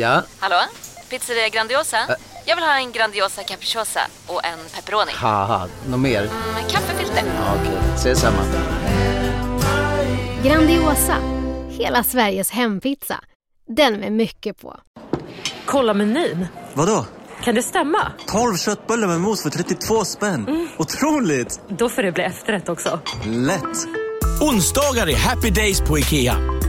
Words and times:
Ja, 0.00 0.22
Hallå? 0.38 0.56
Pizzeria 1.10 1.48
Grandiosa? 1.48 1.96
Jag 2.46 2.56
vill 2.56 2.64
ha 2.64 2.76
en 2.78 2.92
Grandiosa 2.92 3.42
capriciosa 3.42 4.00
och 4.26 4.44
en 4.44 4.58
pepperoni. 4.74 5.12
haha, 5.14 5.68
något 5.88 6.00
mer? 6.00 6.22
Med 6.54 6.70
kaffefilter. 6.70 7.22
Ja, 7.26 7.54
Okej, 7.62 7.78
ses 7.94 8.20
samma. 8.20 8.42
Grandiosa, 10.44 11.16
hela 11.70 12.02
Sveriges 12.04 12.50
hempizza. 12.50 13.20
Den 13.76 13.94
med 14.00 14.12
mycket 14.12 14.58
på. 14.60 14.76
Kolla 15.66 15.94
menyn. 15.94 16.46
Vadå? 16.74 17.06
Kan 17.44 17.54
det 17.54 17.62
stämma? 17.62 18.12
12 18.26 18.56
köttbullar 18.56 19.08
med 19.08 19.20
mos 19.20 19.42
för 19.42 19.50
32 19.50 20.04
spänn. 20.04 20.68
Otroligt! 20.78 21.60
Då 21.68 21.88
får 21.88 22.02
det 22.02 22.12
bli 22.12 22.24
efterrätt 22.24 22.68
också. 22.68 23.00
Lätt! 23.26 23.86
Onsdagar 24.40 25.08
är 25.08 25.16
happy 25.16 25.50
days 25.50 25.80
på 25.80 25.98
IKEA. 25.98 26.36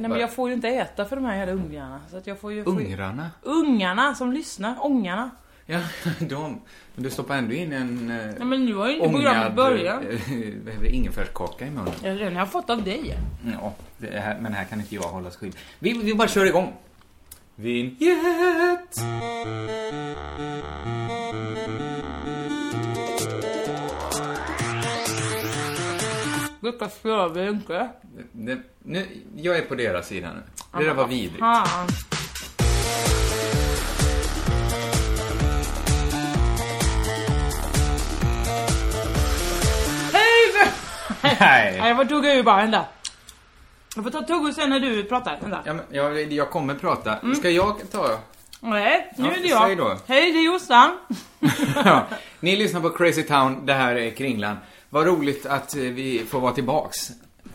Nej 0.00 0.10
men 0.10 0.20
jag 0.20 0.32
får 0.32 0.48
ju 0.48 0.54
inte 0.54 0.68
äta 0.68 1.04
för 1.04 1.16
de 1.16 1.24
här 1.24 1.36
jävla 1.36 1.52
ungarna. 1.54 2.00
Så 2.10 2.16
att 2.16 2.26
jag 2.26 2.38
får 2.40 2.52
ju... 2.52 2.64
Får 2.64 2.80
ju... 2.80 2.86
Ungrarna? 2.86 3.30
Ungarna 3.42 4.14
som 4.14 4.32
lyssnar, 4.32 4.76
ångarna. 4.80 5.30
Ja, 5.66 5.80
de. 6.20 6.60
Men 6.94 7.04
du 7.04 7.10
stoppar 7.10 7.36
ändå 7.36 7.54
in 7.54 7.72
en... 7.72 8.10
Eh, 8.10 8.16
Nej 8.26 8.44
men 8.46 8.64
nu 8.66 8.74
har 8.74 8.88
ju 8.88 8.96
inte 8.96 9.08
programmet 9.08 9.54
börjat. 9.54 10.02
det, 10.80 10.88
ingefärskaka 10.90 11.66
i 11.66 11.70
munnen. 11.70 11.92
Ja, 12.02 12.10
Den 12.10 12.32
har 12.32 12.40
jag 12.40 12.52
fått 12.52 12.70
av 12.70 12.82
dig. 12.82 13.18
Ja, 13.60 13.74
det 13.98 14.18
här, 14.18 14.38
men 14.40 14.52
här 14.52 14.64
kan 14.64 14.80
inte 14.80 14.94
jag 14.94 15.02
hålla 15.02 15.30
skit. 15.30 15.56
Vi, 15.78 15.92
vi 15.92 16.14
bara 16.14 16.28
kör 16.28 16.46
igång. 16.46 16.72
Vinjett! 17.54 18.98
Vilka 26.60 26.88
stör 26.88 27.28
vi 27.28 27.48
inte? 27.48 27.88
Det, 28.32 28.58
nu, 28.82 29.06
jag 29.36 29.56
är 29.58 29.62
på 29.62 29.74
deras 29.74 30.06
sida 30.08 30.28
nu. 30.34 30.42
Det 30.78 30.84
där 30.84 30.94
var 30.94 31.06
vidrigt. 31.06 31.38
Fan. 31.38 31.88
Hej! 40.12 40.70
Nej. 41.40 41.76
Nej, 41.80 41.88
jag 41.88 41.96
får 41.96 42.04
tugga 42.04 42.34
ur 42.34 42.42
bara, 42.42 42.56
vänta. 42.56 42.84
Jag 43.94 44.04
får 44.04 44.10
ta 44.10 44.22
tugga 44.22 44.52
sen 44.52 44.70
när 44.70 44.80
du 44.80 45.04
pratar, 45.04 45.38
vänta. 45.40 45.60
Ja, 45.64 45.74
men, 45.74 45.84
jag, 45.90 46.32
jag 46.32 46.50
kommer 46.50 46.74
prata. 46.74 47.34
Ska 47.36 47.50
jag 47.50 47.90
ta? 47.92 48.18
Nej, 48.60 49.12
nu 49.16 49.24
Ja, 49.28 49.34
är 49.34 49.42
det 49.42 49.48
jag. 49.48 49.78
då. 49.78 49.96
Hej, 50.06 50.32
det 50.32 50.38
är 50.38 50.44
Jossan. 50.44 50.98
ja. 51.84 52.06
Ni 52.40 52.56
lyssnar 52.56 52.80
på 52.80 52.90
Crazy 52.90 53.22
Town. 53.22 53.66
Det 53.66 53.72
här 53.74 53.94
är 53.96 54.10
Kringlan. 54.10 54.56
Vad 54.90 55.06
roligt 55.06 55.46
att 55.46 55.76
eh, 55.76 55.82
vi 55.82 56.24
får 56.28 56.40
vara 56.40 56.52
tillbaks. 56.52 57.10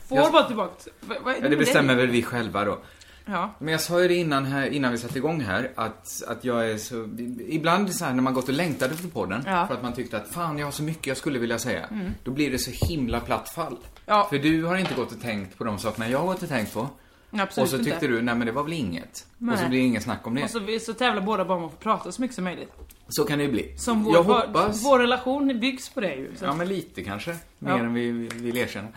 Får 0.10 0.18
Jag- 0.18 0.32
vara 0.32 0.44
tillbaka. 0.44 0.74
Vad- 1.02 1.18
vad 1.24 1.36
är 1.36 1.42
Ja, 1.44 1.50
det 1.50 1.58
bestämmer 1.58 1.96
väl 1.96 2.08
vi 2.10 2.24
själva 2.24 2.66
då. 2.66 2.78
Ja. 3.26 3.54
Men 3.60 3.72
jag 3.72 3.82
sa 3.82 4.02
ju 4.02 4.08
det 4.08 4.16
innan, 4.16 4.46
här, 4.46 4.68
innan 4.70 4.92
vi 4.92 4.98
satte 4.98 5.18
igång 5.18 5.42
här, 5.42 5.72
att, 5.76 6.24
att 6.28 6.44
jag 6.46 6.70
är 6.72 6.78
så... 6.78 7.10
Ibland 7.48 7.94
så 7.96 8.06
här, 8.06 8.14
när 8.14 8.22
man 8.22 8.34
gått 8.34 8.48
och 8.48 8.54
längtat 8.54 8.92
efter 8.92 9.08
podden, 9.08 9.44
Ja. 9.46 9.68
för 9.68 9.74
att 9.74 9.84
man 9.84 9.94
tyckte 9.94 10.18
att 10.18 10.28
fan, 10.28 10.58
jag 10.58 10.68
har 10.68 10.72
så 10.72 10.84
mycket 10.84 11.08
jag 11.08 11.18
skulle 11.18 11.40
vilja 11.40 11.60
säga. 11.60 11.90
Då 12.24 12.32
blir 12.32 12.52
det 12.52 12.60
så 12.60 12.72
himla 12.88 13.20
platt 13.20 13.50
fall. 13.50 13.78
Ja. 14.06 14.28
För 14.30 14.38
du 14.38 14.64
har 14.64 14.78
inte 14.78 14.94
gått 14.94 15.12
och 15.12 15.22
tänkt 15.22 15.58
på 15.58 15.64
de 15.64 15.80
sakerna 15.80 16.10
jag 16.10 16.20
har 16.20 16.26
gått 16.26 16.44
och 16.44 16.50
tänkt 16.50 16.74
på. 16.74 16.90
Absolut 17.32 17.64
och 17.66 17.70
så 17.70 17.78
tyckte 17.78 17.94
inte. 17.94 18.08
du, 18.08 18.22
nej 18.22 18.36
men 18.36 18.48
det 18.48 18.54
var 18.54 18.64
väl 18.64 18.74
inget. 18.74 19.26
Nej. 19.38 19.54
Och 19.54 19.60
så 19.60 19.68
blir 19.70 19.80
det 19.80 19.86
inget 19.86 20.04
snack 20.04 20.28
om 20.28 20.36
det. 20.36 20.44
Och 20.44 20.50
så, 20.50 20.60
så 20.82 20.94
tävlar 20.94 21.22
båda 21.22 21.46
bara 21.46 21.58
om 21.58 21.66
att 21.66 21.72
få 21.72 21.78
prata 21.78 22.12
så 22.12 22.22
mycket 22.22 22.36
som 22.36 22.44
möjligt. 22.44 22.72
Så 23.08 23.24
kan 23.26 23.38
det 23.38 23.44
ju 23.44 23.52
bli. 23.52 23.74
Som 23.78 24.04
vår, 24.04 24.14
jag 24.14 24.24
hoppas... 24.24 24.86
vår 24.86 25.00
relation 25.00 25.60
byggs 25.60 25.90
på 25.90 26.02
det 26.02 26.16
ju. 26.16 26.36
Så. 26.36 26.46
Ja, 26.46 26.56
men 26.56 26.68
lite 26.68 27.04
kanske. 27.04 27.32
Mer 27.60 27.72
Ja. 27.72 27.74
Mm. 27.74 27.86
än 27.86 27.94
vi 27.94 28.12
vi 28.12 28.28
vill 28.28 28.58
erkänna. 28.58 28.88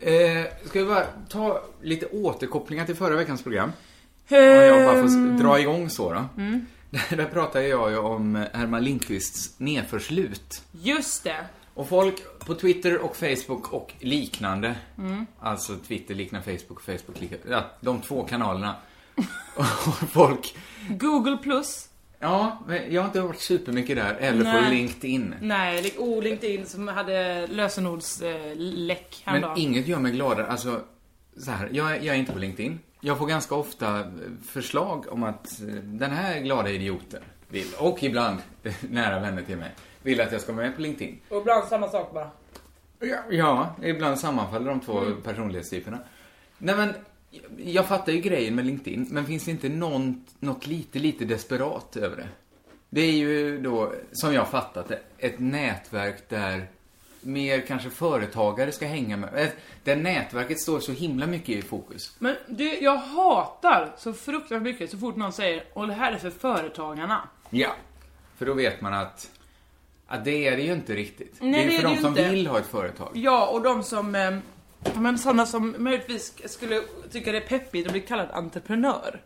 Eh, 0.00 0.44
ska 0.64 0.80
vi 0.80 0.86
bara 0.86 1.04
ta 1.28 1.62
lite 1.82 2.06
återkopplingar 2.06 2.84
till 2.86 2.94
förra 2.96 3.16
veckans 3.16 3.42
program? 3.42 3.72
Om 4.28 4.36
jag 4.36 4.86
bara 4.86 4.98
Ehm, 4.98 5.08
får 5.08 5.42
dra 5.44 5.60
igång 5.60 5.90
så 5.90 6.12
då. 6.12 6.24
Mm. 6.36 6.66
Där, 6.90 7.16
där 7.16 7.26
pratade 7.26 7.68
jag 7.68 7.90
ju 7.90 7.98
om 7.98 8.46
Herman 8.52 8.84
Lindqvists 8.84 9.60
nedförslut. 9.60 10.62
Just 10.72 11.24
det. 11.24 11.44
Och 11.74 11.88
folk 11.88 12.38
på 12.38 12.54
Twitter 12.54 12.98
och 12.98 13.16
Facebook 13.16 13.72
och 13.72 13.92
liknande, 14.00 14.74
Mm. 14.98 15.26
alltså 15.40 15.76
Twitter 15.88 16.14
liknar 16.14 16.40
Facebook 16.40 16.70
och 16.78 16.82
Facebook 16.82 17.20
liknar, 17.20 17.38
ja, 17.50 17.64
de 17.80 18.00
två 18.00 18.22
kanalerna. 18.24 18.74
och 19.56 20.08
folk, 20.12 20.56
Google 20.88 21.36
plus. 21.36 21.88
Ja, 22.18 22.58
men 22.66 22.92
jag 22.94 23.02
har 23.02 23.06
inte 23.06 23.20
varit 23.20 23.40
supermycket 23.40 23.96
där, 23.96 24.14
eller 24.14 24.44
på 24.44 24.60
Nej. 24.60 24.70
LinkedIn. 24.70 25.34
Nej, 25.40 25.94
oh, 25.98 26.22
LinkedIn 26.22 26.66
som 26.66 26.88
hade 26.88 27.46
lösenordsläck 27.46 29.22
Men 29.24 29.34
häromdagen. 29.34 29.58
inget 29.58 29.86
gör 29.86 29.98
mig 29.98 30.12
gladare. 30.12 30.46
Alltså, 30.46 30.80
så 31.36 31.50
här, 31.50 31.68
jag, 31.72 31.92
är- 31.96 32.00
jag 32.00 32.14
är 32.14 32.18
inte 32.18 32.32
på 32.32 32.38
LinkedIn. 32.38 32.78
Jag 33.00 33.18
får 33.18 33.26
ganska 33.26 33.54
ofta 33.54 34.00
eh, 34.00 34.06
förslag 34.48 35.04
om 35.12 35.22
att 35.22 35.60
eh, 35.60 35.66
den 35.74 36.10
här 36.10 36.40
glada 36.40 36.70
idioten 36.70 37.22
vill, 37.48 37.66
och 37.78 38.02
ibland 38.02 38.38
nära 38.80 39.20
vänner 39.20 39.42
till 39.42 39.56
mig, 39.56 39.70
vill 40.02 40.20
att 40.20 40.32
jag 40.32 40.40
ska 40.40 40.52
vara 40.52 40.66
med 40.66 40.74
på 40.76 40.82
LinkedIn. 40.82 41.20
Och 41.28 41.36
ibland 41.40 41.64
samma 41.68 41.88
sak 41.88 42.14
bara. 42.14 42.30
Ja, 43.00 43.16
ja 43.30 43.76
ibland 43.82 44.18
sammanfaller 44.18 44.70
de 44.70 44.80
två 44.80 44.98
Mm. 44.98 45.20
personlighetstyperna. 45.22 45.98
Nej 46.58 46.76
men, 46.76 46.94
jag 47.56 47.86
fattar 47.86 48.12
ju 48.12 48.20
grejen 48.20 48.54
med 48.54 48.66
LinkedIn, 48.66 49.06
men 49.10 49.26
finns 49.26 49.44
det 49.44 49.50
inte 49.50 49.68
någon, 49.68 50.24
något 50.40 50.66
lite, 50.66 50.98
lite 50.98 51.24
desperat 51.24 51.96
över 51.96 52.16
det? 52.16 52.28
Det 52.90 53.00
är 53.00 53.12
ju 53.12 53.60
då, 53.60 53.92
som 54.12 54.34
jag 54.34 54.48
fattat 54.48 54.88
det, 54.88 55.00
ett 55.18 55.38
nätverk 55.38 56.28
där 56.28 56.66
mer 57.20 57.60
kanske 57.60 57.90
företagare 57.90 58.72
ska 58.72 58.86
hänga 58.86 59.16
med. 59.16 59.50
Där 59.84 59.96
nätverket 59.96 60.60
står 60.60 60.80
så 60.80 60.92
himla 60.92 61.26
mycket 61.26 61.48
i 61.48 61.62
fokus. 61.62 62.16
Men 62.18 62.36
du, 62.46 62.78
jag 62.78 62.96
hatar 62.96 63.92
så 63.98 64.12
fruktansvärt 64.12 64.62
mycket 64.62 64.90
så 64.90 64.98
fort 64.98 65.16
någon 65.16 65.32
säger 65.32 65.64
och 65.72 65.86
det 65.86 65.94
här 65.94 66.12
är 66.12 66.18
för 66.18 66.30
företagarna. 66.30 67.28
Ja. 67.50 67.76
För 68.36 68.46
då 68.46 68.54
vet 68.54 68.80
man 68.80 68.94
att, 68.94 69.30
att 70.06 70.24
det 70.24 70.48
är 70.48 70.56
det 70.56 70.62
ju 70.62 70.72
inte 70.72 70.94
riktigt. 70.94 71.36
Nej, 71.40 71.52
det 71.52 71.58
är 71.58 71.64
det 71.66 71.76
för 71.76 71.88
det 71.88 71.94
de 71.94 72.00
som 72.00 72.10
inte. 72.10 72.28
vill 72.28 72.46
ha 72.46 72.58
ett 72.58 72.66
företag. 72.66 73.10
Ja, 73.14 73.46
och 73.46 73.62
de 73.62 73.82
som, 73.82 74.14
eh, 74.14 74.38
men 74.94 75.18
sådana 75.18 75.46
som 75.46 75.74
möjligtvis 75.78 76.32
skulle 76.52 76.80
tycka 77.12 77.32
det 77.32 77.38
är 77.38 77.46
peppigt 77.48 77.86
att 77.86 77.92
bli 77.92 78.00
kallad 78.00 78.28
entreprenör. 78.32 79.20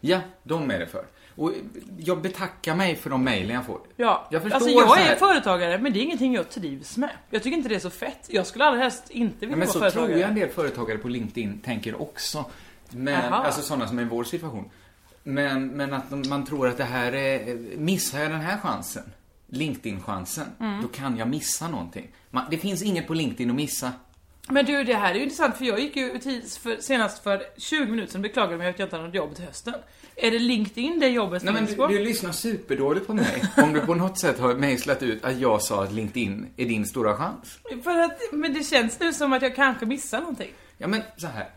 Ja, 0.00 0.20
de 0.42 0.70
är 0.70 0.78
det 0.78 0.86
för. 0.86 1.04
Och 1.36 1.52
jag 1.98 2.20
betackar 2.22 2.74
mig 2.74 2.96
för 2.96 3.10
de 3.10 3.24
mejlen 3.24 3.54
jag 3.56 3.64
får. 3.66 3.80
Ja, 3.96 4.28
Jag 4.30 4.42
förstår 4.42 4.54
alltså 4.56 4.70
jag 4.70 4.88
så 4.88 4.94
är 4.94 5.16
företagare 5.16 5.78
men 5.78 5.92
det 5.92 5.98
är 5.98 6.02
ingenting 6.02 6.34
jag 6.34 6.48
trivs 6.50 6.96
med. 6.96 7.10
Jag 7.30 7.42
tycker 7.42 7.56
inte 7.56 7.68
det 7.68 7.74
är 7.74 7.78
så 7.78 7.90
fett. 7.90 8.26
Jag 8.28 8.46
skulle 8.46 8.64
allra 8.64 8.78
helst 8.78 9.10
inte 9.10 9.34
Ja, 9.34 9.40
vilja 9.40 9.56
men 9.56 9.58
vara 9.66 9.72
så 9.72 9.78
företagare. 9.78 10.08
tror 10.08 10.20
jag 10.20 10.28
en 10.28 10.34
del 10.34 10.48
företagare 10.48 10.98
på 10.98 11.08
LinkedIn 11.08 11.60
tänker 11.60 12.00
också. 12.02 12.44
Men, 12.90 13.32
alltså 13.32 13.62
sådana 13.62 13.88
som 13.88 13.98
är 13.98 14.02
i 14.02 14.04
vår 14.04 14.24
situation. 14.24 14.70
Men, 15.22 15.66
men 15.68 15.92
att 15.92 16.10
de- 16.10 16.28
man 16.28 16.46
tror 16.46 16.68
att 16.68 16.76
det 16.76 16.84
här 16.84 17.12
är, 17.14 17.56
missar 17.76 18.20
jag 18.20 18.30
den 18.30 18.40
här 18.40 18.58
chansen, 18.58 19.12
LinkedIn-chansen, 19.46 20.46
Mm. 20.60 20.82
då 20.82 20.88
kan 20.88 21.16
jag 21.16 21.28
missa 21.28 21.68
någonting. 21.68 22.08
Man, 22.30 22.44
det 22.50 22.58
finns 22.58 22.82
inget 22.82 23.06
på 23.06 23.14
LinkedIn 23.14 23.50
att 23.50 23.56
missa. 23.56 23.92
Men 24.50 24.64
du, 24.64 24.84
det 24.84 24.94
här 24.94 25.10
är 25.10 25.14
ju 25.14 25.22
intressant 25.22 25.56
för 25.56 25.64
jag 25.64 25.80
gick 25.80 25.96
ju 25.96 26.18
för, 26.62 26.82
senast 26.82 27.22
för 27.22 27.42
20 27.56 27.86
minuter 27.86 28.12
sedan 28.12 28.22
beklagade 28.22 28.58
mig 28.58 28.68
att 28.68 28.78
jag 28.78 28.86
inte 28.86 28.96
hade 28.96 29.08
något 29.08 29.16
jobb 29.16 29.34
till 29.34 29.44
hösten. 29.44 29.74
Är 30.16 30.30
det 30.30 30.38
LinkedIn 30.38 31.00
det 31.00 31.08
jobbet 31.08 31.42
Nej, 31.42 31.54
men 31.54 31.66
du, 31.66 31.86
du 31.88 32.04
lyssnar 32.04 32.32
superdåligt 32.32 33.06
på 33.06 33.14
mig. 33.14 33.42
Om 33.56 33.72
du 33.72 33.80
på 33.80 33.94
något 33.94 34.18
sätt 34.18 34.38
har 34.38 34.54
mejslat 34.54 35.02
ut 35.02 35.24
att 35.24 35.38
jag 35.38 35.62
sa 35.62 35.84
att 35.84 35.92
LinkedIn 35.92 36.46
är 36.56 36.64
din 36.64 36.86
stora 36.86 37.16
chans. 37.16 37.58
För 37.84 37.98
att, 37.98 38.18
men 38.32 38.54
det 38.54 38.64
känns 38.64 39.00
nu 39.00 39.12
som 39.12 39.32
att 39.32 39.42
jag 39.42 39.56
kanske 39.56 39.86
missar 39.86 40.20
någonting. 40.20 40.50
Ja, 40.78 40.86
men 40.86 41.02
så 41.16 41.26
här. 41.26 41.48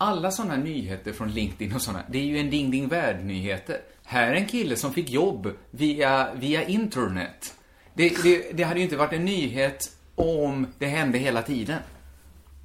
Alla 0.00 0.30
sådana 0.30 0.56
nyheter 0.56 1.12
från 1.12 1.30
LinkedIn 1.30 1.74
och 1.74 1.82
sådana, 1.82 2.02
det 2.08 2.18
är 2.18 2.24
ju 2.24 2.38
en 2.38 2.50
ding 2.50 2.70
ding 2.70 2.88
värld-nyheter. 2.88 3.80
Här 4.04 4.30
är 4.30 4.34
en 4.34 4.46
kille 4.46 4.76
som 4.76 4.92
fick 4.92 5.10
jobb 5.10 5.52
via, 5.70 6.34
via 6.34 6.64
internet. 6.64 7.54
Det, 7.94 8.22
det, 8.22 8.52
det 8.52 8.62
hade 8.62 8.78
ju 8.78 8.84
inte 8.84 8.96
varit 8.96 9.12
en 9.12 9.24
nyhet 9.24 9.92
om 10.14 10.66
det 10.78 10.86
hände 10.86 11.18
hela 11.18 11.42
tiden. 11.42 11.78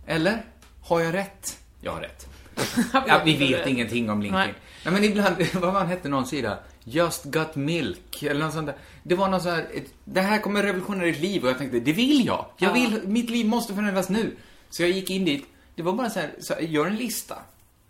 Eller? 0.05 0.45
Har 0.81 0.99
jag 0.99 1.13
rätt? 1.13 1.59
Jag 1.81 1.91
har 1.91 2.01
rätt. 2.01 2.27
Ja, 3.07 3.21
vi 3.25 3.37
vet 3.37 3.67
ingenting 3.67 4.09
om 4.09 4.21
LinkedIn. 4.21 4.45
Nej. 4.47 4.53
Nej. 4.85 4.93
men 4.93 5.03
ibland, 5.03 5.35
vad 5.53 5.73
man 5.73 5.87
hette 5.87 6.09
någon 6.09 6.25
sida? 6.27 6.59
Just 6.83 7.23
got 7.23 7.55
milk, 7.55 8.23
eller 8.23 8.45
något 8.45 8.53
sånt 8.53 8.65
där. 8.67 8.75
Det 9.03 9.15
var 9.15 9.27
något 9.29 9.43
så 9.43 9.49
här, 9.49 9.67
det 10.03 10.21
här 10.21 10.39
kommer 10.39 10.63
revolutionera 10.63 11.05
ditt 11.05 11.19
liv 11.19 11.43
och 11.43 11.49
jag 11.49 11.57
tänkte, 11.57 11.79
det 11.79 11.93
vill 11.93 12.25
jag. 12.25 12.45
Jag 12.57 12.69
Ja. 12.69 12.73
vill, 12.73 13.01
mitt 13.07 13.29
liv 13.29 13.45
måste 13.45 13.73
förändras 13.73 14.09
nu. 14.09 14.35
Så 14.69 14.81
jag 14.83 14.89
gick 14.91 15.09
in 15.09 15.25
dit, 15.25 15.45
det 15.75 15.83
var 15.83 15.93
bara 15.93 16.09
så 16.09 16.19
här, 16.19 16.31
så 16.39 16.53
här, 16.53 16.61
gör 16.61 16.85
en 16.85 16.95
lista. 16.95 17.37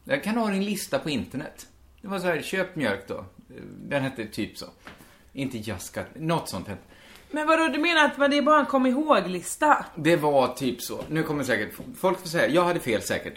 Jag 0.03 0.23
kan 0.23 0.37
ha 0.37 0.51
en 0.51 0.65
lista 0.65 0.99
på 0.99 1.09
internet. 1.09 1.67
Det 2.01 2.07
var 2.07 2.19
så 2.19 2.25
här, 2.27 2.41
köp 2.41 2.75
mjölk 2.75 3.07
då. 3.07 3.25
Den 3.87 4.03
hette 4.03 4.25
typ 4.25 4.57
så. 4.57 4.65
Inte 5.33 5.57
Jaskat, 5.57 6.07
något 6.15 6.49
sånt 6.49 6.67
hette. 6.67 6.81
Men 7.33 7.47
vadå, 7.47 7.67
du 7.67 7.79
menar 7.79 8.05
att 8.05 8.31
det 8.31 8.37
är 8.37 8.41
bara 8.41 8.59
en 8.59 8.65
kom 8.65 8.85
ihåg-lista? 8.85 9.85
Det 9.95 10.15
var 10.15 10.47
typ 10.47 10.81
så. 10.81 10.99
Nu 11.09 11.23
kommer 11.23 11.43
säkert 11.43 11.73
folk 11.99 12.21
få 12.21 12.27
säga, 12.27 12.47
jag 12.47 12.63
hade 12.63 12.79
fel 12.79 13.01
säkert. 13.01 13.33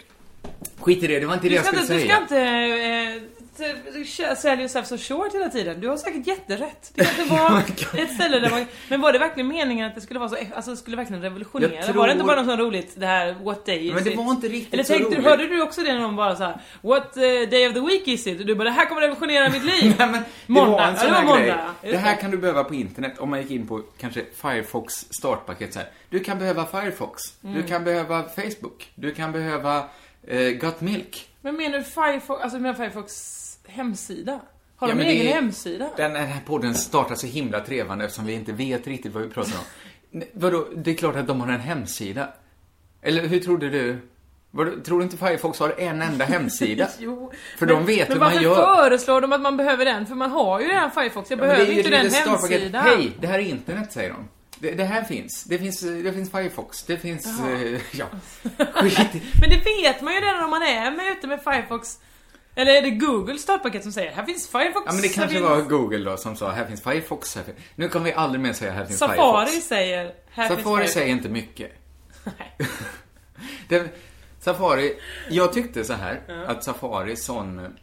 Skit 0.79 1.03
i 1.03 1.07
det, 1.07 1.19
det 1.19 1.25
var 1.25 1.33
inte 1.33 1.45
det 1.45 1.49
Du 1.49 1.55
jag 1.55 1.65
ska 1.65 1.77
skulle 1.77 1.81
inte, 1.81 1.93
du 1.93 1.99
säga. 1.99 2.25
ska 2.25 3.15
inte 3.15 3.27
eh, 3.59 4.35
sälja 4.35 4.59
yourself 4.59 4.87
so 4.87 4.97
short 4.97 5.33
hela 5.35 5.49
tiden. 5.49 5.79
Du 5.81 5.87
har 5.87 5.97
säkert 5.97 6.27
jätterätt. 6.27 6.91
Det 6.93 7.05
kanske 7.05 7.23
var 7.35 7.59
ett 8.01 8.13
ställe 8.13 8.39
där 8.39 8.49
man... 8.49 8.65
Men 8.89 9.01
var 9.01 9.13
det 9.13 9.19
verkligen 9.19 9.47
meningen 9.47 9.87
att 9.87 9.95
det 9.95 10.01
skulle 10.01 10.19
vara 10.19 10.29
så... 10.29 10.37
Alltså 10.55 10.71
det 10.71 10.77
skulle 10.77 10.97
verkligen 10.97 11.21
revolutionera? 11.21 11.83
Tror- 11.83 11.93
Var 11.95 12.07
det 12.07 12.13
inte 12.13 12.25
bara 12.25 12.35
något 12.41 12.45
sånt 12.45 12.59
roligt, 12.59 12.93
det 12.95 13.05
här 13.05 13.33
What 13.43 13.65
day 13.65 13.87
is 13.87 13.93
Men 13.93 14.03
det 14.03 14.11
it? 14.11 14.17
var 14.17 14.31
inte 14.31 14.47
riktigt 14.47 14.73
Eller 14.73 14.83
så 14.83 14.93
tänkte, 14.93 15.15
roligt. 15.15 15.25
hörde 15.25 15.47
du 15.47 15.61
också 15.61 15.81
det 15.81 15.93
när 15.93 15.99
någon 15.99 16.15
bara 16.15 16.35
så 16.35 16.43
här, 16.43 16.61
What 16.81 17.17
eh, 17.17 17.23
day 17.23 17.67
of 17.67 17.73
the 17.73 17.79
week 17.79 18.07
is 18.07 18.27
it? 18.27 18.39
Och 18.39 18.45
du 18.45 18.55
bara, 18.55 18.63
det 18.63 18.71
här 18.71 18.85
kommer 18.85 19.01
revolutionera 19.01 19.49
mitt 19.49 19.63
liv. 19.63 19.95
Nej, 19.99 20.07
men 20.09 20.13
det 20.13 20.25
måndag. 20.47 20.71
var 20.71 20.83
en 20.83 20.93
Ja, 20.93 20.99
sån 20.99 21.07
det 21.07 21.13
var 21.13 21.37
här 21.37 21.45
grej. 21.45 21.55
Just 21.83 21.91
Det 21.93 21.97
här 21.97 22.15
kan 22.15 22.31
du 22.31 22.37
behöva 22.37 22.63
på 22.63 22.75
internet 22.75 23.13
om 23.19 23.29
man 23.29 23.41
gick 23.41 23.51
in 23.51 23.67
på 23.67 23.81
kanske 23.99 24.25
Firefox 24.41 24.93
startpaket 25.19 25.73
så 25.73 25.79
här. 25.79 25.89
Du 26.09 26.19
kan 26.19 26.39
behöva 26.39 26.65
Firefox. 26.65 27.21
Du 27.41 27.47
Mm. 27.49 27.67
kan 27.67 27.83
behöva 27.83 28.23
Facebook. 28.23 28.91
Du 28.95 29.11
kan 29.13 29.31
behöva 29.31 29.83
eh, 30.27 30.39
Got 30.49 30.81
Milk. 30.81 31.29
Men 31.41 31.55
menar 31.55 31.77
du 31.77 31.83
Firefox, 31.83 32.41
alltså 32.43 32.59
menar 32.59 32.73
Firefox 32.75 33.13
hemsida? 33.67 34.39
Har 34.75 34.87
Ja, 34.87 34.93
de 34.93 34.97
men 34.97 35.05
en 35.05 35.11
egen 35.11 35.27
är- 35.27 35.33
hemsida? 35.33 35.89
Den 35.97 36.15
här 36.15 36.41
podden 36.45 36.75
startar 36.75 37.15
så 37.15 37.27
himla 37.27 37.59
trevande 37.59 38.05
eftersom 38.05 38.25
vi 38.25 38.33
inte 38.33 38.51
vet 38.53 38.87
riktigt 38.87 39.13
vad 39.13 39.23
vi 39.23 39.29
pratar 39.29 39.53
om. 39.57 40.23
Vadå, 40.33 40.67
det 40.75 40.91
är 40.91 40.95
klart 40.95 41.15
att 41.15 41.27
de 41.27 41.41
har 41.41 41.47
en 41.53 41.59
hemsida. 41.59 42.29
Eller 43.01 43.27
hur 43.27 43.39
trodde 43.39 43.69
du? 43.69 43.97
Vadå, 44.51 44.71
tror 44.85 44.97
du 44.99 45.03
inte 45.03 45.17
Firefox 45.17 45.59
har 45.59 45.73
en 45.79 46.01
enda 46.01 46.25
hemsida? 46.25 46.87
Jo. 46.99 47.31
För 47.57 47.65
men, 47.65 47.75
de 47.75 47.85
vet 47.85 48.07
men 48.09 48.15
hur 48.17 48.19
man 48.19 48.33
varför 48.33 48.43
gör. 48.43 48.75
föreslår 48.75 49.21
de 49.21 49.33
att 49.33 49.41
man 49.41 49.57
behöver 49.57 49.85
den? 49.85 50.05
För 50.05 50.15
man 50.15 50.31
har 50.31 50.59
ju 50.59 50.67
redan 50.67 50.91
Firefox. 50.91 51.29
Jag 51.31 51.39
Ja, 51.39 51.41
men 51.43 51.49
behöver 51.49 51.71
ju 51.71 51.77
inte 51.77 51.89
den 51.89 52.11
hemsidan. 52.11 52.83
Hej, 52.85 53.11
det 53.19 53.27
här 53.27 53.39
är 53.39 53.43
internet, 53.43 53.91
säger 53.91 54.09
de. 54.09 54.27
Det, 54.59 54.71
det 54.71 54.83
här 54.83 55.03
finns. 55.03 55.43
Det 55.43 55.57
finns, 55.59 55.81
det 55.81 56.13
finns 56.13 56.31
Firefox. 56.31 56.83
Det 56.83 56.97
finns, 56.97 57.39
eh, 57.39 57.81
ja. 57.91 58.05
Skit 58.73 58.97
Men 59.41 59.49
det 59.49 59.61
vet 59.81 60.01
man 60.01 60.13
ju 60.13 60.19
redan 60.21 60.43
om 60.43 60.49
man 60.49 60.61
är 60.63 60.91
med 60.91 61.11
ute 61.17 61.27
med 61.27 61.43
Firefox. 61.43 61.99
Eller 62.57 62.73
är 62.73 62.81
det 62.81 62.89
Google 62.89 63.37
startpaket 63.37 63.83
som 63.83 63.91
säger 63.91 64.11
här 64.11 64.25
finns 64.25 64.47
Firefox? 64.47 64.85
Ja 64.85 64.93
men 64.93 65.01
det 65.01 65.09
kanske 65.09 65.37
finns 65.37 65.49
var 65.49 65.61
Google 65.61 66.09
då 66.11 66.17
som 66.17 66.35
sa 66.35 66.51
här 66.51 66.65
finns 66.65 66.81
Firefox. 66.81 67.35
Här 67.35 67.43
finns... 67.43 67.57
Nu 67.75 67.89
kommer 67.89 68.05
vi 68.05 68.13
aldrig 68.13 68.41
mer 68.41 68.53
säga 68.53 68.71
här 68.71 68.85
finns 68.85 68.99
Safari 68.99 69.45
Firefox. 69.45 69.67
säger 69.67 70.13
här 70.29 70.47
finns 70.47 70.59
Safari 70.59 70.75
Firefox. 70.75 70.93
säger 70.93 71.07
inte 71.07 71.29
mycket. 71.29 71.71
det, 73.67 73.89
Safari, 74.39 74.93
jag 75.29 75.53
tyckte 75.53 75.83
så 75.83 75.93
här 75.93 76.45
att 76.47 76.63
Safari 76.63 77.15
sån... 77.15 77.77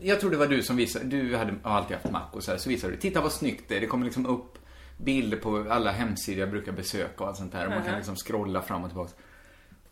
Jag 0.00 0.20
tror 0.20 0.30
det 0.30 0.36
var 0.36 0.46
du 0.46 0.62
som 0.62 0.76
visade, 0.76 1.04
du 1.04 1.36
hade 1.36 1.54
alltid 1.62 1.96
haft 1.96 2.10
Mac 2.10 2.26
och 2.32 2.42
så 2.42 2.50
här, 2.50 2.58
så 2.58 2.68
visade 2.68 2.92
du, 2.92 2.98
titta 2.98 3.20
vad 3.20 3.32
snyggt 3.32 3.64
det 3.68 3.76
är, 3.76 3.80
det 3.80 3.86
kommer 3.86 4.04
liksom 4.04 4.26
upp 4.26 4.58
bilder 4.96 5.36
på 5.36 5.66
alla 5.70 5.90
hemsidor 5.90 6.40
jag 6.40 6.50
brukar 6.50 6.72
besöka 6.72 7.24
och 7.24 7.28
allt 7.28 7.36
sånt 7.36 7.52
där. 7.52 7.66
Och 7.66 7.70
man 7.70 7.84
kan 7.84 7.96
liksom 7.96 8.16
scrolla 8.16 8.62
fram 8.62 8.84
och 8.84 8.90
tillbaka. 8.90 9.12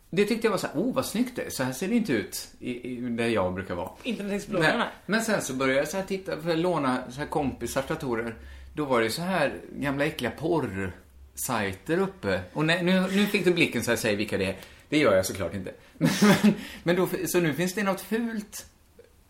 Det 0.09 0.25
tyckte 0.25 0.47
jag 0.47 0.51
var 0.51 0.57
så 0.57 0.67
här, 0.67 0.75
oh 0.75 0.93
vad 0.93 1.05
snyggt 1.05 1.35
det 1.35 1.41
är, 1.41 1.49
så 1.49 1.63
här 1.63 1.71
ser 1.71 1.87
det 1.87 1.95
inte 1.95 2.13
ut 2.13 2.47
i, 2.59 2.91
i, 2.91 2.95
där 2.95 3.27
jag 3.27 3.53
brukar 3.53 3.75
vara. 3.75 3.89
Internet 4.03 4.33
Explorer 4.33 4.77
Nej. 4.77 4.87
Men 5.05 5.21
sen 5.21 5.41
så 5.41 5.53
började 5.53 5.79
jag 5.79 5.87
så 5.87 5.97
här 5.97 6.03
titta, 6.03 6.41
för 6.41 6.51
att 6.51 6.59
låna 6.59 7.11
så 7.11 7.19
här 7.19 7.27
kompisars 7.27 7.87
datorer. 7.87 8.35
Då 8.73 8.85
var 8.85 9.01
det 9.01 9.09
så 9.09 9.21
här 9.21 9.59
gamla 9.75 10.05
äckliga 10.05 10.31
porrsajter 10.31 11.97
uppe. 11.97 12.41
Och 12.53 12.65
nej, 12.65 12.83
nu, 12.83 13.01
nu 13.01 13.25
fick 13.25 13.45
du 13.45 13.53
blicken 13.53 13.83
så 13.83 13.91
här, 13.91 13.97
säg 13.97 14.15
vilka 14.15 14.37
det 14.37 14.45
är. 14.45 14.55
Det 14.89 14.97
gör 14.97 15.15
jag 15.15 15.25
såklart 15.25 15.53
inte. 15.53 15.71
Men, 15.97 16.53
men 16.83 16.95
då, 16.95 17.09
så 17.27 17.39
nu 17.39 17.53
finns 17.53 17.73
det 17.73 17.83
något 17.83 18.01
fult 18.01 18.65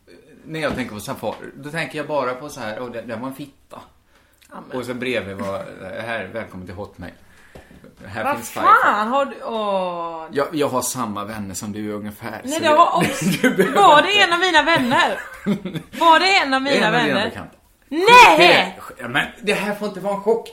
eh, 0.07 0.13
när 0.45 0.59
jag 0.59 0.75
tänker 0.75 0.93
på 0.93 0.99
Safari. 0.99 1.47
Då 1.55 1.71
tänker 1.71 1.97
jag 1.97 2.07
bara 2.07 2.33
på 2.35 2.49
så 2.49 2.59
här, 2.59 2.79
oh, 2.79 2.91
det, 2.91 3.01
det 3.01 3.15
var 3.15 3.27
en 3.27 3.35
fitta. 3.35 3.81
Och 4.73 4.85
så 4.85 4.93
bredvid 4.93 5.35
var, 5.35 5.65
här, 6.01 6.29
välkommen 6.33 6.67
till 6.67 6.75
Hotmail. 6.75 7.13
Här 8.07 8.23
Vad 8.23 8.35
finns 8.35 8.51
fan 8.51 9.07
har 9.07 9.25
du... 9.25 9.35
Åh. 9.43 10.25
Jag, 10.31 10.47
jag 10.51 10.67
har 10.67 10.81
samma 10.81 11.23
vänner 11.25 11.53
som 11.55 11.71
du 11.71 11.91
ungefär. 11.93 12.41
Nej 12.43 12.59
det 12.59 12.69
var 12.69 12.95
också... 12.97 13.25
Var 13.75 14.01
det 14.01 14.21
en 14.21 14.33
av 14.33 14.39
mina 14.39 14.63
vänner? 14.63 15.19
Var 15.99 16.19
det 16.19 16.35
en 16.37 16.53
av 16.53 16.61
Det 16.63 16.71
mina 16.71 16.87
en 16.87 16.95
av 16.95 17.01
vänner? 17.01 17.25
bekanta. 17.29 17.55
Nej! 17.89 18.79
Ja, 18.99 19.07
Men 19.07 19.27
det 19.41 19.53
här 19.53 19.75
får 19.75 19.87
inte 19.87 19.99
vara 19.99 20.13
en 20.15 20.21
chock. 20.21 20.49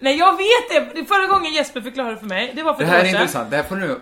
Nej 0.00 0.18
jag 0.18 0.32
vet 0.32 0.68
det! 0.94 1.00
Det 1.00 1.04
Förra 1.06 1.26
gången 1.26 1.52
Jesper 1.52 1.80
förklarade 1.80 2.16
för 2.16 2.26
mig, 2.26 2.52
det 2.56 2.62
var 2.62 2.74
för 2.74 2.80
Det 2.84 2.90
här 2.90 3.00
är 3.00 3.08
intressant. 3.08 3.50
Det 3.50 3.56
här 3.56 3.62
får 3.64 3.76
nu... 3.76 4.00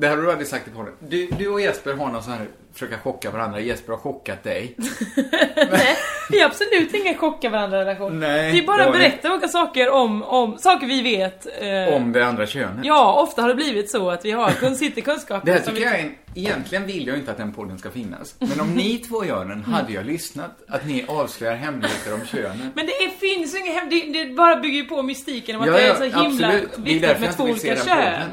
Det 0.00 0.08
här 0.08 0.16
har 0.16 0.22
du 0.22 0.30
aldrig 0.30 0.48
sagt 0.48 0.68
i 0.68 0.70
podden. 0.70 0.92
Du, 1.08 1.26
du 1.26 1.48
och 1.48 1.60
Jesper 1.60 1.94
har 1.94 2.08
någon 2.08 2.22
sån 2.22 2.32
här, 2.32 2.46
försöka 2.72 2.98
chocka 2.98 3.30
varandra. 3.30 3.60
Jesper 3.60 3.92
har 3.92 4.00
chockat 4.00 4.44
dig. 4.44 4.76
Nej, 5.56 5.96
vi 6.30 6.40
har 6.40 6.46
absolut 6.48 6.94
ingen 6.94 7.16
chocka 7.18 7.50
varandra 7.50 7.80
relation. 7.80 8.20
Nej, 8.20 8.52
vi 8.52 8.62
bara 8.62 8.90
berättar 8.90 9.32
olika 9.32 9.48
saker 9.48 9.90
om, 9.90 10.22
om 10.22 10.58
saker 10.58 10.86
vi 10.86 11.02
vet. 11.02 11.46
eh, 11.60 11.94
Om 11.94 12.12
det 12.12 12.26
andra 12.26 12.46
könet. 12.46 12.84
Ja, 12.84 13.22
ofta 13.22 13.42
har 13.42 13.48
det 13.48 13.54
blivit 13.54 13.90
så 13.90 14.10
att 14.10 14.24
vi 14.24 14.30
har 14.30 14.74
sitter 14.74 15.00
kunskaper 15.02 15.46
Det 15.46 15.52
här 15.52 15.58
tycker 15.60 15.72
vi... 15.72 15.82
jag 15.82 15.94
är 15.94 16.02
en, 16.02 16.14
Egentligen 16.34 16.86
vill 16.86 17.06
jag 17.06 17.16
inte 17.18 17.30
att 17.30 17.36
den 17.36 17.52
podden 17.52 17.78
ska 17.78 17.90
finnas. 17.90 18.34
Men 18.38 18.60
om 18.60 18.70
ni 18.74 18.98
två 18.98 19.24
gör 19.24 19.44
den, 19.44 19.64
hade 19.64 19.92
jag 19.92 20.06
lyssnat. 20.06 20.50
Att 20.68 20.86
ni 20.86 21.04
avslöjar 21.08 21.54
hemligheter 21.54 22.14
om 22.14 22.26
könen. 22.26 22.70
Men 22.74 22.86
det 22.86 22.92
är, 22.92 23.08
finns 23.10 23.54
ju 23.54 23.58
inget 23.58 23.74
hem... 23.74 23.90
Det, 23.90 24.24
det 24.24 24.34
bara 24.34 24.56
bygger 24.56 24.78
ju 24.78 24.84
på 24.84 25.02
mystiken 25.02 25.56
om 25.56 25.62
att 25.62 25.68
Ja, 25.68 25.72
det 25.72 25.82
är 25.82 25.88
ja, 25.88 25.94
så 25.94 26.22
himla 26.22 26.52
är 26.52 26.60
viktigt 26.76 27.20
med 27.20 27.36
två 27.36 27.44
olika 27.44 27.76
kön. 27.76 28.30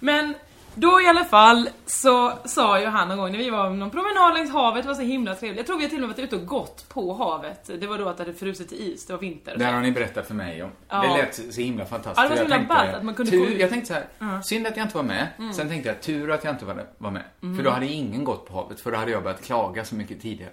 Men 0.00 0.34
då 0.74 1.00
i 1.00 1.06
alla 1.06 1.24
fall 1.24 1.68
så 1.86 2.32
sa 2.44 2.80
ju 2.80 2.86
han 2.86 3.08
någon 3.08 3.18
gång 3.18 3.30
när 3.32 3.38
vi 3.38 3.50
var 3.50 3.68
på 3.68 3.74
någon 3.74 3.90
promenad 3.90 4.34
längs 4.34 4.50
havet, 4.52 4.82
det 4.82 4.88
var 4.88 4.94
så 4.94 5.02
himla 5.02 5.34
trevligt. 5.34 5.56
Jag 5.58 5.66
tror 5.66 5.76
vi 5.76 5.82
har 5.84 5.88
till 5.90 6.02
och 6.02 6.08
med 6.08 6.16
varit 6.16 6.24
ute 6.24 6.36
och 6.36 6.46
gått 6.46 6.88
på 6.88 7.14
havet. 7.14 7.70
Det 7.80 7.86
var 7.86 7.98
då 7.98 8.08
att 8.08 8.16
det 8.16 8.22
hade 8.24 8.34
frusit 8.38 8.68
till 8.68 8.80
is, 8.92 9.06
det 9.06 9.12
var 9.12 9.20
vinter. 9.20 9.54
Det 9.58 9.64
här 9.64 9.72
har 9.72 9.80
ni 9.80 9.92
berättat 9.92 10.26
för 10.26 10.34
mig 10.34 10.62
om. 10.62 10.70
Ja. 10.88 11.02
Det 11.02 11.08
lät 11.22 11.54
så 11.54 11.60
himla 11.60 11.84
fantastiskt. 11.86 12.16
Ja, 12.16 12.22
det 12.22 12.28
var 12.28 12.36
så 12.36 12.42
Jag 12.42 12.44
himla 12.44 12.56
tänkte, 12.56 12.74
ballt 12.74 12.94
att 12.96 13.04
man 13.04 13.14
kunde 13.14 13.30
tur, 13.30 13.46
få 13.46 13.50
ut- 13.52 13.60
Jag 13.60 13.70
tänkte 13.70 13.88
så 13.88 13.94
här, 13.94 14.04
Ja. 14.18 14.42
synd 14.42 14.66
att 14.66 14.76
jag 14.76 14.84
inte 14.84 14.96
var 14.96 15.04
med. 15.04 15.26
Mm. 15.38 15.52
Sen 15.52 15.68
tänkte 15.68 15.88
jag, 15.88 16.00
tur 16.00 16.30
att 16.30 16.44
jag 16.44 16.54
inte 16.54 16.64
var, 16.64 16.84
var 16.98 17.10
med. 17.10 17.22
Mm. 17.42 17.56
För 17.56 17.64
då 17.64 17.70
hade 17.70 17.86
ingen 17.86 18.24
gått 18.24 18.48
på 18.48 18.54
havet, 18.54 18.80
för 18.80 18.90
då 18.90 18.96
hade 18.98 19.10
jag 19.10 19.22
börjat 19.22 19.42
klaga 19.44 19.84
så 19.84 19.94
mycket 19.94 20.22
tidigare. 20.22 20.52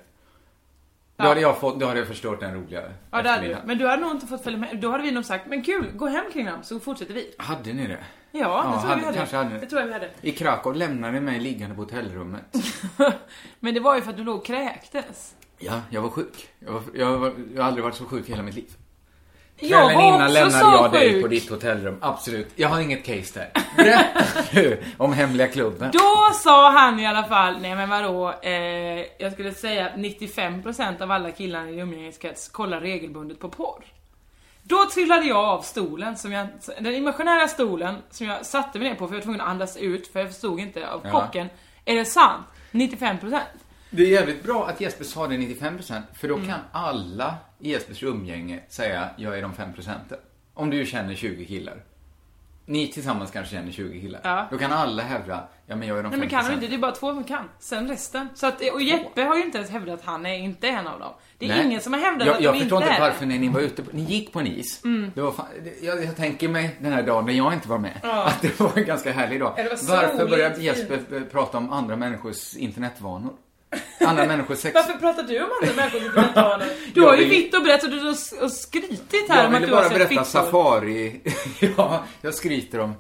Då, 1.18 1.24
hade 1.24 1.42
jag 1.42 1.58
fått, 1.60 1.80
då 1.80 1.86
hade 1.86 2.00
jag 2.00 2.08
förstört 2.08 2.40
den 2.40 2.54
roliga 2.54 2.84
Ja, 3.12 3.22
det 3.22 3.30
hade 3.30 3.48
du. 3.48 3.58
Men 3.66 3.78
du 3.78 3.88
hade 3.88 4.02
nog 4.02 4.12
inte 4.12 4.28
fått 4.28 4.44
följa 4.44 4.60
med. 4.60 4.80
Då 4.80 4.92
hade 4.92 5.04
vi 5.04 5.12
nog 5.12 5.26
sagt, 5.26 5.48
men 5.48 5.64
kul, 5.64 5.92
gå 5.96 6.08
hem 6.08 6.26
kring 6.34 6.46
dem 6.46 6.64
så 6.64 6.80
fortsätter 6.80 7.14
vi. 7.14 7.36
Hade 7.38 7.74
ni 7.74 7.88
det? 7.88 8.00
Ja, 8.32 8.74
det 8.76 8.82
tror 8.82 8.92
jag 8.92 8.98
vi 8.98 9.06
hade. 9.06 9.18
Kanske 9.18 9.36
hade 9.36 9.50
ni. 9.50 9.60
Det 9.60 9.66
tror 9.66 9.82
jag 9.82 9.88
vi 9.88 9.94
hade. 9.94 10.10
I 10.22 10.32
Krakow 10.32 10.76
lämnade 10.76 11.14
ni 11.14 11.20
mig 11.20 11.40
liggande 11.40 11.76
på 11.76 11.82
hotellrummet. 11.82 12.56
Men 13.60 13.74
det 13.74 13.80
var 13.80 13.96
ju 13.96 14.02
för 14.02 14.10
att 14.10 14.18
du 14.18 14.24
låg 14.24 14.36
och 14.38 14.46
kräktes. 14.46 15.36
Ja, 15.60 15.82
jag 15.90 16.02
var 16.02 16.10
sjuk. 16.10 16.50
Jag, 16.60 16.72
var, 16.74 16.82
jag, 16.94 17.18
var, 17.18 17.34
jag 17.56 17.62
har 17.62 17.68
aldrig 17.68 17.84
varit 17.84 17.96
så 17.96 18.06
sjuk 18.06 18.30
i 18.30 18.32
hela 18.32 18.44
mitt 18.44 18.56
liv. 18.56 18.70
Kvällen 19.60 19.92
innan 20.02 20.34
lämnade 20.34 20.64
jag 20.76 20.92
dig 20.92 21.14
sjuk. 21.14 21.22
på 21.22 21.28
ditt 21.28 21.50
hotellrum. 21.50 21.98
Absolut. 22.02 22.48
Jag 22.56 22.70
har 22.70 22.80
inget 22.82 23.06
case 23.06 23.40
där. 23.40 23.64
Berätta 23.78 24.24
nu 24.54 24.84
om 24.98 25.14
hemliga 25.14 25.48
klubben. 25.48 25.90
Då 25.94 26.34
sa 26.34 26.70
han 26.72 27.00
i 27.00 27.08
alla 27.08 27.24
fall, 27.24 27.58
nej 27.62 27.76
men 27.76 27.90
vadå, 27.90 28.34
eh, 28.42 28.52
jag 29.18 29.34
skulle 29.34 29.54
säga 29.54 29.86
att 29.86 29.96
95% 29.96 31.02
av 31.02 31.12
alla 31.12 31.32
killar 31.32 31.68
i 31.68 31.80
umgängeskrets 31.80 32.50
kollar 32.50 32.82
regelbundet 32.82 33.40
på 33.40 33.50
porr. 33.50 33.84
Då 34.64 34.86
trillade 34.94 35.26
jag 35.26 35.38
av 35.46 35.62
stolen, 35.62 36.18
som 36.18 36.32
jag, 36.32 36.48
den 36.80 36.96
imaginära 36.96 37.48
stolen 37.48 37.96
som 38.12 38.28
jag 38.28 38.46
satte 38.46 38.80
mig 38.80 38.90
ner 38.90 38.96
på 38.96 39.08
för 39.08 39.14
jag 39.16 39.20
var 39.20 39.24
tvungen 39.24 39.42
att 39.42 39.48
andas 39.48 39.78
ut 39.78 40.08
för 40.08 40.20
jag 40.20 40.30
förstod 40.30 40.60
inte 40.60 40.90
av 40.90 41.02
Ja. 41.04 41.12
chocken. 41.12 41.48
Är 41.86 41.96
det 41.96 42.06
sant? 42.06 42.46
95%? 42.72 43.40
Det 43.90 44.04
är 44.04 44.08
jävligt 44.08 44.44
bra 44.44 44.68
att 44.68 44.82
Jesper 44.82 45.04
sa 45.06 45.28
det 45.28 45.38
95% 45.38 46.02
för 46.20 46.28
då 46.28 46.36
Mm. 46.36 46.48
kan 46.48 46.60
alla 46.72 47.36
i 47.60 47.72
Jespers 47.72 48.04
umgänge 48.04 48.60
säga 48.68 49.10
jag 49.18 49.38
är 49.38 49.42
de 49.42 49.54
5 49.54 49.74
procenten. 49.74 50.18
Om 50.54 50.70
du 50.70 50.86
känner 50.86 51.16
20 51.16 51.46
killar. 51.46 51.84
Ni 52.66 52.88
tillsammans 52.88 53.32
kanske 53.32 53.56
känner 53.56 53.72
20 53.72 54.02
killar. 54.02 54.22
Ja. 54.24 54.48
Då 54.52 54.58
kan 54.58 54.72
alla 54.72 55.04
hävda, 55.04 55.48
ja 55.66 55.76
men 55.76 55.88
jag 55.88 56.00
är 56.00 56.04
de 56.04 56.12
5 56.12 56.20
Nej 56.20 56.30
men 56.30 56.42
kan 56.42 56.50
de 56.50 56.54
inte, 56.54 56.68
det 56.68 56.76
är 56.76 56.80
bara 56.80 56.92
två 56.92 57.14
som 57.14 57.24
kan. 57.24 57.50
Sen 57.60 57.88
resten. 57.88 58.28
Så 58.36 58.48
att, 58.48 58.62
och 58.74 58.82
Jeppe 58.82 59.22
har 59.24 59.36
ju 59.36 59.44
inte 59.44 59.58
ens 59.58 59.72
hävdat 59.72 60.00
att 60.00 60.06
han 60.06 60.26
är 60.26 60.34
inte 60.34 60.68
en 60.68 60.88
av 60.88 61.00
dem. 61.00 61.14
Det 61.38 61.46
är 61.46 61.50
Nej. 61.50 61.66
ingen 61.66 61.82
som 61.82 61.94
har 61.94 62.00
hävdat 62.00 62.28
jag, 62.28 62.36
att 62.36 62.44
jag 62.44 62.54
de 62.54 62.60
förstår 62.60 62.78
inte 62.82 62.92
inte 62.92 63.04
är 63.04 63.10
varför 63.10 63.26
när 63.26 63.40
ni 63.40 63.50
var 63.50 63.60
ute 63.60 63.84
på, 63.84 63.92
ni 63.94 64.02
gick 64.02 64.34
på 64.34 64.40
en 64.40 64.48
is. 64.48 64.84
Mm. 64.84 65.12
Det 65.16 65.22
var 65.22 65.32
fan, 65.32 65.46
jag, 65.82 66.04
jag 66.04 66.16
tänker 66.16 66.50
mig 66.50 66.78
den 66.82 66.94
här 66.94 67.04
dagen 67.04 67.26
när 67.26 67.34
jag 67.34 67.54
inte 67.54 67.70
var 67.70 67.80
med. 67.80 68.00
Ja. 68.04 68.26
Att 68.26 68.42
det 68.42 68.60
var 68.60 68.72
en 68.76 68.86
ganska 68.86 69.12
härlig 69.12 69.40
dag. 69.40 69.54
Varför 69.88 70.28
började 70.28 70.62
Jesper 70.62 71.30
prata 71.32 71.58
om 71.58 71.72
andra 71.72 71.96
människors 71.96 72.56
internetvanor? 72.56 73.34
Andra 74.00 74.26
människors 74.26 74.58
sex... 74.58 74.76
Varför 74.76 74.94
pratar 74.94 75.24
du 75.24 75.44
om 75.44 75.50
andra 75.62 75.76
människors 75.76 76.02
internetvanor? 76.04 76.66
Du 76.94 77.02
Jag 77.02 77.08
har 77.08 77.16
ju 77.16 77.20
vill- 77.26 77.30
vitt 77.44 77.56
och 77.56 77.64
brett 77.64 77.84
och 77.84 77.90
du 77.90 78.00
har 78.00 78.16
och 78.44 78.52
skrytit 78.52 79.30
här 79.30 79.38
Jag 79.38 79.46
om 79.48 79.56
att 79.56 79.62
ville 79.62 79.68
du 79.68 79.74
har 79.76 79.82
bara 79.82 79.90
sett 79.90 79.98
berätta 79.98 80.10
fittor. 80.10 80.24
Safari. 80.24 81.22
ja, 81.78 82.04
jag 82.22 82.34
skryter 82.34 82.80
om... 82.80 82.94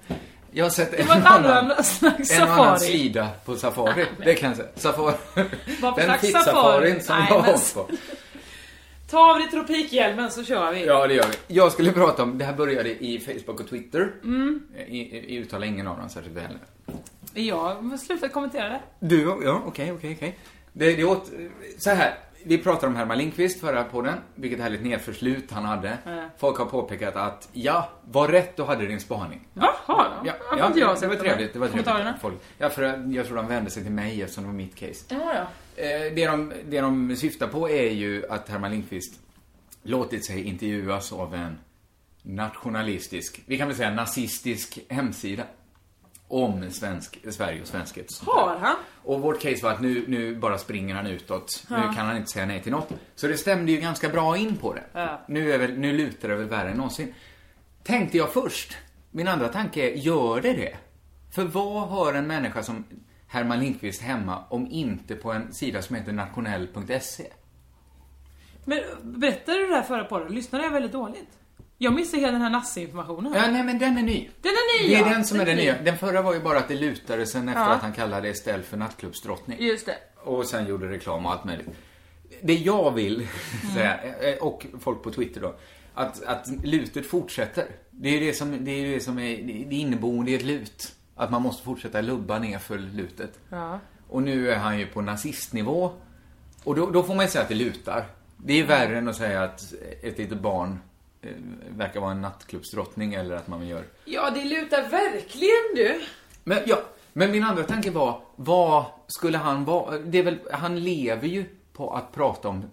Jag 0.52 0.66
har 0.66 0.70
sett 0.70 0.94
en 0.94 1.12
annan, 1.12 1.26
annan 1.46 1.62
en 1.72 2.08
annan 2.08 2.26
safari. 2.26 2.80
slida 2.80 3.28
på 3.46 3.56
Safari. 3.56 4.06
Det 4.26 4.36
kan 4.36 4.50
jag 4.50 4.58
säga. 4.58 4.70
Safari. 4.76 5.16
Vad 5.82 5.96
för 5.96 6.08
Den 6.08 6.20
fitt-safarin 6.20 6.44
safari? 6.44 7.02
som 7.02 7.16
Nej, 7.20 7.28
jag 7.30 7.42
men- 7.42 7.52
har 7.52 7.84
på. 7.84 7.90
Ta 9.10 9.32
av 9.32 9.38
dig 9.40 9.50
tropikhjälmen 9.52 10.32
så 10.32 10.44
kör 10.44 10.72
vi. 10.74 10.86
Ja, 10.86 11.08
det 11.08 11.14
gör 11.14 11.26
vi. 11.48 11.56
Jag 11.56 11.72
skulle 11.72 11.92
prata 11.92 12.24
om, 12.24 12.38
det 12.38 12.46
här 12.46 12.54
började 12.54 12.90
i 13.04 13.20
Facebook 13.20 13.60
och 13.60 13.70
Twitter. 13.70 14.12
Mm. 14.24 14.62
I 14.88 15.38
uttalar 15.38 15.68
ingen 15.68 15.88
av 15.88 15.98
dem 15.98 16.10
särskilt 16.10 16.36
väl. 16.38 16.58
Jag 17.34 17.56
har 17.58 17.98
slutat 17.98 18.34
kommentera 18.34 18.70
det. 18.70 18.80
Du, 19.00 19.22
ja, 19.44 19.62
okej, 19.66 19.92
okej, 19.92 20.14
okej. 20.18 20.38
Det, 20.78 20.96
det 20.96 21.04
åt, 21.04 21.32
så 21.78 21.90
här. 21.90 22.18
vi 22.44 22.58
pratade 22.58 22.88
om 22.88 22.96
Herman 22.96 23.18
Lindqvist 23.18 23.60
förra 23.60 23.84
podden, 23.84 24.14
vilket 24.36 24.60
härligt 24.60 24.84
nedförslut 24.84 25.52
han 25.52 25.66
hade. 25.66 25.98
Ja. 26.06 26.30
Folk 26.38 26.58
har 26.58 26.66
påpekat 26.66 27.16
att, 27.16 27.50
ja, 27.54 27.90
var 28.04 28.28
rätt 28.28 28.58
du 28.58 28.64
hade 28.64 28.88
din 28.88 29.00
spaning. 29.00 29.48
Jaha, 29.54 30.06
Ja, 30.26 30.34
ja 30.58 30.68
inte 30.68 30.80
jag 30.80 31.00
det 31.00 31.08
var 31.08 31.16
trevligt. 31.16 31.54
Det 31.54 31.60
var 31.60 31.68
trevligt. 31.68 32.22
Folk, 32.22 32.36
ja, 32.58 32.70
för 32.70 33.12
jag, 33.14 33.26
tror 33.26 33.36
de 33.36 33.48
vände 33.48 33.70
sig 33.70 33.84
till 33.84 33.92
mig 33.92 34.22
eftersom 34.22 34.44
det 34.44 34.48
var 34.48 34.56
mitt 34.56 34.76
case. 34.76 35.06
Ja, 35.10 35.34
ja. 35.34 35.42
Eh, 35.84 36.14
det, 36.16 36.28
de, 36.28 36.54
det 36.66 36.82
de 36.82 37.16
syftar 37.16 37.48
på 37.48 37.70
är 37.70 37.92
ju 37.92 38.26
att 38.30 38.50
Herman 38.50 38.72
Lindqvist 38.72 39.20
låtit 39.84 40.26
sig 40.26 40.44
intervjuas 40.44 41.14
av 41.14 41.36
en 41.36 41.60
nationalistisk, 42.22 43.42
vi 43.46 43.58
kan 43.58 43.68
väl 43.68 43.78
säga 43.78 43.90
nazistisk 43.90 44.80
hemsida 44.90 45.44
om 46.28 46.72
svensk, 46.72 47.20
Sverige 47.32 47.62
och 47.62 47.68
svenskhet. 47.68 48.22
Har 48.26 48.58
han? 48.62 48.76
Och 49.08 49.22
vårt 49.22 49.42
case 49.42 49.64
var 49.64 49.72
att 49.72 49.82
nu, 49.82 50.06
nu 50.08 50.36
bara 50.36 50.58
springer 50.58 50.96
han 50.96 51.08
utåt. 51.08 51.66
Nu 51.70 51.76
Ja. 51.76 51.94
kan 51.96 52.06
han 52.08 52.18
inte 52.18 52.32
säga 52.32 52.46
nej 52.46 52.62
till 52.64 52.72
något. 52.72 52.90
Så 53.16 53.28
det 53.28 53.38
stämde 53.38 53.72
ju 53.72 53.78
ganska 53.78 54.10
bra 54.10 54.38
in 54.38 54.58
på 54.58 54.74
det. 54.74 54.84
Ja. 54.94 55.22
Nu, 55.28 55.52
är 55.54 55.58
väl, 55.58 55.78
nu 55.80 55.94
lutar 55.94 56.30
det 56.30 56.36
väl 56.36 56.46
värre 56.46 56.70
än 56.70 56.78
någonsin. 56.78 57.14
Tänkte 57.84 58.18
jag 58.18 58.34
först. 58.34 58.78
Min 59.12 59.28
andra 59.28 59.48
tanke 59.48 59.82
är, 59.92 59.96
gör 59.96 60.42
det 60.42 60.54
det? 60.54 60.76
För 61.36 61.44
vad 61.44 61.88
har 61.90 62.14
en 62.14 62.28
människa 62.28 62.64
som 62.64 62.84
Herman 63.28 63.60
Lindqvist 63.60 64.02
hemma 64.02 64.44
om 64.50 64.68
inte 64.68 65.16
på 65.16 65.32
en 65.32 65.54
sida 65.54 65.82
som 65.82 65.96
heter 65.96 66.12
nationell.se? 66.12 67.28
Men 68.66 68.80
berättade 69.04 69.58
du 69.58 69.68
det 69.68 69.76
här 69.76 69.84
förra 69.84 70.04
podden? 70.04 70.34
Lyssnade 70.36 70.64
jag 70.64 70.72
väldigt 70.72 70.92
dåligt? 70.92 71.30
Jag 71.78 71.94
missade 71.94 72.22
hela 72.22 72.32
den 72.32 72.42
här 72.42 72.50
nasse-informationen. 72.50 73.34
Ja, 73.36 73.52
nej 73.52 73.64
men 73.64 73.80
den 73.80 73.98
är 73.98 74.02
ny. 74.02 74.30
Den 74.42 74.52
är 74.52 74.84
ny 74.84 74.90
Det 74.90 74.96
är 74.96 75.00
ja. 75.00 75.10
den 75.14 75.26
som 75.26 75.40
är 75.40 75.46
den 75.46 75.56
ny. 75.58 75.62
nya. 75.64 75.82
Den 75.82 75.98
förra 75.98 76.22
var 76.22 76.34
ju 76.34 76.40
bara 76.40 76.58
att 76.60 76.68
det 76.68 76.76
lutade 76.76 77.26
sen 77.26 77.50
efter 77.50 77.62
Ja. 77.62 77.70
att 77.70 77.82
han 77.82 77.94
kallade 77.94 78.30
Estelle 78.30 78.64
för 78.64 78.78
nattklubbsdrottning. 78.78 79.58
Just 79.62 79.86
det. 79.86 79.96
Och 80.24 80.46
sen 80.46 80.68
gjorde 80.68 80.90
reklam 80.90 81.26
och 81.26 81.32
allt 81.32 81.44
möjligt. 81.46 81.68
Det 82.42 82.54
jag 82.54 82.92
vill 82.92 83.28
säga, 83.76 84.00
eh, 84.22 84.38
och 84.44 84.66
folk 84.80 85.04
på 85.04 85.12
Twitter 85.12 85.42
då, 85.42 85.56
att, 85.94 86.24
att 86.24 86.48
lutet 86.64 87.06
fortsätter. 87.06 87.66
Det 87.92 88.10
är 88.10 88.20
det 88.20 88.34
som, 88.34 88.66
det 88.66 88.72
är 88.72 88.88
det 88.94 89.00
som 89.00 89.20
är, 89.20 89.38
det 89.70 89.76
inneboende 89.76 90.32
i 90.32 90.36
ett 90.36 90.44
lut. 90.44 90.94
Att 91.16 91.32
man 91.32 91.42
måste 91.42 91.64
fortsätta 91.64 92.02
lubba 92.02 92.40
ner 92.40 92.60
för 92.60 92.78
lutet. 92.78 93.40
Ja. 93.50 93.80
Och 94.10 94.24
nu 94.24 94.52
är 94.52 94.58
han 94.58 94.80
ju 94.80 94.86
på 94.88 95.02
nazistnivå. 95.02 95.92
Och 96.64 96.76
då, 96.76 96.90
då 96.90 97.04
får 97.04 97.16
man 97.16 97.26
ju 97.26 97.32
säga 97.32 97.42
att 97.42 97.50
det 97.50 97.56
lutar. 97.56 98.06
Det 98.38 98.54
är 98.54 98.58
ju 98.58 98.64
värre 98.66 98.98
än 98.98 99.08
att 99.08 99.16
säga 99.16 99.44
att 99.44 99.74
ett 100.04 100.18
litet 100.18 100.42
barn 100.42 100.80
verkar 101.70 102.00
vara 102.00 102.12
en 102.12 102.22
nattklubbsdrottning 102.22 103.14
eller 103.14 103.36
att 103.36 103.48
man 103.48 103.68
gör 103.68 103.84
Ja, 104.06 104.30
det 104.30 104.46
lutar 104.46 104.90
verkligen 104.90 105.76
du. 105.76 106.02
men, 106.44 106.60
ja, 106.66 106.80
men 107.14 107.32
min 107.32 107.44
andra 107.44 107.64
tanke 107.64 107.92
var, 107.92 108.22
vad 108.36 108.86
skulle 109.08 109.38
han 109.38 109.66
vara? 109.66 109.98
Det 109.98 110.18
är 110.18 110.24
väl, 110.24 110.40
han 110.52 110.80
lever 110.84 111.28
ju 111.28 111.46
på 111.74 111.94
att 111.94 112.12
prata 112.12 112.48
om 112.50 112.66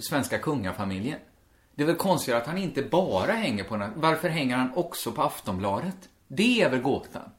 svenska 0.00 0.38
kungafamiljen. 0.38 1.18
Det 1.74 1.82
är 1.82 1.86
väl 1.86 1.96
konstigt 1.96 2.34
att 2.34 2.46
han 2.46 2.58
inte 2.58 2.82
bara 2.82 3.32
hänger 3.32 3.64
på 3.64 3.76
den. 3.76 3.92
Varför 3.96 4.28
hänger 4.28 4.56
han 4.56 4.72
också 4.74 5.12
på 5.12 5.22
Aftonbladet? 5.22 5.96
Det 6.28 6.62
är 6.62 6.70
väl 6.70 6.80
gåtan. 6.80 7.30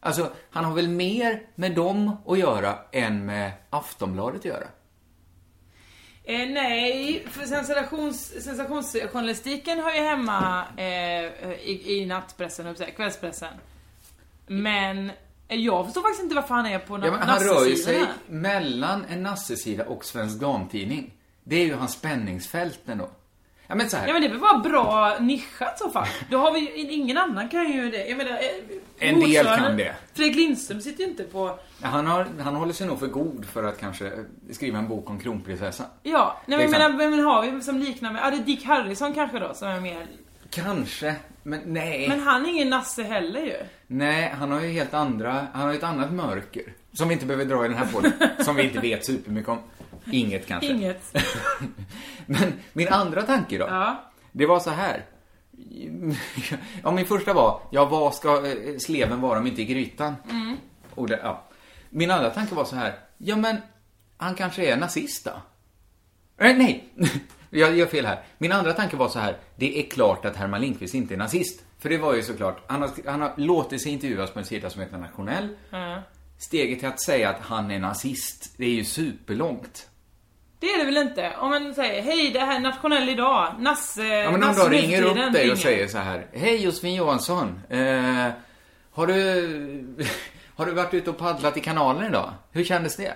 Alltså, 0.00 0.30
han 0.50 0.64
har 0.64 0.74
väl 0.74 0.88
mer 0.88 1.42
med 1.54 1.74
dem 1.74 2.16
att 2.26 2.38
göra 2.38 2.78
än 2.92 3.26
med 3.26 3.52
Aftonbladet 3.70 4.38
att 4.38 4.44
göra? 4.44 4.66
Eh, 6.28 6.48
nej, 6.48 7.26
för 7.30 7.46
sensations, 7.46 8.44
sensationsjournalistiken 8.44 9.78
har 9.80 9.92
ju 9.92 10.00
hemma 10.00 10.64
eh, 10.76 10.84
i, 10.84 11.84
i 11.86 12.06
nattpressen, 12.06 12.74
kvällspressen. 12.96 13.52
Men 14.46 15.10
eh, 15.48 15.60
jag 15.60 15.84
förstår 15.84 16.02
faktiskt 16.02 16.22
inte 16.22 16.34
varför 16.34 16.54
han 16.54 16.66
är 16.66 16.78
på 16.78 16.98
Ja, 17.02 17.16
han 17.20 17.40
rör 17.40 17.66
ju 17.66 17.76
sig 17.76 18.04
mellan 18.26 19.04
en 19.10 19.22
nassesida 19.22 19.84
och 19.84 20.04
Svensk 20.04 20.40
Damtidning. 20.40 21.14
Det 21.44 21.56
är 21.56 21.66
ju 21.66 21.74
hans 21.74 21.92
spänningsfält 21.92 22.80
ändå. 22.86 23.08
Ja, 23.66 23.74
men 23.74 23.90
så 23.90 23.96
här. 23.96 24.06
Ja 24.06 24.12
men 24.12 24.22
det 24.22 24.28
är 24.28 24.30
väl 24.30 24.40
bara 24.40 24.58
bra 24.58 25.16
nischat 25.20 25.78
så 25.78 25.90
fall. 25.90 26.08
Då 26.30 26.38
har 26.38 26.52
vi 26.52 26.60
ju, 26.60 26.90
ingen 26.90 27.18
annan 27.18 27.48
kan 27.48 27.72
ju 27.72 27.90
det. 27.90 28.06
Jag 28.06 28.18
menar, 28.18 28.32
eh, 28.32 28.38
En 28.98 29.20
del 29.20 29.46
kan 29.46 29.76
det. 29.76 29.94
Fredrik 30.14 30.36
Lindström 30.36 30.80
sitter 30.80 31.04
ju 31.04 31.10
inte 31.10 31.24
på... 31.24 31.58
Han, 31.82 32.06
har, 32.06 32.26
han 32.40 32.54
håller 32.54 32.72
sig 32.72 32.86
nog 32.86 32.98
för 32.98 33.06
god 33.06 33.44
för 33.44 33.64
att 33.64 33.80
kanske 33.80 34.12
skriva 34.52 34.78
en 34.78 34.88
bok 34.88 35.10
om 35.10 35.20
kronprinsessan. 35.20 35.86
Ja, 36.02 36.40
nej, 36.46 36.58
men 36.58 36.70
Liksom. 36.70 36.98
vem 36.98 37.24
har 37.24 37.42
vi 37.50 37.60
som 37.62 37.78
liknar 37.78 38.12
med... 38.12 38.22
Ja, 38.24 38.30
det 38.30 38.36
är 38.36 38.40
Dick 38.40 38.64
Harrison 38.64 39.14
kanske 39.14 39.38
då 39.38 39.54
som 39.54 39.68
är 39.68 39.80
mer... 39.80 40.06
Kanske, 40.50 41.14
men 41.42 41.60
nej. 41.66 42.08
Men 42.08 42.20
han 42.20 42.44
är 42.44 42.50
ingen 42.50 42.70
nasse 42.70 43.02
heller 43.02 43.40
ju. 43.40 43.56
Nej, 43.86 44.34
han 44.38 44.50
har 44.50 44.60
ju 44.60 44.68
helt 44.68 44.94
andra, 44.94 45.46
han 45.52 45.62
har 45.62 45.72
ju 45.72 45.78
ett 45.78 45.84
annat 45.84 46.12
mörker. 46.12 46.62
Som 46.92 47.08
vi 47.08 47.14
inte 47.14 47.26
behöver 47.26 47.44
dra 47.44 47.64
i 47.64 47.68
den 47.68 47.76
här 47.78 47.86
podden. 47.86 48.12
som 48.44 48.56
vi 48.56 48.62
inte 48.62 48.80
vet 48.80 49.04
supermycket 49.04 49.48
om. 49.48 49.58
Inget 50.12 50.46
kanske. 50.46 50.68
Inget. 50.68 51.16
Men 52.26 52.52
min 52.72 52.88
andra 52.88 53.22
tanke 53.22 53.58
då? 53.58 53.66
Ja. 53.68 54.10
Det 54.32 54.46
var 54.46 54.60
så 54.60 54.70
här. 54.70 55.04
Ja, 56.82 56.90
min 56.90 57.06
första 57.06 57.34
var, 57.34 57.60
ja 57.70 57.84
vad 57.84 58.14
ska 58.14 58.46
eh, 58.46 58.78
sleven 58.78 59.20
vara 59.20 59.38
om 59.38 59.46
inte 59.46 59.62
i 59.62 59.64
grytan? 59.64 60.14
Mm. 60.30 60.56
Och 60.94 61.08
det, 61.08 61.20
ja. 61.22 61.44
Min 61.90 62.10
andra 62.10 62.30
tanke 62.30 62.54
var 62.54 62.64
så 62.64 62.76
här, 62.76 62.98
ja 63.18 63.36
men 63.36 63.56
han 64.16 64.34
kanske 64.34 64.72
är 64.72 64.76
nazist 64.76 65.24
då? 65.24 65.42
Nej, 66.36 66.54
nej. 66.58 66.88
Jag 67.50 67.76
gör 67.76 67.86
fel 67.86 68.06
här. 68.06 68.22
Min 68.38 68.52
andra 68.52 68.72
tanke 68.72 68.96
var 68.96 69.08
så 69.08 69.18
här, 69.18 69.36
det 69.56 69.78
är 69.78 69.90
klart 69.90 70.24
att 70.24 70.36
Herman 70.36 70.60
Lindqvist 70.60 70.94
inte 70.94 71.14
är 71.14 71.18
nazist. 71.18 71.64
För 71.78 71.88
det 71.88 71.98
var 71.98 72.14
ju 72.14 72.22
såklart, 72.22 72.64
han 72.66 72.82
har, 72.82 72.90
han 73.06 73.20
har 73.20 73.32
låtit 73.36 73.82
sig 73.82 73.92
intervjuas 73.92 74.30
på 74.30 74.38
en 74.38 74.44
sida 74.44 74.70
som 74.70 74.80
heter 74.82 74.98
Nationell. 74.98 75.48
Ja. 75.70 76.02
Steget 76.38 76.78
till 76.78 76.88
att 76.88 77.02
säga 77.02 77.30
att 77.30 77.40
han 77.40 77.70
är 77.70 77.78
nazist, 77.78 78.54
det 78.56 78.64
är 78.64 78.70
ju 78.70 78.84
superlångt. 78.84 79.88
Det 80.60 80.66
är 80.66 80.78
det 80.78 80.84
väl 80.84 80.96
inte? 80.96 81.32
Om 81.40 81.50
man 81.50 81.74
säger, 81.74 82.02
hej 82.02 82.30
det 82.30 82.40
här 82.40 82.56
är 82.56 82.60
nationell 82.60 83.08
idag, 83.08 83.54
Nasse... 83.58 84.02
Ja, 84.06 84.30
men 84.30 84.40
Nasse 84.40 84.60
dag 84.62 84.72
ringer 84.72 85.02
upp 85.02 85.14
dig 85.14 85.42
ringer. 85.42 85.52
och 85.52 85.58
säger 85.58 85.88
så 85.88 85.98
här. 85.98 86.26
Hej 86.32 86.64
Josefin 86.64 86.94
Johansson. 86.94 87.60
Eh, 87.68 88.28
har 88.92 89.06
du... 89.06 89.94
Har 90.56 90.66
du 90.66 90.72
varit 90.72 90.94
ute 90.94 91.10
och 91.10 91.18
paddlat 91.18 91.56
i 91.56 91.60
kanalen 91.60 92.06
idag? 92.06 92.30
Hur 92.52 92.64
kändes 92.64 92.96
det? 92.96 93.14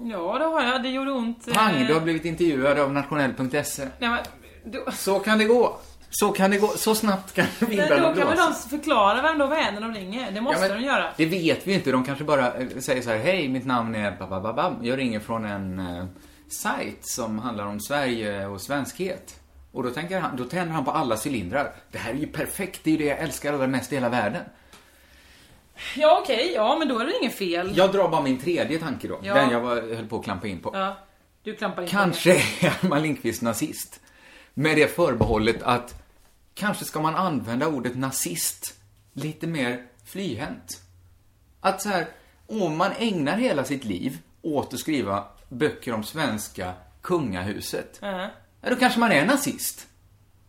Ja, 0.00 0.38
det 0.38 0.44
har 0.44 0.62
jag. 0.62 0.82
Det 0.82 0.88
gjorde 0.88 1.10
ont. 1.10 1.48
eh, 1.48 1.54
Pang, 1.54 1.86
du 1.86 1.94
har 1.94 2.00
blivit 2.00 2.24
intervjuad 2.24 2.78
av 2.78 2.92
nationell.se. 2.92 3.82
Nej, 3.98 4.10
men, 4.10 4.18
då, 4.64 4.90
Så 4.92 5.18
kan 5.18 5.38
det 5.38 5.44
gå. 5.44 5.76
Så 6.10 6.32
kan 6.32 6.50
det 6.50 6.58
gå. 6.58 6.66
Så 6.68 6.94
snabbt 6.94 7.34
kan 7.34 7.46
vindarna 7.68 8.08
då 8.08 8.14
kan 8.20 8.28
väl 8.28 8.36
de 8.36 8.54
förklara 8.70 9.22
vem 9.22 9.38
de 9.38 9.52
är 9.52 9.72
när 9.72 9.80
de 9.80 9.94
ringer? 9.94 10.30
Det 10.30 10.40
måste 10.40 10.66
Ja, 10.66 10.74
de 10.74 10.80
göra. 10.84 11.04
Det 11.16 11.26
vet 11.26 11.66
vi 11.66 11.74
inte. 11.74 11.92
De 11.92 12.04
kanske 12.04 12.24
bara 12.24 12.46
eh, 12.54 12.66
säger 12.80 13.02
så 13.02 13.10
här. 13.10 13.18
Hej, 13.18 13.48
mitt 13.48 13.66
namn 13.66 13.94
är 13.94 14.10
babababam. 14.18 14.74
Jag 14.82 14.98
ringer 14.98 15.20
från 15.20 15.44
en 15.44 15.78
eh, 15.78 16.04
sajt 16.52 17.06
som 17.06 17.38
handlar 17.38 17.66
om 17.66 17.80
Sverige 17.80 18.46
och 18.46 18.60
svenskhet. 18.60 19.40
Och 19.72 19.82
då, 19.82 19.90
tänker 19.90 20.20
han, 20.20 20.36
då 20.36 20.44
tänder 20.44 20.74
han 20.74 20.84
på 20.84 20.90
alla 20.90 21.16
cylindrar. 21.26 21.74
Det 21.92 21.98
här 21.98 22.10
är 22.10 22.18
ju 22.18 22.26
perfekt. 22.26 22.80
Det 22.84 22.90
är 22.90 22.92
ju 22.92 22.98
det 22.98 23.04
jag 23.04 23.18
älskar 23.18 23.52
allra 23.52 23.66
mest 23.66 23.92
i 23.92 23.94
hela 23.94 24.08
världen. 24.08 24.44
Ja, 25.96 26.20
okej. 26.22 26.52
Ja, 26.54 26.76
men 26.78 26.88
då 26.88 26.98
är 26.98 27.06
det 27.06 27.18
inget 27.20 27.34
fel. 27.34 27.72
Jag 27.76 27.92
drar 27.92 28.08
bara 28.08 28.22
min 28.22 28.38
tredje 28.38 28.78
tanke 28.78 29.08
då. 29.08 29.18
Ja. 29.22 29.34
Den 29.34 29.50
jag 29.50 29.60
var, 29.60 29.94
höll 29.94 30.06
på 30.06 30.18
att 30.18 30.24
klampa 30.24 30.46
in 30.46 30.60
på. 30.60 30.70
Ja, 30.74 30.96
du 31.42 31.56
klampar 31.56 31.82
in 31.82 31.88
på 31.88 31.92
Kanske 31.92 32.34
är 32.34 32.38
Herman 32.38 33.02
Lindqvist 33.02 33.42
nazist. 33.42 34.00
Med 34.54 34.76
det 34.76 34.94
förbehållet 34.94 35.62
att 35.62 36.02
kanske 36.54 36.84
ska 36.84 37.00
man 37.00 37.14
använda 37.14 37.66
ordet 37.66 37.96
nazist 37.96 38.74
lite 39.12 39.46
mer 39.46 39.86
flyhänt. 40.04 40.80
Att 41.60 41.82
så 41.82 41.88
här, 41.88 42.06
om 42.46 42.76
man 42.76 42.92
ägnar 42.98 43.36
hela 43.36 43.64
sitt 43.64 43.84
liv 43.84 44.18
åt 44.42 44.74
att 44.74 44.80
skriva 44.80 45.24
böcker 45.50 45.92
om 45.94 46.04
svenska 46.04 46.72
kungahuset, 47.02 47.98
det. 48.00 48.06
Ja. 48.06 48.30
ja, 48.62 48.70
då 48.70 48.76
kanske 48.76 49.00
man 49.00 49.12
är 49.12 49.24
nazist. 49.26 49.86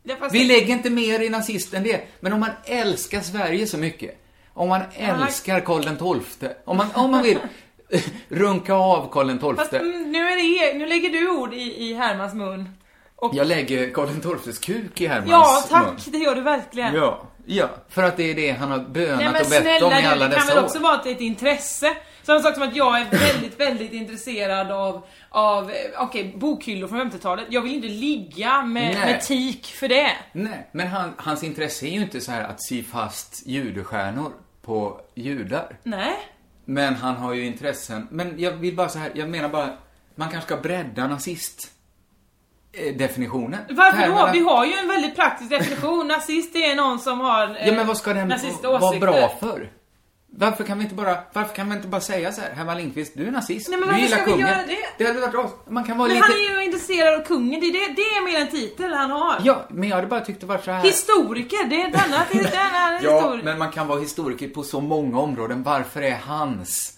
Ja, 0.03 0.15
fast 0.19 0.35
Vi 0.35 0.43
lägger 0.43 0.73
inte 0.73 0.89
mer 0.89 1.19
i 1.19 1.29
nazist 1.29 1.73
än 1.73 1.83
det. 1.83 2.01
Men 2.19 2.33
om 2.33 2.39
man 2.39 2.49
älskar 2.65 3.21
Sverige 3.21 3.67
så 3.67 3.77
mycket, 3.77 4.17
om 4.53 4.69
man 4.69 4.81
älskar 4.93 5.59
Karl 5.59 5.81
XII, 6.23 6.49
om 6.65 6.77
man, 6.77 6.87
om 6.93 7.11
man 7.11 7.23
vill 7.23 7.37
runka 8.29 8.73
av 8.73 9.11
Karl 9.11 9.55
Fast 9.55 9.69
XII. 9.71 9.79
mm, 9.79 10.11
nu, 10.11 10.19
är 10.19 10.37
det, 10.71 10.77
nu 10.77 10.85
lägger 10.85 11.09
du 11.09 11.29
ord 11.29 11.53
i, 11.53 11.89
i 11.89 11.93
Hermans 11.93 12.33
mun. 12.33 12.69
Och, 13.15 13.35
Jag 13.35 13.47
lägger 13.47 13.89
Karl 13.89 14.39
XIIs 14.39 14.59
kuk 14.59 15.01
i 15.01 15.07
Hermans 15.07 15.31
ja, 15.31 15.65
tack. 15.69 15.85
mun. 15.85 15.95
Det 16.05 16.17
gör 16.17 16.35
du 16.35 16.41
verkligen. 16.41 16.95
Ja, 16.95 17.21
ja, 17.45 17.69
för 17.89 18.03
att 18.03 18.17
det 18.17 18.23
är 18.23 18.35
det 18.35 18.51
han 18.51 18.71
har 18.71 18.79
bönat 18.79 19.17
Nej 19.19 19.27
och 19.27 19.33
bett 19.33 19.61
snälla 19.61 19.85
om 19.87 19.93
i 19.93 20.05
alla 20.05 20.27
det 20.27 20.35
kan 20.35 20.41
dessa 20.45 20.55
väl 20.55 20.63
år. 20.63 20.67
också 20.67 20.79
vara 20.79 21.01
det 21.03 21.11
ett 21.11 21.21
intresse. 21.21 21.95
Samma 22.23 22.39
sak 22.39 22.53
som 22.53 22.63
att 22.63 22.75
jag 22.75 23.01
är 23.01 23.05
väldigt, 23.05 23.59
väldigt 23.59 23.93
intresserad 23.93 24.71
av, 24.71 25.01
av 25.29 25.71
eh, 25.71 25.75
okej, 25.97 26.33
bokhyllor 26.37 26.87
från 26.87 27.11
50-talet. 27.11 27.45
Jag 27.49 27.61
vill 27.61 27.73
inte 27.75 27.87
ligga 27.87 28.61
med, 28.61 28.93
Nej. 28.93 29.05
med 29.05 29.21
tik 29.21 29.65
för 29.65 29.87
det. 29.87 30.11
Nej, 30.31 30.69
men 30.71 30.87
han, 30.87 31.13
hans 31.17 31.43
intresse 31.43 31.85
är 31.85 31.91
ju 31.91 32.01
inte 32.01 32.21
så 32.21 32.31
här 32.31 32.43
att 32.43 32.63
sy 32.63 32.83
fast 32.83 33.47
judestjärnor 33.47 34.31
på 34.61 35.01
judar. 35.15 35.77
Nej. 35.83 36.15
Men 36.65 36.95
han 36.95 37.15
har 37.15 37.33
ju 37.33 37.45
intressen. 37.45 38.07
Men 38.11 38.39
jag 38.39 38.51
vill 38.51 38.75
bara 38.75 38.89
så 38.89 38.99
här, 38.99 39.11
jag 39.15 39.29
menar 39.29 39.49
bara, 39.49 39.69
man 40.15 40.29
kanske 40.29 40.47
ska 40.47 40.61
bredda 40.61 41.07
nazist 41.07 41.71
eh, 42.73 42.95
definitionen. 42.95 43.59
Varför 43.69 44.07
då? 44.07 44.29
Vi 44.33 44.39
har 44.39 44.65
ju 44.65 44.73
en 44.73 44.87
väldigt 44.87 45.15
praktisk 45.15 45.49
definition. 45.49 46.07
Nazist 46.07 46.55
är 46.55 46.75
någon 46.75 46.99
som 46.99 47.19
har 47.19 47.47
eh, 47.47 47.67
Ja, 47.67 47.73
men 47.73 47.87
vad 47.87 47.97
ska 47.97 48.13
den 48.13 48.27
nazista 48.27 48.67
vara 48.79 48.99
bra 48.99 49.29
för? 49.39 49.69
Varför 50.33 50.63
kan 50.63 50.77
vi 50.77 50.83
inte 50.83 50.95
bara, 50.95 51.17
varför 51.33 51.55
kan 51.55 51.67
man 51.67 51.77
inte 51.77 51.87
bara 51.89 52.01
säga 52.01 52.31
så 52.31 52.41
här, 52.41 52.49
Herman 52.55 52.77
Lindqvist, 52.77 53.11
du 53.15 53.27
är 53.27 53.31
nazist, 53.31 53.69
Nej, 53.69 53.79
men 53.79 53.89
du 53.95 54.01
gillar 54.01 54.17
ska 54.17 54.25
vi 54.25 54.31
kungen. 54.31 54.47
göra 54.47 54.57
det? 54.67 54.77
Det 54.97 55.05
hade 55.05 55.19
varit 55.19 55.33
ras- 55.35 55.69
Man 55.69 55.83
kan 55.83 55.97
vara 55.97 56.07
Men 56.07 56.15
lite... 56.15 56.27
han 56.27 56.35
är 56.37 56.59
ju 56.59 56.65
intresserad 56.65 57.19
av 57.21 57.25
kungen, 57.25 57.59
det 57.61 57.67
är, 57.67 57.71
det, 57.71 57.93
det 57.95 58.01
är 58.01 58.25
mer 58.25 58.39
en 58.41 58.47
titel 58.47 58.93
han 58.93 59.11
har. 59.11 59.35
Ja, 59.43 59.65
men 59.69 59.89
jag 59.89 59.95
hade 59.95 60.07
bara 60.07 60.19
tyckt 60.21 60.39
det 60.41 60.45
var 60.45 60.57
så 60.57 60.71
här... 60.71 60.83
Historiker, 60.83 61.65
det 61.69 61.81
är 61.81 61.87
ett 61.89 62.05
annat, 62.05 62.27
det 62.31 62.39
är 62.39 62.43
ett 62.45 62.53
annat 62.57 63.01
Ja, 63.03 63.15
historiker. 63.15 63.43
men 63.45 63.57
man 63.59 63.71
kan 63.71 63.87
vara 63.87 63.99
historiker 63.99 64.47
på 64.47 64.63
så 64.63 64.81
många 64.81 65.19
områden. 65.19 65.63
Varför 65.63 66.01
är 66.01 66.19
hans 66.27 66.93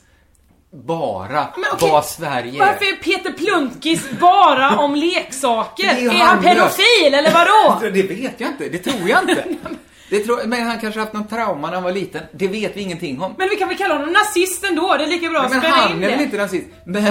bara 0.71 1.47
Men 1.57 1.89
vad 1.91 2.05
Sverige 2.05 2.59
Varför 2.59 2.85
är 2.85 2.95
Peter 2.95 3.31
Plunkis 3.31 4.09
bara 4.19 4.77
om 4.77 4.95
leksaker? 4.95 5.83
Det 5.95 6.05
är 6.05 6.13
Är, 6.13 6.25
han 6.25 6.43
pedofil 6.43 7.13
eller 7.13 7.31
vadå? 7.31 7.79
Det 7.93 8.03
vet 8.03 8.39
jag 8.39 8.49
inte, 8.49 8.69
det 8.69 8.77
tror 8.77 9.09
jag 9.09 9.19
inte. 9.29 9.45
Det 10.13 10.19
tror, 10.19 10.43
men 10.45 10.67
han 10.67 10.79
kanske 10.79 10.99
haft 10.99 11.13
någon 11.13 11.27
trauma 11.27 11.67
när 11.67 11.73
han 11.73 11.83
var 11.83 11.91
liten. 11.91 12.21
Det 12.31 12.47
vet 12.47 12.77
vi 12.77 12.81
ingenting 12.81 13.21
om. 13.21 13.35
Men 13.37 13.49
vi 13.49 13.55
kan 13.55 13.67
väl 13.67 13.77
kalla 13.77 13.93
honom 13.93 14.13
nazist 14.13 14.63
ändå? 14.63 14.95
Det 14.97 15.03
är 15.03 15.07
lika 15.07 15.29
bra 15.29 15.39
att 15.41 15.51
men 15.51 15.59
spela 15.59 15.75
han 15.75 15.91
in 15.91 16.03
är 16.03 16.07
det. 16.09 16.15
väl 16.15 16.25
inte 16.25 16.37
rasist? 16.37 16.67
Men 16.85 17.03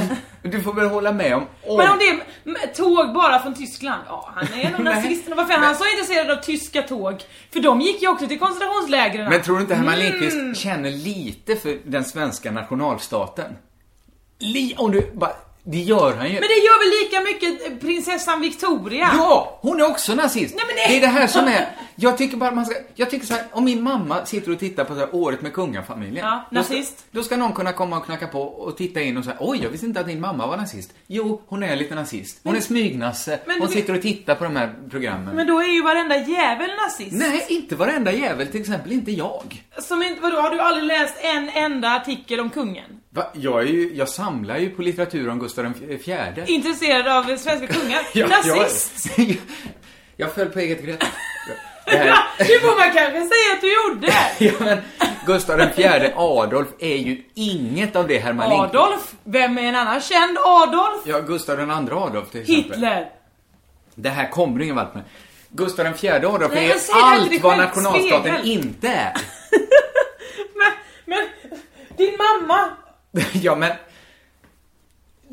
du 0.43 0.61
får 0.61 0.73
väl 0.73 0.89
hålla 0.89 1.13
med 1.13 1.35
om... 1.35 1.47
om 1.63 1.77
Men 1.77 1.89
om 1.91 1.99
det 1.99 2.05
är 2.05 2.75
tåg 2.75 3.15
bara 3.15 3.39
från 3.43 3.55
Tyskland, 3.55 4.03
ja 4.09 4.33
han 4.35 4.61
är 4.61 4.71
nog 4.71 4.81
nazist. 4.85 5.29
Men 5.29 5.37
Varför 5.37 5.55
är 5.55 5.59
han 5.59 5.75
så 5.77 5.85
intresserad 5.85 6.31
av 6.31 6.43
tyska 6.43 6.83
tåg? 6.83 7.23
För 7.53 7.61
de 7.61 7.81
gick 7.81 8.03
ju 8.03 8.09
också 8.09 8.27
till 8.27 8.39
koncentrationslägren. 8.39 9.31
Men 9.31 9.43
tror 9.43 9.55
du 9.57 9.63
inte 9.63 9.75
Herman 9.75 9.95
Mm. 9.95 10.21
Lindqvist 10.21 10.63
känner 10.63 10.91
lite 10.91 11.57
för 11.57 11.79
den 11.85 12.05
svenska 12.05 12.51
nationalstaten? 12.51 13.57
Li, 14.39 14.75
om 14.79 14.91
du 14.93 15.11
bara, 15.15 15.33
det 15.65 15.79
gör 15.79 16.15
han 16.17 16.27
ju. 16.27 16.33
Men 16.33 16.41
det 16.49 16.59
gör 16.67 16.79
väl 16.79 17.03
lika 17.05 17.21
mycket 17.33 17.73
eh, 17.73 17.79
prinsessan 17.79 18.41
Victoria? 18.41 19.11
Ja, 19.17 19.59
hon 19.63 19.81
är 19.81 19.91
också 19.91 20.15
nazist. 20.15 20.55
Nej, 20.57 20.65
men 20.67 20.77
det... 20.77 20.83
det- 20.89 20.97
är 20.97 21.01
det 21.01 21.07
här 21.21 21.27
som 21.27 21.45
är, 21.45 21.69
jag 21.95 22.19
tycker 22.19 22.37
bara 22.37 22.51
man 22.51 22.67
ska, 22.67 22.75
jag 22.95 23.11
tycker 23.11 23.27
så 23.27 23.35
här, 23.35 23.45
om 23.53 23.65
min 23.65 23.83
mamma 23.83 24.27
sitter 24.27 24.53
och 24.53 24.59
tittar 24.59 24.85
på 24.85 24.95
så 24.95 25.01
här, 25.01 25.09
året 25.15 25.43
med 25.43 25.53
kungafamiljen. 25.53 26.27
Ja, 26.27 26.45
då 26.51 26.63
ska- 26.63 26.75
nazist. 26.75 27.05
Då 27.11 27.23
ska 27.23 27.37
någon 27.37 27.53
kunna 27.53 27.73
komma 27.73 27.97
och 27.99 28.05
knacka 28.05 28.27
på 28.27 28.43
och 28.43 28.77
titta 28.77 29.01
in 29.01 29.17
och 29.17 29.25
säga, 29.25 29.37
oj, 29.41 29.61
jag 29.63 29.71
visste 29.71 29.87
inte 29.87 30.01
att 30.01 30.07
din 30.07 30.21
mamma 30.21 30.47
var 30.47 30.57
nazist. 30.57 30.93
Jo, 31.07 31.43
hon 31.47 31.63
är 31.63 31.77
lite 31.77 31.95
nazist. 31.95 32.41
Hon 32.45 32.57
är 32.57 32.61
smygnasse. 32.61 33.39
Men 33.47 33.61
hon 33.61 33.69
sitter 33.69 33.95
och 33.97 34.03
tittar 34.03 34.35
på 34.35 34.45
de 34.45 34.57
här 34.57 34.75
programmen. 34.91 35.37
Men 35.37 35.47
då 35.47 35.61
är 35.61 35.67
ju 35.69 35.83
varenda 35.83 36.17
jävel 36.17 36.71
nazist. 36.85 37.13
Nej, 37.13 37.47
inte 37.49 37.77
varenda 37.77 38.13
jävel, 38.13 38.47
till 38.47 38.61
exempel 38.61 38.93
inte 38.93 39.13
jag. 39.13 39.63
Som 39.79 40.03
inte, 40.03 40.21
vadå, 40.23 40.37
har 40.41 40.51
du 40.51 40.61
aldrig 40.61 40.85
läst 40.87 41.15
en 41.23 41.49
enda 41.49 41.89
artikel 41.97 42.41
om 42.41 42.51
kungen? 42.51 42.85
Va? 43.15 43.27
Jag, 43.35 43.61
är 43.63 43.67
ju, 43.67 43.93
jag 43.95 44.09
samlar 44.09 44.59
ju 44.59 44.71
på 44.71 44.83
litteratur 44.83 45.29
om 45.29 45.39
Gustav 45.39 45.52
den 45.57 45.99
fjärde. 46.05 46.45
Intresserad 46.47 47.09
av 47.09 47.37
svenska 47.37 47.67
kungar? 47.67 48.01
Ja, 48.13 48.27
Nazist? 48.27 49.19
Jag, 49.19 49.37
jag 50.17 50.35
föll 50.35 50.47
på 50.49 50.59
eget 50.59 50.83
grepp. 50.85 51.05
Här, 51.87 52.17
Det 52.39 52.61
får 52.61 52.79
man 52.79 52.93
kanske 52.97 53.21
säga 53.21 53.55
att 53.55 53.61
du 53.61 53.75
gjorde. 53.75 54.13
ja, 54.39 54.53
men 54.65 54.79
Gustav 55.27 55.59
den 55.59 55.73
fjärde 55.73 56.13
Adolf 56.17 56.69
är 56.79 56.97
ju 56.97 57.23
inget 57.35 57.97
av 57.97 58.09
det 58.09 58.19
Herman 58.19 58.49
Lindqvist. 58.51 58.75
Adolf? 58.75 59.13
Vem 59.25 59.59
är 59.59 59.63
en 59.63 59.75
annan 59.77 60.01
känd 60.01 60.39
Adolf? 60.45 61.03
Ja, 61.05 61.21
Gustav 61.21 61.57
den 61.57 61.71
andra 61.71 61.97
Adolf 61.97 62.31
till 62.31 62.41
exempel. 62.41 62.73
Hitler. 62.73 63.09
Det 63.95 64.09
här 64.09 64.29
kommer 64.31 64.59
du 64.59 64.65
ingen 64.65 64.77
vart 64.77 64.95
med. 64.95 65.05
Gustav 65.49 65.85
den 65.85 65.95
fjärde 65.95 66.29
Adolf 66.29 66.53
Nej, 66.55 66.71
är 66.71 66.77
allt 67.03 67.43
vad 67.43 67.59
nationalstaten 67.59 68.35
spegel. 68.39 68.51
inte 68.51 68.89
är. 68.89 69.13
Men, 70.55 70.73
men, 71.05 71.29
din 71.97 72.17
mamma. 72.19 72.69
ja, 73.33 73.57
men... 73.57 73.73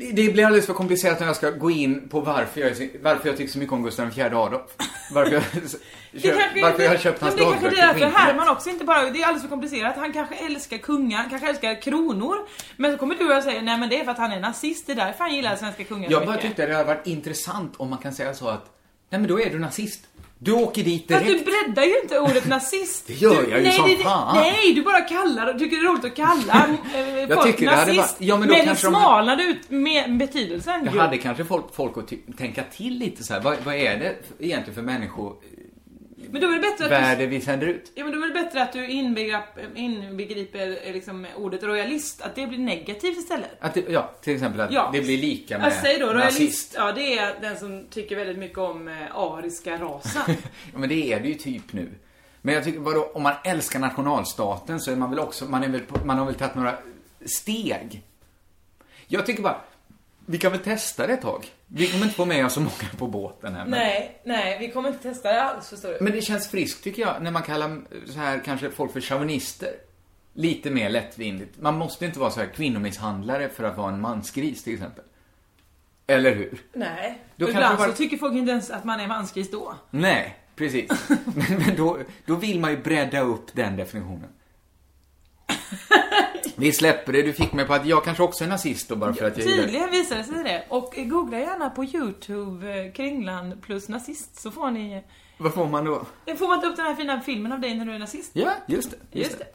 Det 0.00 0.32
blir 0.32 0.44
alldeles 0.46 0.66
för 0.66 0.74
komplicerat 0.74 1.20
när 1.20 1.26
jag 1.26 1.36
ska 1.36 1.50
gå 1.50 1.70
in 1.70 2.08
på 2.08 2.20
varför 2.20 2.60
jag, 2.60 2.70
varför 3.02 3.28
jag 3.28 3.36
tycker 3.36 3.52
så 3.52 3.58
mycket 3.58 3.72
om 3.72 3.82
Gustav 3.82 4.10
fjärde 4.10 4.36
Adolf. 4.36 4.70
Varför 5.12 5.32
jag, 5.32 5.42
köpt, 6.22 6.62
varför 6.62 6.82
jag 6.82 6.90
har 6.90 6.96
köpt 6.96 7.20
hans 7.20 7.36
men 7.36 7.44
det 7.44 7.50
kanske 7.50 7.66
dagböcker 7.66 7.88
är 7.88 7.92
på 7.92 7.98
därför. 7.98 8.18
Herman 8.18 8.48
också 8.48 8.70
inte 8.70 8.84
bara, 8.84 9.10
det 9.10 9.22
är 9.22 9.26
alldeles 9.26 9.42
för 9.42 9.48
komplicerat. 9.48 9.96
Han 9.96 10.12
kanske 10.12 10.34
älskar 10.34 10.78
kungar, 10.78 11.26
kanske 11.30 11.48
älskar 11.48 11.82
kronor. 11.82 12.36
Men 12.76 12.92
så 12.92 12.98
kommer 12.98 13.14
du 13.14 13.36
och 13.36 13.42
säger, 13.42 13.62
nej 13.62 13.78
men 13.78 13.88
det 13.88 14.00
är 14.00 14.04
för 14.04 14.10
att 14.10 14.18
han 14.18 14.32
är 14.32 14.40
nazist, 14.40 14.86
det 14.86 14.92
är 14.92 14.96
därför 14.96 15.24
han 15.24 15.34
gillar 15.34 15.56
svenska 15.56 15.84
kungar 15.84 16.10
Jag 16.10 16.22
bara 16.22 16.30
mycket. 16.30 16.42
tyckte 16.46 16.66
det 16.66 16.74
hade 16.74 16.86
varit 16.86 17.06
intressant 17.06 17.74
om 17.76 17.90
man 17.90 17.98
kan 17.98 18.12
säga 18.12 18.34
så 18.34 18.48
att, 18.48 18.64
nej 19.10 19.20
men 19.20 19.30
då 19.30 19.40
är 19.40 19.50
du 19.50 19.58
nazist. 19.58 20.00
Du 20.42 20.52
åker 20.52 20.82
dit 20.84 21.06
Fast 21.12 21.24
direkt. 21.24 21.44
du 21.46 21.50
breddar 21.52 21.82
ju 21.88 22.00
inte 22.02 22.18
ordet 22.20 22.46
nazist. 22.48 23.06
Det 23.06 23.14
gör 23.14 23.42
du, 23.42 23.50
jag 23.50 23.58
ju 23.58 23.64
nej, 23.64 23.72
som 23.72 23.88
det- 23.88 23.96
fan. 23.96 24.36
Nej, 24.36 24.72
du 24.74 24.82
bara 24.82 25.00
kallar, 25.00 25.58
tycker 25.58 25.76
det 25.76 25.82
är 25.82 25.86
roligt 25.92 26.04
att 26.04 26.16
kalla 26.16 26.66
eh, 27.28 27.34
folk 27.36 27.46
tycker 27.46 27.66
nazist. 27.66 27.98
varit- 27.98 28.16
ja, 28.18 28.36
men 28.36 28.48
då 28.48 28.54
men 28.54 28.64
kanske 28.66 28.86
de- 28.86 28.90
smalnade 28.90 29.42
ut 29.42 29.70
med 29.70 30.16
betydelsen 30.16 30.84
Jag 30.84 30.92
hade 31.02 31.18
kanske 31.18 31.44
folk, 31.44 31.64
folk 31.74 31.96
att 31.98 32.36
tänka 32.38 32.62
till 32.76 32.98
lite 32.98 33.24
så 33.24 33.32
här. 33.34 33.40
Vad, 33.40 33.56
vad 33.64 33.74
är 33.74 33.98
det 33.98 34.16
egentligen 34.38 34.74
för 34.74 34.82
människovärde 34.82 35.46
Men 36.32 36.40
då 36.40 36.48
är 36.48 36.52
det 36.54 36.60
bättre 36.60 37.10
att 37.12 37.18
du, 37.18 37.26
vi 37.26 37.40
sänder 37.40 37.66
ut? 37.66 37.92
ja, 37.94 38.04
men 38.04 38.12
då 38.12 38.22
är 38.24 38.28
det 38.28 38.34
bättre 38.34 38.62
att 38.62 38.72
du 38.72 38.88
inbegriper, 38.88 39.68
inbegriper 39.74 40.78
eh, 40.86 40.92
liksom 40.92 41.26
ordet 41.36 41.62
royalist, 41.62 42.22
att 42.22 42.34
det 42.34 42.46
blir 42.46 42.58
negativt 42.58 43.18
istället. 43.18 43.50
Att 43.60 43.74
det, 43.74 43.84
ja, 43.88 44.10
till 44.20 44.34
exempel 44.34 44.60
att 44.60 44.72
Ja. 44.72 44.90
det 44.92 45.00
blir 45.00 45.18
lika 45.18 45.58
med 45.58 45.66
Jag 45.66 45.72
säger 45.72 46.00
då, 46.00 46.06
royalist, 46.06 46.40
nazist. 46.40 46.74
ja 46.76 46.92
det 46.92 47.18
är 47.18 47.40
den 47.40 47.58
som 47.58 47.86
tycker 47.90 48.16
väldigt 48.16 48.38
mycket 48.38 48.58
om 48.58 48.88
eh, 48.88 49.16
ariska 49.16 49.76
rasen. 49.76 50.22
Ja, 50.72 50.78
men 50.78 50.88
det 50.88 51.12
är 51.12 51.20
det 51.20 51.28
ju 51.28 51.34
typ 51.34 51.72
nu. 51.72 51.88
Men 52.42 52.54
jag 52.54 52.64
tycker, 52.64 52.80
vadå, 52.80 53.10
om 53.14 53.22
man 53.22 53.34
älskar 53.44 53.78
nationalstaten 53.80 54.80
så 54.80 54.90
är 54.92 54.96
man 54.96 55.10
väl 55.10 55.18
också, 55.18 55.44
man, 55.44 55.64
är 55.64 55.68
väl, 55.68 55.80
man 56.04 56.18
har 56.18 56.26
väl 56.26 56.34
tagit 56.34 56.54
några 56.54 56.78
steg. 57.26 58.02
Jag 59.06 59.26
tycker 59.26 59.42
bara, 59.42 59.60
vi 60.26 60.38
kan 60.38 60.52
väl 60.52 60.60
testa 60.60 61.06
det 61.06 61.12
ett 61.12 61.22
tag. 61.22 61.46
Vi 61.72 61.86
kommer 61.90 62.04
inte 62.04 62.16
få 62.16 62.24
med 62.24 62.46
oss 62.46 62.52
så 62.52 62.60
många 62.60 62.90
på 62.98 63.06
båten 63.06 63.54
här. 63.54 63.60
Men, 63.64 63.70
nej, 63.70 64.20
nej, 64.24 64.58
vi 64.60 64.70
kommer 64.70 64.88
inte 64.88 65.02
testa 65.02 65.32
det 65.32 65.42
alls 65.42 65.68
förstår 65.68 65.88
du. 65.88 65.98
men 66.00 66.12
det 66.12 66.22
känns 66.22 66.48
friskt 66.48 66.84
tycker 66.84 67.02
jag, 67.02 67.22
när 67.22 67.30
man 67.30 67.42
kallar 67.42 67.80
så 68.06 68.18
här 68.18 68.42
kanske 68.44 68.70
folk 68.70 68.92
för 68.92 69.00
chauvinister. 69.00 69.72
Lite 70.32 70.70
mer 70.70 70.88
lättvindigt. 70.90 71.60
Man 71.60 71.78
måste 71.78 72.06
inte 72.06 72.18
vara 72.18 72.30
så 72.30 72.40
här 72.40 72.46
kvinnomisshandlare 72.46 73.48
för 73.48 73.64
att 73.64 73.76
vara 73.76 73.92
en 73.92 74.00
mansgris 74.00 74.64
till 74.64 74.74
exempel. 74.74 75.04
Eller 76.06 76.34
hur? 76.34 76.60
Nej. 76.72 77.18
Då 77.36 77.48
ibland 77.50 77.78
bara- 77.78 77.88
så 77.88 77.94
tycker 77.94 78.16
folk 78.16 78.34
inte 78.34 78.50
ens 78.52 78.70
att 78.70 78.84
man 78.84 79.00
är 79.00 79.08
mansgris 79.08 79.50
då. 79.50 79.74
Nej, 79.90 80.38
precis. 80.56 80.90
men 81.24 81.58
men 81.58 81.76
då, 81.76 81.98
då 82.26 82.34
vill 82.34 82.60
man 82.60 82.70
ju 82.70 82.76
bredda 82.82 83.20
upp 83.20 83.54
den 83.54 83.76
definitionen. 83.76 84.28
Vi 86.60 86.72
släpper 86.72 87.12
det. 87.12 87.22
Du 87.22 87.32
fick 87.32 87.52
mig 87.52 87.66
på 87.66 87.74
att 87.74 87.86
jag 87.86 88.04
kanske 88.04 88.22
också 88.22 88.44
är 88.44 88.48
nazist 88.48 88.88
då 88.88 88.96
bara 88.96 89.14
för 89.14 89.24
att 89.24 89.38
jag 89.38 89.46
Tydligen 89.46 89.90
visar 89.90 90.16
det 90.16 90.24
sig 90.24 90.44
det. 90.44 90.64
Och 90.68 90.94
googla 90.96 91.38
gärna 91.38 91.70
på 91.70 91.84
Youtube 91.84 92.84
eh, 92.84 92.92
Kringlan 92.92 93.60
plus 93.62 93.88
nazist 93.88 94.40
så 94.40 94.50
får 94.50 94.70
ni... 94.70 95.04
Vad 95.38 95.54
får 95.54 95.66
man 95.68 95.84
då? 95.84 96.06
Får 96.38 96.46
man 96.48 96.56
inte 96.56 96.66
upp 96.66 96.76
den 96.76 96.86
här 96.86 96.94
fina 96.94 97.20
filmen 97.20 97.52
av 97.52 97.60
dig 97.60 97.74
när 97.74 97.84
du 97.84 97.92
är 97.92 97.98
nazist? 97.98 98.30
Ja, 98.32 98.50
just 98.66 98.90
det. 98.90 99.18
Just 99.18 99.38
det. 99.38 99.46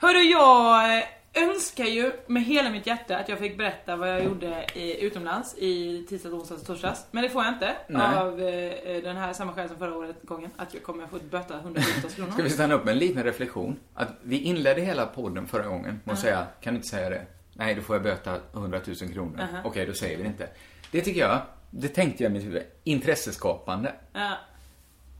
Hörru, 0.00 0.18
jag 0.18 0.98
eh, 0.98 1.04
önskar 1.36 1.84
ju 1.84 2.12
med 2.26 2.44
hela 2.44 2.70
mitt 2.70 2.86
hjärta 2.86 3.18
att 3.18 3.28
jag 3.28 3.38
fick 3.38 3.58
berätta 3.58 3.96
vad 3.96 4.08
jag 4.08 4.24
gjorde 4.24 4.66
i, 4.74 5.04
utomlands 5.04 5.54
i 5.58 6.04
tisdags, 6.08 6.34
onsdags 6.34 6.62
torsdags. 6.62 7.06
Men 7.10 7.22
det 7.22 7.30
får 7.30 7.44
jag 7.44 7.54
inte. 7.54 7.76
Nej. 7.88 8.16
Av 8.16 8.40
eh, 8.40 9.02
den 9.02 9.16
här 9.16 9.32
samma 9.32 9.52
skäl 9.52 9.68
som 9.68 9.78
förra 9.78 9.96
året 9.96 10.16
gången. 10.22 10.50
Att 10.56 10.74
jag 10.74 10.82
kommer 10.82 11.06
få 11.06 11.18
böta 11.30 11.54
100 11.58 11.82
000 12.02 12.12
kronor. 12.12 12.32
Ska 12.32 12.42
vi 12.42 12.50
stanna 12.50 12.74
upp 12.74 12.84
med 12.84 12.92
en 12.92 12.98
liten 12.98 13.24
reflektion? 13.24 13.76
Att 13.94 14.08
vi 14.22 14.38
inledde 14.38 14.80
hela 14.80 15.06
podden 15.06 15.46
förra 15.46 15.66
gången 15.66 16.00
med 16.04 16.12
att 16.12 16.18
säga, 16.18 16.46
kan 16.60 16.74
du 16.74 16.76
inte 16.76 16.88
säga 16.88 17.10
det? 17.10 17.26
Nej, 17.52 17.74
då 17.74 17.82
får 17.82 17.96
jag 17.96 18.02
böta 18.02 18.36
100 18.52 18.80
000 18.86 18.96
kronor. 18.96 19.40
Aha. 19.40 19.62
Okej, 19.64 19.86
då 19.86 19.92
säger 19.92 20.16
vi 20.16 20.22
det 20.22 20.28
inte. 20.28 20.48
Det 20.90 21.00
tycker 21.00 21.20
jag, 21.20 21.40
det 21.70 21.88
tänkte 21.88 22.22
jag 22.22 22.30
i 22.30 22.32
mitt 22.32 22.44
huvud, 22.44 22.62
intresseskapande. 22.84 23.92
Ja. 24.12 24.32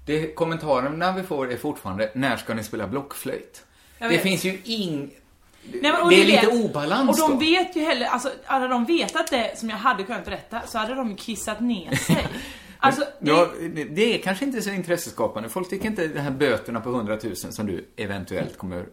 Det, 0.07 0.35
kommentarerna 0.35 1.13
vi 1.13 1.23
får 1.23 1.53
är 1.53 1.57
fortfarande, 1.57 2.11
när 2.15 2.37
ska 2.37 2.55
ni 2.55 2.63
spela 2.65 2.87
blockflöjt? 2.87 3.67
Det 3.99 4.19
finns 4.19 4.45
ju 4.45 4.59
ing... 4.65 5.11
Nej, 5.73 5.93
men, 5.93 6.09
det 6.09 6.15
är 6.23 6.25
lite 6.25 6.47
vet- 6.47 6.65
obalans 6.65 7.11
Och 7.23 7.29
de 7.29 7.35
då. 7.35 7.41
vet 7.41 7.77
ju 7.77 7.81
heller, 7.85 8.07
alltså 8.07 8.31
hade 8.45 8.69
de 8.69 8.85
vetat 8.85 9.31
det 9.31 9.59
som 9.59 9.71
jag 9.71 9.77
hade 9.77 10.03
kunnat 10.03 10.25
berätta 10.25 10.61
så 10.67 10.79
hade 10.79 10.95
de 10.95 11.17
kissat 11.17 11.61
ner 11.61 11.95
sig. 11.97 12.27
Alltså, 12.79 13.01
det, 13.21 13.31
Ja, 13.31 13.49
det 13.91 14.15
är 14.15 14.19
kanske 14.23 14.45
inte 14.45 14.63
så 14.63 14.71
intresseskapande. 14.71 15.49
Folk 15.49 15.71
tycker 15.71 15.87
inte 15.87 16.07
de 16.07 16.21
här 16.21 16.31
böterna 16.31 16.81
på 16.81 16.89
100 16.91 17.19
000 17.23 17.37
som 17.37 17.67
du 17.67 17.85
eventuellt 17.97 18.59
kommer 18.59 18.77
eh, 18.79 18.85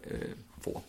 få 0.64 0.80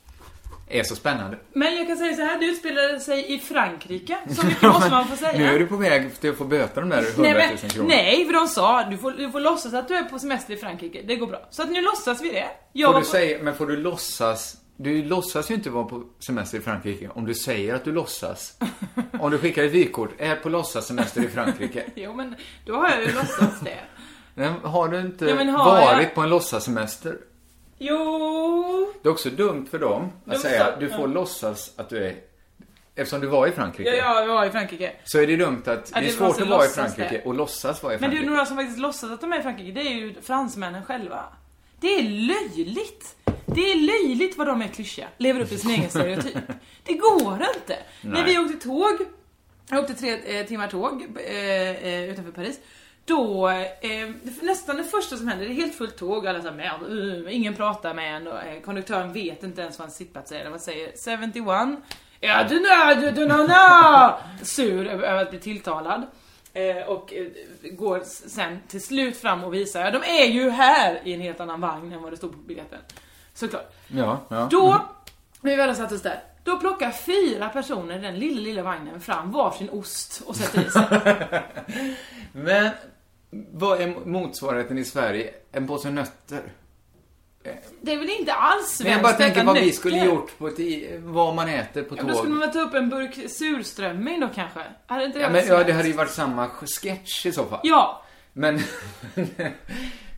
är 0.70 0.84
så 0.84 0.96
spännande. 0.96 1.38
Men 1.54 1.76
jag 1.76 1.88
kan 1.88 1.98
säga 1.98 2.16
så 2.16 2.22
här, 2.22 2.40
det 2.40 2.46
utspelade 2.46 3.00
sig 3.00 3.34
i 3.36 3.40
Frankrike. 3.40 4.18
Så 4.36 4.46
mycket 4.48 4.62
måste 4.64 4.90
man 4.90 5.08
få 5.08 5.16
säga. 5.18 5.38
Nu 5.38 5.56
är 5.56 5.60
du 5.60 5.68
på 5.68 5.76
väg 5.78 6.20
till 6.20 6.30
att 6.30 6.38
få 6.38 6.44
böta 6.46 6.80
de 6.82 6.90
där 6.90 6.98
100 6.98 7.14
Nej, 7.34 7.34
000 7.34 7.58
men, 7.62 7.70
kronor. 7.70 7.88
nej, 7.90 8.26
för 8.26 8.34
de 8.34 8.48
sa 8.48 8.84
du 8.84 8.98
får, 8.98 9.12
du 9.12 9.32
får 9.32 9.40
låtsas 9.40 9.74
att 9.74 9.88
du 9.88 9.96
är 9.96 10.04
på 10.04 10.20
semester 10.20 10.54
i 10.54 10.58
Frankrike. 10.58 11.02
Det 11.08 11.16
går 11.16 11.28
bra. 11.28 11.48
Så 11.50 11.62
att 11.62 11.72
nu 11.72 11.82
låtsas 11.82 12.22
vi 12.22 12.32
det. 12.32 12.46
Jag 12.74 12.92
Får 12.94 13.00
du 13.00 13.06
på, 13.06 13.12
säga, 13.12 13.38
men 13.42 13.56
får 13.56 13.68
du 13.68 13.78
låtsas 13.78 14.58
du 14.78 15.04
låtsas 15.04 15.52
ju 15.52 15.56
inte 15.56 15.70
vara 15.70 15.84
på 15.86 16.04
semester 16.20 16.58
i 16.58 16.62
Frankrike 16.62 17.10
om 17.14 17.26
du 17.26 17.34
säger 17.34 17.74
att 17.76 17.84
du 17.84 17.92
låtsas. 17.92 18.58
Om 19.20 19.32
du 19.32 19.38
skickar 19.38 19.64
ett 19.64 19.72
vykort, 19.72 20.10
är 20.18 20.36
på 20.36 20.50
låtsassemester 20.50 21.24
i 21.24 21.28
Frankrike. 21.28 21.84
Jo, 21.96 22.14
men 22.14 22.36
då 22.66 22.76
har 22.76 22.90
jag 22.90 23.02
ju 23.04 23.12
låtsats 23.14 23.60
det. 23.62 23.80
Men 24.34 24.54
har 24.54 24.88
du 24.88 25.00
inte 25.02 25.26
Ja, 25.26 25.36
har 25.52 25.82
varit 25.82 26.04
jag- 26.04 26.16
på 26.16 26.22
en 26.22 26.30
låtsassemester? 26.30 27.18
Jo... 27.78 28.94
Det 29.02 29.10
är 29.10 29.12
också 29.14 29.30
dumt 29.30 29.66
för 29.72 29.80
dem 29.80 30.12
att 30.26 30.40
säga 30.40 30.66
för- 30.66 30.80
du 30.80 30.90
får 30.90 31.00
ja. 31.00 31.06
låtsas 31.06 31.74
att 31.76 31.90
du 31.90 32.06
är... 32.06 32.16
Eftersom 32.96 33.22
du 33.22 33.28
var 33.28 33.48
i 33.48 33.52
Frankrike. 33.52 33.96
Ja, 33.96 34.20
jag 34.22 34.28
var 34.28 34.46
i 34.46 34.50
Frankrike. 34.50 34.92
Så 35.04 35.20
är 35.22 35.28
det 35.28 35.36
dumt 35.36 35.62
att 35.66 35.68
Ja, 35.68 35.82
det 35.94 35.98
är 36.00 36.02
det 36.02 36.10
svårt 36.10 36.42
att 36.42 36.48
vara 36.48 36.66
i 36.66 36.70
Frankrike 36.70 37.10
det. 37.10 37.24
och 37.26 37.34
låtsas 37.34 37.84
vara 37.84 37.94
i 37.94 37.98
Men 38.00 38.02
det 38.02 38.06
är 38.06 38.10
Frankrike. 38.10 38.30
några 38.32 38.46
som 38.46 38.58
faktiskt 38.58 38.80
låtsas 38.80 39.12
att 39.12 39.22
de 39.22 39.34
är 39.34 39.40
i 39.40 39.42
Frankrike. 39.42 39.72
Det 39.72 39.82
är 39.88 39.94
ju 39.94 40.16
fransmännen 40.22 40.86
själva. 40.86 41.24
Det 41.80 41.88
är 42.00 42.04
löjligt. 42.04 43.16
Det 43.56 43.72
är 43.72 43.76
löjligt 43.76 44.38
vad 44.38 44.48
de 44.48 44.62
är 44.62 44.68
klyschiga. 44.68 45.08
Lever 45.18 45.42
upp 45.42 45.50
till 45.50 45.60
sin 45.60 45.72
egen 45.72 45.90
stereotyp. 45.90 46.38
Det 46.84 46.94
går 46.94 47.46
inte. 47.56 47.78
När 48.02 48.24
vi 48.24 48.40
åkte 48.40 48.68
tåg, 48.68 48.98
jag 49.70 49.80
åkte 49.80 49.94
tre 49.94 50.40
eh, 50.40 50.46
timmar 50.46 50.68
tåg 50.68 51.08
eh, 51.28 51.34
eh, 51.70 52.10
utanför 52.10 52.32
Paris. 52.32 52.60
Då, 53.06 53.50
eh, 53.50 54.10
nästan 54.42 54.78
det 54.78 54.84
första 54.84 55.18
som 55.18 55.28
händer, 55.28 55.46
det 55.46 55.52
är 55.52 55.56
helt 55.56 55.76
fullt 55.76 55.98
tåg, 55.98 56.28
alla 56.28 56.42
säger 56.42 56.56
med, 56.56 56.72
uh, 56.90 57.36
ingen 57.36 57.56
pratar 57.56 57.94
med 57.94 58.16
en 58.16 58.28
och 58.28 58.44
eh, 58.44 58.62
konduktören 58.62 59.14
vet 59.14 59.44
inte 59.44 59.62
ens 59.62 59.80
vad 59.80 59.88
en 59.88 59.92
sittplats 59.92 60.32
är, 60.32 60.40
eller 60.40 60.50
vad 60.50 60.62
säger 60.62 61.18
71? 61.18 61.80
Ja 62.20 62.46
du 62.50 62.60
nö, 62.60 62.96
du 62.96 63.12
du 63.12 63.28
nö, 63.28 63.48
nö. 63.48 64.14
Sur 64.44 64.88
över 64.88 65.22
att 65.22 65.30
bli 65.30 65.40
tilltalad. 65.40 66.04
Eh, 66.54 66.88
och 66.88 67.14
eh, 67.14 67.28
går 67.72 68.02
sen 68.06 68.60
till 68.68 68.82
slut 68.82 69.18
fram 69.18 69.44
och 69.44 69.54
visar, 69.54 69.82
ja 69.82 69.92
de 69.92 70.22
är 70.22 70.26
ju 70.26 70.50
här 70.50 71.02
i 71.04 71.14
en 71.14 71.22
helt 71.22 71.40
annan 71.40 71.62
vagn 71.62 71.92
än 71.92 72.02
vad 72.02 72.14
det 72.14 72.18
stod 72.18 72.32
på 72.32 72.38
biljetten. 72.38 72.80
Såklart. 73.36 73.74
Ja, 73.88 74.20
ja. 74.30 74.48
Då, 74.52 74.82
när 75.42 75.52
vi 75.52 75.56
väl 75.58 75.70
har 75.70 75.76
satt 75.76 75.92
oss 75.92 76.02
där, 76.02 76.20
då 76.44 76.58
plockar 76.60 76.92
fyra 76.92 77.50
personer 77.50 77.98
i 77.98 78.02
den 78.02 78.20
lilla, 78.20 78.42
lilla 78.42 78.64
vagnen 78.64 79.02
fram 79.02 79.32
varsin 79.32 79.70
ost 79.70 80.22
och 80.26 80.36
sätter 80.36 80.68
i 80.68 80.70
sig. 80.70 80.84
Men 82.32 82.70
vad 83.52 83.82
är 83.82 83.88
motsvarigheten 84.06 84.78
i 84.78 84.86
Sverige? 84.86 85.34
En 85.52 85.68
påse 85.68 85.90
nötter? 85.90 86.42
Det 87.82 87.94
är 87.94 87.98
väl 87.98 88.10
inte 88.10 88.34
alls 88.34 88.68
svenskt 88.68 88.84
Men 88.84 88.92
jag 88.92 89.02
bara 89.02 89.14
tänker 89.14 89.44
vad 89.44 89.56
vi 89.56 89.62
nötter. 89.62 89.78
skulle 89.78 90.06
gjort 90.06 90.38
på 90.38 90.48
ett, 90.48 90.60
vad 91.04 91.36
man 91.36 91.50
äter 91.50 91.84
på 91.84 91.96
Ja, 91.98 92.04
men 92.04 92.08
då 92.08 92.14
skulle 92.18 92.30
tåg. 92.34 92.40
man 92.40 92.40
väl 92.40 92.52
ta 92.54 92.60
upp 92.60 92.74
en 92.74 92.90
burk 92.90 93.32
surströmming 93.32 94.20
då 94.20 94.30
kanske? 94.36 94.60
Hade 94.88 95.06
inte 95.06 95.18
det 95.20 95.24
Ja, 95.24 95.30
men, 95.30 95.36
ja, 95.36 95.42
det 95.42 95.48
svenskt? 95.56 95.76
hade 95.76 95.88
ju 95.88 95.94
varit 95.94 96.12
samma 96.12 96.50
sketch 96.50 97.26
i 97.26 97.32
så 97.32 97.46
fall. 97.46 97.60
Ja, 97.64 98.02
Men... 98.34 98.60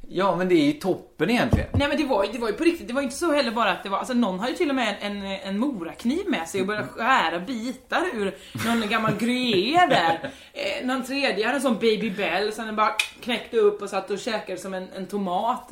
ja, 0.10 0.36
men 0.36 0.50
det 0.50 0.56
är 0.56 0.66
ju 0.66 0.72
toppen 0.74 1.30
egentligen. 1.30 1.68
nej 1.74 1.88
men 1.88 1.98
det 1.98 2.04
var, 2.06 2.24
ju- 2.26 2.32
det 2.32 2.40
var 2.40 2.48
ju 2.48 2.54
på 2.54 2.64
riktigt, 2.64 2.88
det 2.88 2.94
var 2.94 3.02
inte 3.02 3.16
så 3.16 3.32
heller 3.34 3.52
bara 3.52 3.72
att 3.72 3.84
det 3.84 3.90
var, 3.90 3.98
alltså 3.98 4.14
någon 4.14 4.40
har 4.40 4.50
ju 4.50 4.56
till 4.56 4.70
och 4.70 4.76
med 4.76 4.96
en, 5.02 5.18
en, 5.18 5.26
en 5.26 5.60
morakniv 5.60 6.30
med 6.30 6.50
sig 6.50 6.62
och 6.62 6.68
började 6.68 6.88
skära 6.88 7.40
bitar 7.40 8.06
ur 8.14 8.36
någon 8.68 8.90
gammal 8.90 9.14
gruyère 9.14 9.88
där. 9.90 10.32
Eh, 10.60 10.86
någon 10.86 11.04
tredje 11.06 11.46
hade 11.46 11.56
en 11.58 11.62
sån 11.62 11.80
baby 11.80 12.10
bell 12.10 12.54
som 12.54 12.66
den 12.66 12.76
bara 12.76 12.92
knäckte 13.22 13.58
upp 13.58 13.82
och 13.82 13.90
satt 13.90 14.10
och 14.12 14.20
käkade 14.20 14.58
som 14.60 14.74
en, 14.74 14.88
en 14.96 15.06
tomat. 15.06 15.72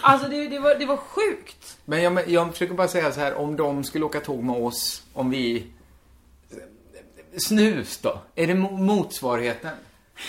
Alltså 0.00 0.28
det, 0.28 0.48
det, 0.48 0.58
var, 0.58 0.74
det 0.74 0.86
var 0.86 0.96
sjukt. 0.96 1.76
Men 1.84 2.02
jag, 2.02 2.28
jag 2.30 2.52
försöker 2.52 2.74
bara 2.74 2.88
säga 2.88 3.12
så 3.12 3.20
här, 3.20 3.34
om 3.34 3.56
de 3.56 3.84
skulle 3.84 4.04
åka 4.04 4.20
tåg 4.20 4.42
med 4.42 4.56
oss, 4.64 5.02
om 5.12 5.30
vi... 5.30 5.66
Snus 7.38 7.98
då? 7.98 8.20
Är 8.34 8.46
det 8.46 8.52
mo- 8.54 8.78
motsvarigheten? 8.78 9.70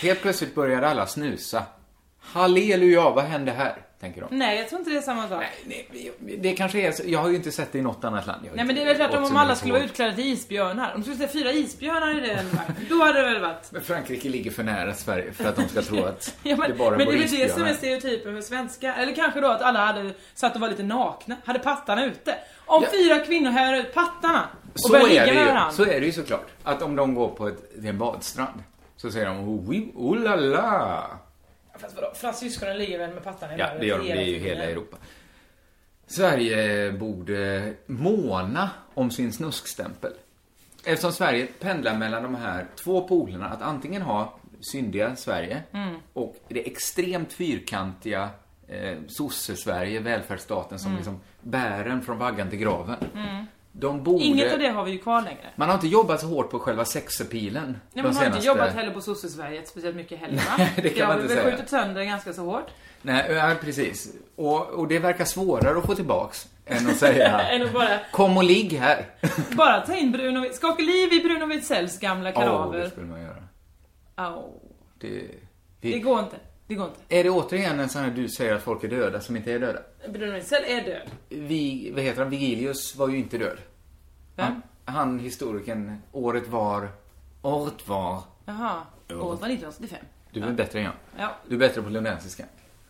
Helt 0.02 0.22
plötsligt 0.22 0.56
börjar 0.56 0.82
alla 0.82 1.08
snusa. 1.08 1.63
Halleluja, 2.34 3.10
vad 3.10 3.24
hände 3.24 3.52
här? 3.52 3.76
Tänker 4.00 4.22
de. 4.22 4.28
Nej, 4.38 4.58
jag 4.60 4.70
tror 4.70 4.80
inte 4.80 4.92
det 4.92 4.98
är 4.98 5.02
samma 5.02 5.28
sak. 5.30 5.44
Nej, 5.66 6.12
det 6.40 6.54
kanske 6.54 6.80
är 6.82 6.92
så, 6.92 7.04
jag 7.06 7.20
har 7.20 7.30
ju 7.30 7.36
inte 7.36 7.52
sett 7.52 7.72
det 7.72 7.78
i 7.78 7.82
något 7.82 8.04
annat 8.04 8.28
land. 8.28 8.48
Nej 8.56 8.66
men 8.66 8.76
det 8.76 8.82
är 8.82 8.86
väl 8.86 8.96
tvärtom 8.96 9.26
så 9.26 9.32
om 9.32 9.38
alla 9.38 9.56
skulle 9.56 9.74
vara 9.74 9.84
utklädda 9.84 10.16
till 10.16 10.28
isbjörnar. 10.34 10.92
Om 10.96 11.02
du 11.02 11.04
skulle 11.04 11.28
se 11.28 11.34
fyra 11.40 11.52
isbjörnar 11.52 12.12
i 12.18 12.28
den 12.28 12.46
vagnen, 12.50 12.86
då 12.90 13.04
hade 13.04 13.20
det 13.22 13.26
väl 13.26 13.42
varit... 13.42 13.72
Men 13.72 13.82
Frankrike 13.82 14.30
ligger 14.30 14.52
för 14.52 14.63
nära 14.63 14.94
Sverige 14.94 15.32
för 15.32 15.46
att 15.50 15.56
de 15.56 15.68
ska 15.68 15.82
tro 15.82 16.06
att 16.06 16.36
Ja, 16.44 16.56
men 16.56 16.72
det 16.72 16.78
bara 16.78 16.90
men 16.98 17.08
det 17.08 17.13
är 17.13 17.18
väl 17.18 17.30
det 17.48 17.54
som 17.54 17.63
är 17.63 17.74
stereotypen 17.74 18.36
för 18.36 18.42
svenska. 18.42 18.94
Eller 18.96 19.16
kanske 19.16 19.42
då 19.42 19.48
att 19.48 19.62
alla 19.62 19.86
hade 19.86 20.12
satt 20.36 20.56
och 20.56 20.62
var 20.62 20.70
lite 20.70 20.84
nakna, 20.84 21.36
hade 21.46 21.60
pattarna 21.60 22.06
ute. 22.06 22.36
Om 22.66 22.84
Ja. 22.84 22.90
fyra 22.92 23.20
kvinnor 23.20 23.52
hör 23.52 23.74
ut 23.74 23.94
pattarna 23.94 24.48
och 24.74 24.80
Så 24.80 24.92
börjar 24.92 25.08
ligga 25.08 25.26
det 25.26 25.34
med 25.34 25.46
varandra. 25.46 25.72
så 25.72 25.84
är 25.86 26.00
det 26.00 26.06
ju 26.06 26.12
såklart. 26.12 26.48
Att 26.63 26.82
om 26.82 26.96
de 26.96 27.16
går 27.16 27.30
på 27.30 27.48
ett, 27.48 27.76
en 27.84 27.98
badstrand 27.98 28.63
så 28.98 29.12
säger 29.12 29.26
de 29.26 29.38
oh, 29.50 29.70
oui, 29.70 29.92
oh 29.96 30.18
la 30.20 30.36
la. 30.36 31.10
Fast 31.78 31.96
vadå, 31.96 32.12
fransyskorna 32.16 32.74
ligger 32.74 32.98
väl 32.98 33.13
med 33.13 33.24
pattarna 33.24 33.56
i 33.56 33.60
Ja, 33.60 33.70
det 33.80 33.86
gör 33.86 34.00
de. 34.00 34.04
Det 34.08 34.12
är 34.18 34.26
ju 34.26 34.40
hela 34.40 34.63
Europa. 34.63 34.98
Sverige 36.08 36.92
borde 36.92 37.74
måna 37.86 38.70
om 38.94 39.12
sin 39.12 39.34
snuskstämpel. 39.34 40.12
Eftersom 40.86 41.12
Sverige 41.12 41.48
pendlar 41.60 41.98
mellan 41.98 42.24
de 42.24 42.36
här 42.36 42.66
två 42.76 43.08
polerna, 43.08 43.50
att 43.50 43.62
antingen 43.62 44.02
ha 44.02 44.34
syndiga 44.62 45.16
Sverige 45.16 45.63
Mm. 45.72 45.96
och 46.13 46.36
det 46.48 46.68
extremt 46.68 47.34
fyrkantiga 47.34 48.30
eh, 48.68 48.98
sosse-Sverige, 49.08 50.00
välfärdsstaten 50.00 50.80
som 50.80 50.96
liksom 50.96 51.20
bär 51.42 51.86
en 51.86 52.02
från 52.02 52.18
vaggan 52.18 52.50
till 52.50 52.60
graven. 52.60 52.96
De 53.80 54.04
borde... 54.04 54.24
Inget 54.24 54.54
av 54.54 54.60
det 54.60 54.68
har 54.70 54.84
vi 54.84 54.92
ju 54.92 54.98
kvar 54.98 55.22
längre. 55.22 55.50
Man 55.56 55.68
har 55.70 55.76
inte 55.76 55.88
jobbat 55.88 56.22
så 56.22 56.28
hårt 56.28 56.50
på 56.52 56.60
själva 56.60 56.86
sexapilen 56.86 57.66
Nej, 57.94 58.04
man 58.04 58.04
har 58.04 58.10
inte 58.10 58.24
senaste... 58.24 58.48
jobbat 58.48 58.74
heller 58.74 58.92
på 58.92 59.02
sosse-Sverige 59.02 59.62
speciellt 59.66 59.96
mycket 59.96 60.20
heller 60.20 60.36
va? 60.36 60.42
Nej, 60.58 60.74
det 60.84 60.90
kan 60.90 61.08
har 61.08 61.13
man 61.13 61.22
inte 61.24 61.34
vi 61.34 61.36
väl 61.36 61.44
säga. 61.46 61.56
skjutit 61.58 61.70
sönder 61.70 62.04
ganska 62.04 62.34
så 62.34 62.42
hårt. 62.42 62.68
Nej, 63.02 63.32
ja, 63.32 63.56
precis. 63.62 64.13
Och, 64.36 64.68
och 64.70 64.88
det 64.88 65.00
verkar 65.00 65.26
svårare 65.26 65.78
att 65.78 65.86
få 65.86 65.96
tillbaks 65.96 66.48
än 66.66 66.88
att 66.88 66.98
säga 66.98 67.40
Än 67.50 67.62
att 67.63 67.74
bara, 67.74 68.00
Kom 68.12 68.38
och 68.38 68.44
ligg 68.44 68.74
här. 68.74 69.06
bara 69.58 69.82
ta 69.82 69.96
in 69.96 70.12
Bruno, 70.12 70.46
skaka 70.54 70.82
liv 70.84 71.13
i 71.13 71.20
Bruno 71.24 71.46
Widsells 71.46 72.00
gamla 72.00 72.30
Ja, 72.30 72.40
det 72.40 72.46
kadaver. 72.46 72.90
skulle 72.90 73.08
man 73.08 73.22
göra. 73.22 73.44
Au. 74.16 74.44
Det, 75.00 75.10
Det 75.10 75.28
vi, 75.82 76.00
går 76.00 76.20
inte. 76.20 76.36
Det 76.68 76.76
går 76.76 76.86
inte. 76.88 77.00
är 77.10 77.24
det 77.24 77.30
återigen 77.30 77.80
en 77.80 77.90
sån 77.90 78.02
här 78.04 78.12
du 78.12 78.30
säger 78.30 78.56
att 78.56 78.63
folk 78.63 78.84
är 78.84 78.88
döda 78.88 79.20
som 79.22 79.36
inte 79.36 79.52
är 79.52 79.60
döda? 79.60 79.80
Bruno 80.10 80.34
Widsell 80.34 80.63
är 80.68 80.82
död. 80.82 81.02
Vi, 81.30 81.92
vad 81.96 82.04
heter 82.04 82.22
han? 82.22 82.30
Vigilius 82.30 82.96
var 82.96 83.08
ju 83.10 83.18
inte 83.18 83.38
död. 83.38 83.58
Vem? 84.38 84.62
Han, 84.86 84.95
han 84.95 85.19
historikern, 85.19 86.02
året 86.12 86.47
var... 86.47 86.89
Året 87.41 87.88
var... 87.88 88.21
Jaha. 88.45 88.82
Året 89.10 89.19
var 89.19 89.34
1985. 89.34 90.00
Du 90.32 90.43
är 90.43 90.52
bättre 90.52 90.80
än 90.80 90.86
jag. 90.86 90.93
Ja, 91.17 91.36
Du 91.47 91.56
är 91.56 91.60
bättre 91.60 91.82
på 91.82 91.89
lundensiska. 91.89 92.43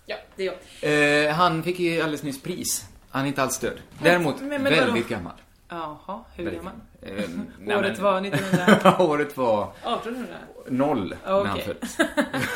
ja 0.05 0.15
det 0.36 0.47
är 0.47 0.53
jag. 0.81 1.27
Eh, 1.27 1.33
han 1.33 1.63
fick 1.63 1.79
ju 1.79 2.01
alldeles 2.01 2.23
nyss 2.23 2.41
pris. 2.41 2.86
Han 3.10 3.23
är 3.23 3.27
inte 3.27 3.43
alls 3.43 3.60
död. 3.60 3.79
Däremot 4.03 4.39
Men- 4.39 4.49
men 4.49 4.63
väldigt 4.63 5.07
gammal. 5.10 5.33
Jaha, 5.69 6.23
hur 6.36 6.51
gammal? 6.51 6.73
Eh, 7.01 7.29
Året 7.77 7.99
var 7.99 8.21
1900... 8.25 8.95
året 8.99 9.38
var 9.38 9.63
1800? 9.83 10.33
noll 10.69 11.15
när 11.25 11.45
han 11.45 11.60
föddes. 11.60 11.97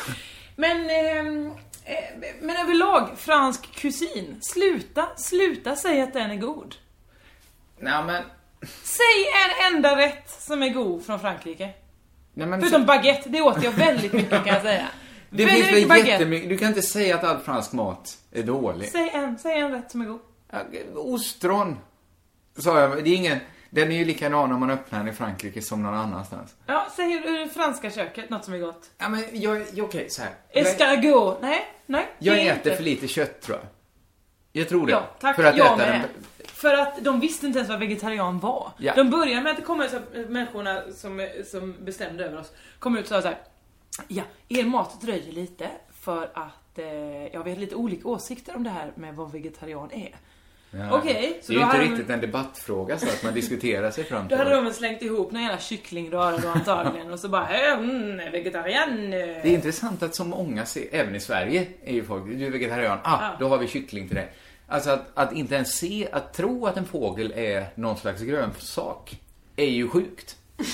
Men, 0.56 0.90
ehm, 0.90 1.46
eh, 1.84 1.94
men 2.40 2.56
överlag, 2.56 3.08
fransk 3.18 3.72
kusin. 3.74 4.38
Sluta, 4.42 5.08
sluta 5.16 5.76
säga 5.76 6.04
att 6.04 6.12
den 6.12 6.30
är 6.30 6.36
god. 6.36 6.74
Nej 7.78 8.04
men... 8.04 8.24
Säg 8.82 9.26
en 9.44 9.74
enda 9.74 9.96
rätt 9.96 10.30
som 10.30 10.62
är 10.62 10.68
god 10.68 11.04
från 11.06 11.20
Frankrike. 11.20 11.70
Nej, 12.34 12.46
men 12.46 12.60
Förutom 12.60 12.86
baguette, 12.86 13.28
det 13.28 13.42
åt 13.42 13.62
jag 13.64 13.72
väldigt 13.72 14.12
mycket 14.12 14.30
kan 14.44 14.46
jag 14.54 14.62
säga. 14.70 14.88
det 15.30 15.44
väldigt 15.44 15.64
finns 15.66 15.76
väl 15.82 15.88
baguette. 15.88 16.10
jättemycket... 16.10 16.48
Du 16.48 16.58
kan 16.58 16.68
inte 16.68 16.82
säga 16.82 17.14
att 17.14 17.24
all 17.24 17.38
fransk 17.38 17.72
mat 17.72 18.18
är 18.32 18.42
dålig. 18.42 18.88
Säg 18.88 19.10
en, 19.14 19.38
säg 19.38 19.58
en 19.58 19.70
rätt 19.72 19.90
som 19.90 20.00
är 20.00 20.04
god. 20.06 20.20
Ostron, 20.94 21.78
sa 22.58 22.80
jag. 22.80 23.04
Det 23.04 23.10
är 23.10 23.14
ingen... 23.14 23.38
Den 23.70 23.92
är 23.92 23.96
ju 23.96 24.04
likadan 24.04 24.52
om 24.52 24.60
man 24.60 24.70
öppnar 24.70 24.98
den 24.98 25.08
i 25.08 25.12
Frankrike 25.12 25.62
som 25.62 25.82
någon 25.82 25.94
annanstans. 25.94 26.54
Ja, 26.66 26.86
säg 26.96 27.12
ur 27.12 27.38
det 27.38 27.48
franska 27.48 27.90
köket, 27.90 28.30
något 28.30 28.44
som 28.44 28.54
är 28.54 28.58
gott. 28.58 28.90
Ja, 28.98 29.08
men 29.08 29.24
jag... 29.32 29.62
jag 29.72 29.86
Okej, 29.86 30.06
så 30.10 30.22
här. 30.22 30.30
Escargot. 30.50 31.38
Nej, 31.42 31.66
nej. 31.86 32.06
jag 32.18 32.38
äter 32.38 32.52
inte. 32.56 32.76
för 32.76 32.82
lite 32.82 33.08
kött, 33.08 33.40
tror 33.40 33.58
jag. 33.58 33.66
Jag 34.52 34.68
tror 34.68 34.86
det. 34.86 34.92
Ja, 34.92 35.08
tack. 35.20 35.36
För 35.36 35.44
att 35.44 35.56
jag 35.56 35.66
äta 35.66 35.76
med. 35.76 36.00
den... 36.00 36.46
För 36.46 36.74
att 36.74 37.04
de 37.04 37.20
visste 37.20 37.46
inte 37.46 37.58
ens 37.58 37.68
vad 37.70 37.78
vegetarian 37.78 38.38
var. 38.38 38.70
Ja. 38.78 38.92
De 38.96 39.10
började 39.10 39.40
med 39.42 39.50
att 39.50 39.56
det 39.56 39.62
kom 39.62 39.86
så 39.90 39.96
här, 40.14 40.26
människorna 40.28 40.82
som, 40.94 41.28
som 41.46 41.74
bestämde 41.84 42.24
över 42.24 42.38
oss, 42.40 42.52
kom 42.78 42.96
ut 42.96 43.02
och 43.02 43.08
sa 43.08 43.22
så 43.22 43.28
här. 43.28 43.38
Ja, 44.08 44.22
er 44.48 44.64
mat 44.64 45.00
dröjer 45.00 45.32
lite 45.32 45.68
för 46.00 46.22
att 46.34 46.78
eh, 46.78 46.86
ja, 47.32 47.42
vi 47.42 47.50
har 47.50 47.56
lite 47.56 47.74
olika 47.74 48.08
åsikter 48.08 48.56
om 48.56 48.62
det 48.62 48.70
här 48.70 48.92
med 48.94 49.14
vad 49.16 49.32
vegetarian 49.32 49.90
är. 49.92 50.14
Ja. 50.70 50.98
Okej, 50.98 51.38
så 51.42 51.52
det 51.52 51.58
är 51.58 51.60
ju 51.60 51.64
då 51.64 51.64
inte 51.64 51.76
hade 51.76 51.84
de- 51.84 51.90
riktigt 51.90 52.10
en 52.10 52.20
debattfråga 52.20 52.98
så 52.98 53.06
att 53.06 53.22
man 53.22 53.34
diskuterar 53.34 53.90
sig 53.90 54.04
fram 54.04 54.22
Då 54.22 54.28
till 54.28 54.38
hade 54.38 54.50
det. 54.50 54.56
de 54.62 54.72
slängt 54.72 55.02
ihop 55.02 55.32
någon 55.32 55.42
jävla 55.42 55.58
kycklingröra 55.58 56.36
då 56.38 56.48
antagligen 56.48 57.12
och 57.12 57.18
så 57.20 57.28
bara 57.28 57.48
mm, 57.48 58.16
vegetarian. 58.32 59.10
Det 59.10 59.16
är 59.18 59.46
intressant 59.46 60.02
att 60.02 60.14
så 60.14 60.24
många 60.24 60.66
ser, 60.66 60.84
även 60.92 61.14
i 61.14 61.20
Sverige 61.20 61.66
är 61.84 61.92
ju 61.94 62.04
folk, 62.04 62.24
du 62.26 62.46
är 62.46 62.50
vegetarian, 62.50 62.98
ah, 63.04 63.18
Ja. 63.22 63.36
då 63.40 63.48
har 63.48 63.58
vi 63.58 63.68
kyckling 63.68 64.06
till 64.08 64.16
dig. 64.16 64.32
Alltså 64.66 64.90
att, 64.90 65.10
att 65.14 65.32
inte 65.32 65.54
ens 65.54 65.76
se, 65.76 66.08
att 66.12 66.34
tro 66.34 66.66
att 66.66 66.76
en 66.76 66.86
fågel 66.86 67.32
är 67.36 67.66
någon 67.74 67.96
slags 67.96 68.22
grönsak, 68.22 69.20
är 69.56 69.66
ju 69.66 69.88
sjukt. 69.88 70.36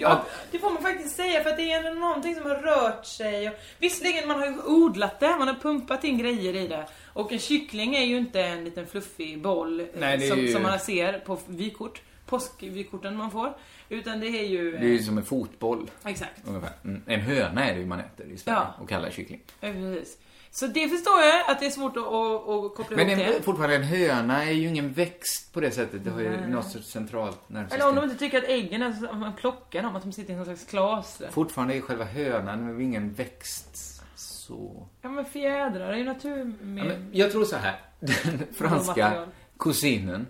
Ja, 0.00 0.24
det 0.50 0.58
får 0.58 0.70
man 0.70 0.82
faktiskt 0.82 1.16
säga 1.16 1.42
för 1.42 1.50
att 1.50 1.56
det 1.56 1.72
är 1.72 1.84
ändå 1.84 2.00
någonting 2.00 2.34
som 2.34 2.44
har 2.44 2.56
rört 2.56 3.06
sig. 3.06 3.48
Och, 3.48 3.54
visserligen, 3.78 4.28
man 4.28 4.38
har 4.38 4.46
ju 4.46 4.58
odlat 4.62 5.20
det, 5.20 5.28
man 5.38 5.48
har 5.48 5.54
pumpat 5.54 6.04
in 6.04 6.18
grejer 6.18 6.56
i 6.56 6.68
det. 6.68 6.86
Och 7.12 7.32
en 7.32 7.38
kyckling 7.38 7.96
är 7.96 8.04
ju 8.04 8.16
inte 8.16 8.40
en 8.42 8.64
liten 8.64 8.86
fluffig 8.86 9.42
boll 9.42 9.80
eh, 9.80 9.86
Nej, 9.98 10.28
som, 10.28 10.38
ju- 10.38 10.52
som 10.52 10.62
man 10.62 10.78
ser 10.78 11.18
på 11.18 11.38
vykort. 11.46 12.02
Påskvykorten 12.26 13.16
man 13.16 13.30
får. 13.30 13.56
Utan 13.88 14.20
det 14.20 14.26
är 14.26 14.44
ju... 14.44 14.70
Det 14.72 14.78
är 14.86 14.90
ju 14.90 15.02
som 15.02 15.18
en 15.18 15.24
fotboll, 15.24 15.90
Exakt. 16.04 16.32
ungefär. 16.46 16.72
Mm. 16.84 17.02
En 17.06 17.20
höna 17.20 17.68
är 17.68 17.74
det 17.74 17.80
ju 17.80 17.86
man 17.86 18.00
äter 18.00 18.26
i 18.26 18.38
Sverige, 18.38 18.58
Ja. 18.58 18.74
och 18.82 18.88
kallar 18.88 19.10
kyckling. 19.10 19.40
Ja, 19.60 19.72
precis. 19.72 20.18
Så 20.58 20.66
det 20.66 20.88
förstår 20.88 21.20
jag, 21.20 21.50
att 21.50 21.60
det 21.60 21.66
är 21.66 21.70
svårt 21.70 21.96
att, 21.96 22.02
att, 22.02 22.74
koppla 22.76 22.96
Men 22.96 23.10
ihop 23.10 23.26
det. 23.36 23.42
fortfarande, 23.42 23.76
en 23.76 23.82
höna 23.82 24.44
är 24.44 24.50
ju 24.52 24.68
ingen 24.68 24.92
växt 24.92 25.52
på 25.52 25.60
det 25.60 25.70
sättet. 25.70 26.04
Det 26.04 26.10
har 26.10 26.20
ju 26.20 26.30
Nej. 26.30 26.50
något 26.50 26.70
sorts 26.70 26.90
centralt 26.90 27.48
nervsystem. 27.48 27.80
Eller 27.80 27.88
om 27.90 27.96
de 27.96 28.04
inte 28.04 28.16
tycker 28.16 28.38
att 28.38 28.44
äggen 28.48 28.82
är, 28.82 29.12
man 29.14 29.32
plockar 29.36 29.82
dem, 29.82 29.96
att 29.96 30.02
de 30.02 30.12
sitter 30.12 30.32
i 30.32 30.36
någon 30.36 30.44
slags 30.44 30.66
glas. 30.66 31.22
Fortfarande 31.30 31.74
är 31.76 31.80
själva 31.80 32.04
hönan 32.04 32.78
ju 32.78 32.84
ingen 32.84 33.12
växt 33.12 34.02
så... 34.16 34.86
Ja 35.02 35.08
men 35.08 35.24
fjädrar 35.24 35.88
är 35.92 35.96
ju 35.96 36.04
Ja, 36.04 36.12
naturmedel. 36.12 36.86
men 36.88 37.08
jag 37.12 37.32
tror 37.32 37.44
så 37.44 37.56
här. 37.56 37.80
Den 38.00 38.42
franska, 38.54 39.26
kusinen, 39.58 40.26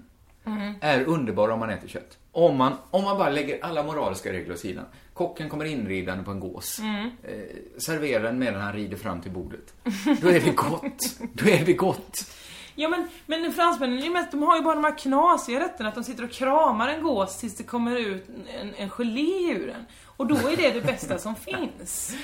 Mm. 0.47 0.75
är 0.81 1.05
underbar 1.05 1.49
om 1.49 1.59
man 1.61 1.71
äter 1.71 1.89
kött. 1.89 2.19
Om 2.33 2.57
man, 2.57 2.73
om 2.91 3.05
man 3.05 3.19
bara 3.19 3.31
lägger 3.31 3.65
alla 3.65 3.83
moraliska 3.83 4.33
regler 4.33 4.55
åt 4.55 4.61
sidan. 4.61 4.85
Kocken 5.17 5.49
kommer 5.49 5.65
inridande 5.65 6.25
på 6.25 6.31
en 6.31 6.41
gås. 6.41 6.79
Mm. 6.79 7.11
Eh, 7.23 7.57
serverar 7.79 8.23
den 8.23 8.39
medan 8.39 8.61
han 8.63 8.73
rider 8.73 8.97
fram 8.97 9.21
till 9.21 9.31
bordet. 9.31 9.75
Då 10.21 10.29
är 10.29 10.41
det 10.41 10.57
gott. 10.57 11.19
Då 11.33 11.49
är 11.49 11.65
det 11.65 11.73
gott. 11.73 12.31
Ja 12.75 12.89
men, 12.89 13.09
men 13.27 13.53
fransmännen 13.53 14.03
är 14.03 14.11
mest, 14.11 14.31
de 14.31 14.43
har 14.43 14.57
ju 14.57 14.63
bara 14.63 14.75
de 14.75 14.85
här 14.85 14.99
knasiga 14.99 15.61
rätterna 15.61 15.89
att 15.89 15.95
de 15.95 16.05
sitter 16.05 16.25
och 16.25 16.31
kramar 16.31 16.89
en 16.89 17.03
gås 17.03 17.39
tills 17.39 17.57
det 17.57 17.65
kommer 17.65 17.97
ut 17.97 18.29
en, 18.61 18.75
en 18.75 18.91
gelé 18.91 19.53
ur 19.53 19.67
den. 19.67 19.87
Och 20.05 20.27
då 20.27 20.37
är 20.37 20.57
det 20.57 20.71
det 20.71 20.81
bästa 20.81 21.19
som 21.19 21.37
finns. 21.47 22.17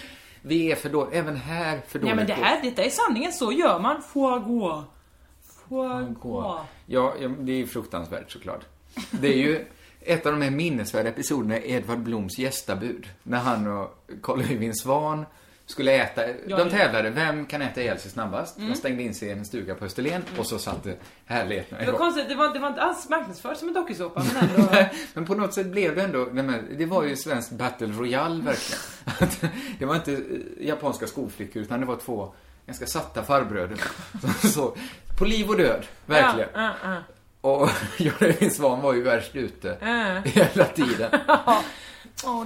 Vi 0.42 0.72
är 0.72 0.76
för 0.76 0.88
dåliga. 0.88 1.18
Även 1.18 1.37
här 1.37 1.81
för 1.88 1.98
dåligt. 1.98 2.11
Ja 2.11 2.14
men 2.14 2.26
det 2.26 2.33
här, 2.33 2.62
detta 2.62 2.83
är 2.83 2.90
sanningen, 2.90 3.33
så 3.33 3.52
gör 3.52 3.78
man. 3.78 4.02
Foie 4.02 4.40
gras. 4.40 4.85
Foie 5.68 6.14
gras. 6.22 6.66
Ja, 6.87 7.14
ja, 7.20 7.28
det 7.28 7.52
är 7.52 7.57
ju 7.57 7.66
fruktansvärt 7.66 8.31
såklart. 8.31 8.64
Det 9.11 9.28
är 9.28 9.38
ju 9.38 9.66
ett 10.04 10.26
av 10.26 10.32
de 10.32 10.42
här 10.42 10.50
minnesvärda 10.50 11.08
episoderna 11.08 11.56
är 11.56 11.66
Edvard 11.66 11.98
Bloms 11.98 12.38
gästabud. 12.38 13.08
När 13.22 13.38
han 13.38 13.66
och 13.66 14.04
Carl 14.22 14.40
Öyvind 14.40 14.78
Svan 14.78 15.26
skulle 15.66 15.92
äta. 15.92 16.22
Ja, 16.46 16.56
de 16.56 16.70
tävlade, 16.70 17.10
vem 17.10 17.46
kan 17.46 17.62
äta 17.62 17.80
ihjäl 17.82 17.98
sig 17.98 18.10
snabbast? 18.10 18.56
Mm. 18.56 18.70
De 18.70 18.76
stängde 18.76 19.02
in 19.02 19.14
sig 19.14 19.28
i 19.28 19.32
en 19.32 19.44
stuga 19.44 19.74
på 19.74 19.84
Österlen 19.84 20.22
och 20.38 20.46
så 20.46 20.58
satt 20.58 20.84
det 20.84 20.96
Det 21.86 21.92
var 21.92 21.98
konstigt, 21.98 22.28
det 22.28 22.34
var, 22.34 22.52
det 22.52 22.58
var 22.58 22.68
inte 22.68 22.82
alls 22.82 23.08
marknadsfört 23.08 23.56
som 23.56 23.68
en 23.68 23.74
dokusåpa 23.74 24.24
men 24.34 24.48
ändå. 24.48 24.68
Men 25.14 25.26
på 25.26 25.34
något 25.34 25.54
sätt 25.54 25.66
blev 25.66 25.96
det 25.96 26.02
ändå, 26.02 26.24
det 26.76 26.86
var 26.86 27.04
ju 27.04 27.16
svensk 27.16 27.50
battle 27.50 27.86
royale 27.86 28.42
verkligen. 28.44 28.82
Det 29.78 29.84
var 29.84 29.96
inte 29.96 30.12
eh, 30.12 30.66
japanska 30.66 31.06
skolflickor 31.06 31.62
utan 31.62 31.80
det 31.80 31.86
var 31.86 31.96
två 31.96 32.34
ganska 32.66 32.86
satta 32.86 33.22
farbröder. 33.22 33.78
Så, 34.48 34.76
på 35.18 35.24
liv 35.24 35.48
och 35.48 35.56
död, 35.56 35.86
verkligen. 36.06 36.48
Ja, 36.54 36.72
ja. 36.82 36.96
Och 37.42 37.68
Jörgen 37.98 38.50
Svan 38.50 38.81
var 38.81 38.94
ju 38.94 39.02
värst 39.02 39.37
ute 39.37 39.76
Ja. 39.81 40.20
hela 40.24 40.64
tiden. 40.64 41.11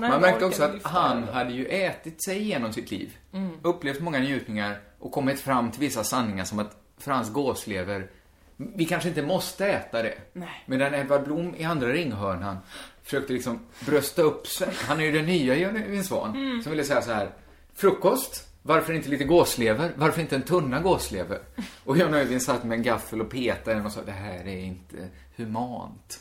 Nej, 0.00 0.10
Man 0.10 0.20
märkte 0.20 0.44
också 0.44 0.62
att 0.62 0.82
han 0.82 1.28
hade 1.28 1.52
ju 1.52 1.66
ätit 1.66 2.24
sig 2.24 2.38
igenom 2.38 2.72
sitt 2.72 2.90
liv. 2.90 3.16
Mm. 3.32 3.50
Upplevt 3.62 4.00
många 4.00 4.18
njutningar 4.18 4.78
och 4.98 5.12
kommit 5.12 5.40
fram 5.40 5.70
till 5.70 5.80
vissa 5.80 6.04
sanningar 6.04 6.44
som 6.44 6.58
att 6.58 6.76
Frans 6.98 7.32
gåslever, 7.32 8.10
vi 8.56 8.84
kanske 8.84 9.08
inte 9.08 9.22
måste 9.22 9.66
äta 9.66 10.02
det. 10.02 10.14
Nej. 10.32 10.62
Medan 10.66 10.94
Edvard 10.94 11.24
Blom 11.24 11.54
i 11.56 11.64
andra 11.64 11.88
ringhörnan 11.92 12.58
försökte 13.02 13.32
liksom 13.32 13.60
brösta 13.80 14.22
upp 14.22 14.46
sig. 14.46 14.68
Han 14.88 15.00
är 15.00 15.04
ju 15.04 15.12
den 15.12 15.26
nya 15.26 15.56
Jörgen 15.56 16.04
Svan 16.04 16.30
Mm. 16.36 16.62
som 16.62 16.70
ville 16.72 16.84
säga 16.84 17.02
så 17.02 17.12
här, 17.12 17.30
frukost, 17.74 18.48
varför 18.66 18.92
inte 18.92 19.08
lite 19.08 19.24
gåslever? 19.24 19.92
Varför 19.96 20.20
inte 20.20 20.36
en 20.36 20.42
tunna 20.42 20.80
gåslever? 20.80 21.38
Och 21.84 21.98
Jan 21.98 22.14
Öjvind 22.14 22.42
satt 22.42 22.64
med 22.64 22.76
en 22.76 22.82
gaffel 22.82 23.20
och 23.20 23.30
petade 23.30 23.76
den 23.76 23.86
och 23.86 23.92
sa, 23.92 24.02
det 24.02 24.12
här 24.12 24.46
är 24.46 24.58
inte 24.58 25.08
humant. 25.36 26.20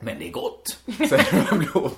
Men 0.00 0.18
det 0.18 0.28
är 0.28 0.32
gott, 0.32 0.78
säger 1.08 1.34
Edvard 1.34 1.58
Blom. 1.58 1.90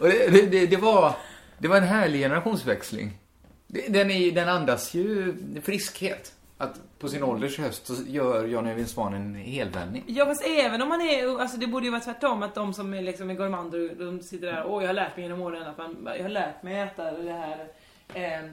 Och 0.00 0.08
det, 0.08 0.30
det, 0.30 0.46
det, 0.46 0.66
det, 0.66 0.76
var, 0.76 1.16
det 1.58 1.68
var 1.68 1.76
en 1.76 1.82
härlig 1.82 2.20
generationsväxling. 2.20 3.18
Den, 3.66 4.10
är, 4.10 4.32
den 4.32 4.48
andas 4.48 4.94
ju 4.94 5.34
friskhet. 5.62 6.32
Att 6.60 6.98
på 6.98 7.08
sin 7.08 7.22
ålders 7.22 7.58
höst 7.58 7.86
så 7.86 7.94
gör 8.06 8.44
Jan 8.44 8.66
Öjvind 8.66 8.88
Svan 8.88 9.14
en 9.14 9.34
helvändning. 9.34 10.04
Ja 10.06 10.26
fast 10.26 10.46
även 10.46 10.82
om 10.82 10.88
man 10.88 11.00
är, 11.00 11.40
alltså 11.40 11.56
det 11.56 11.66
borde 11.66 11.86
ju 11.86 11.90
vara 11.90 12.00
tvärtom 12.00 12.42
att 12.42 12.54
de 12.54 12.74
som 12.74 12.94
är 12.94 13.02
liksom 13.02 13.30
är 13.30 13.34
gourmander, 13.34 13.94
de 13.98 14.22
sitter 14.22 14.46
där, 14.46 14.64
åh 14.66 14.82
jag 14.82 14.88
har 14.88 14.94
lärt 14.94 15.16
mig 15.16 15.24
genom 15.24 15.42
åren 15.42 15.62
att 15.62 15.78
man, 15.78 16.08
jag 16.16 16.22
har 16.22 16.28
lärt 16.28 16.62
mig 16.62 16.80
äta 16.80 17.12
det 17.12 17.32
här. 17.32 17.68
Eh, 18.14 18.50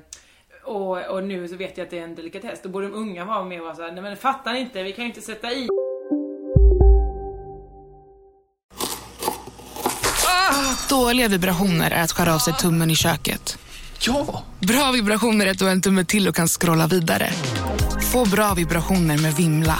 och, 0.66 1.06
och 1.06 1.24
nu 1.24 1.48
så 1.48 1.56
vet 1.56 1.78
jag 1.78 1.86
att 1.86 1.92
det 1.92 2.00
är 2.00 2.04
en 2.04 2.16
delikatess. 2.16 2.60
Då 2.64 2.70
borde 2.70 2.88
de 2.88 2.94
unga 2.94 3.26
vara 3.26 3.44
med 3.44 3.60
och 3.60 3.66
vara 3.66 3.76
såhär, 3.76 3.92
nej 3.92 4.02
men 4.02 4.18
fattar 4.18 4.54
ni 4.54 4.60
inte, 4.60 4.84
vi 4.84 4.92
kan 4.92 5.04
ju 5.04 5.10
inte 5.10 5.22
sätta 5.22 5.52
i. 5.52 5.68
Dåliga 10.90 11.28
vibrationer 11.28 11.92
är 11.92 12.04
att 12.04 12.12
skära 12.12 12.36
av 12.36 12.40
sig 12.40 12.54
tummen 12.54 12.92
i 12.92 12.96
köket. 12.96 13.58
Ja! 14.00 14.44
Bra 14.60 14.92
vibrationer 14.92 15.46
är 15.46 15.52
att 15.52 15.60
du 15.60 15.66
har 15.66 15.72
en 15.72 15.82
tumme 15.82 16.06
till 16.06 16.28
och 16.28 16.36
kan 16.36 16.48
scrolla 16.48 16.88
vidare. 16.88 17.30
Få 18.14 18.26
bra 18.26 18.54
vibrationer 18.54 19.18
med 19.18 19.34
Vimla. 19.34 19.80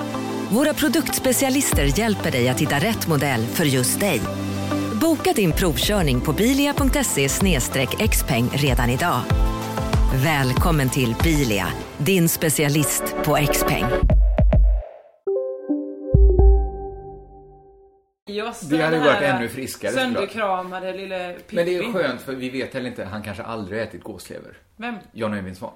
Våra 0.53 0.73
produktspecialister 0.73 1.99
hjälper 1.99 2.31
dig 2.31 2.49
att 2.49 2.59
hitta 2.59 2.75
rätt 2.75 3.07
modell 3.07 3.45
för 3.45 3.65
just 3.65 3.99
dig. 3.99 4.21
Boka 5.01 5.33
din 5.33 5.51
provkörning 5.51 6.21
på 6.21 6.33
bilia.se 6.33 7.29
xpeng 8.07 8.49
redan 8.53 8.89
idag. 8.89 9.21
Välkommen 10.23 10.89
till 10.89 11.15
Bilia, 11.23 11.67
din 11.97 12.29
specialist 12.29 13.15
på 13.23 13.35
XPeng. 13.51 13.85
Det 18.69 18.81
hade 18.81 18.95
den 18.95 19.05
varit 19.05 19.21
ännu 19.21 19.47
friskare, 19.47 19.91
såklart. 19.91 20.13
Sönderkramade 20.13 20.93
lille 20.93 21.33
Pippi. 21.33 21.55
Men 21.55 21.65
det 21.65 21.77
är 21.77 21.93
skönt 21.93 22.21
för 22.21 22.35
vi 22.35 22.49
vet 22.49 22.73
heller 22.73 22.89
inte, 22.89 23.05
han 23.05 23.23
kanske 23.23 23.43
aldrig 23.43 23.81
ätit 23.81 24.03
gåslever. 24.03 24.57
Vem? 24.77 24.95
Jan 25.11 25.33
Öjvind 25.33 25.57
Svan. 25.57 25.73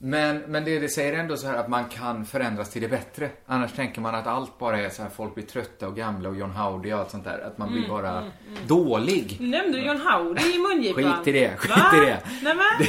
Men, 0.00 0.38
men 0.38 0.64
det, 0.64 0.78
det 0.78 0.88
säger 0.88 1.12
ändå 1.18 1.36
så 1.36 1.46
här 1.46 1.56
att 1.56 1.68
man 1.68 1.84
kan 1.84 2.24
förändras 2.24 2.70
till 2.70 2.82
det 2.82 2.88
bättre. 2.88 3.30
Annars 3.46 3.72
tänker 3.72 4.00
man 4.00 4.14
att 4.14 4.26
allt 4.26 4.58
bara 4.58 4.78
är 4.78 4.88
så 4.88 5.02
här, 5.02 5.10
folk 5.10 5.34
blir 5.34 5.44
trötta 5.44 5.88
och 5.88 5.96
gamla 5.96 6.28
och 6.28 6.36
John 6.36 6.50
Howdy 6.50 6.92
och 6.92 6.98
allt 6.98 7.10
sånt 7.10 7.24
där. 7.24 7.38
Att 7.46 7.58
man 7.58 7.68
blir 7.68 7.78
Mm, 7.84 7.90
bara 7.90 8.10
mm, 8.10 8.30
mm. 8.48 8.58
dålig. 8.66 9.36
Nämnde 9.40 9.78
du 9.78 9.84
John 9.84 10.00
Howdy 10.00 10.42
i 10.54 10.58
mungipan? 10.58 11.12
Skit 11.24 11.26
i 11.28 11.32
det, 11.40 11.56
skit 11.56 11.70
Va? 11.70 11.90
i 11.96 12.00
det. 12.06 12.22
Nej 12.42 12.54
men. 12.54 12.86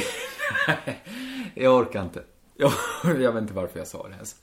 Jag 1.54 1.74
orkar 1.76 2.02
inte. 2.02 2.22
Jag, 2.56 2.72
jag 3.04 3.32
vet 3.32 3.42
inte 3.42 3.54
varför 3.54 3.78
jag 3.78 3.86
sa 3.88 4.08
det 4.08 4.14
ens. 4.14 4.36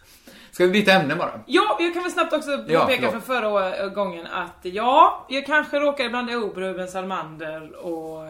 Ska 0.52 0.66
vi 0.66 0.72
byta 0.72 0.92
ämne 0.92 1.16
bara? 1.16 1.40
Ja, 1.46 1.78
jag 1.80 1.94
kan 1.94 2.04
väl 2.04 2.12
snabbt 2.12 2.34
också 2.34 2.52
Ja, 2.68 2.80
påpeka 2.82 2.98
förlåt. 2.98 3.12
från 3.12 3.22
förra 3.22 3.88
gången 3.90 4.28
att 4.28 4.60
ja, 4.62 5.26
jag 5.30 5.46
kanske 5.46 5.80
råkade 5.80 6.10
blanda 6.10 6.34
ihop 6.34 6.58
Ruben 6.58 6.88
Salmander 6.88 7.86
och... 7.86 8.30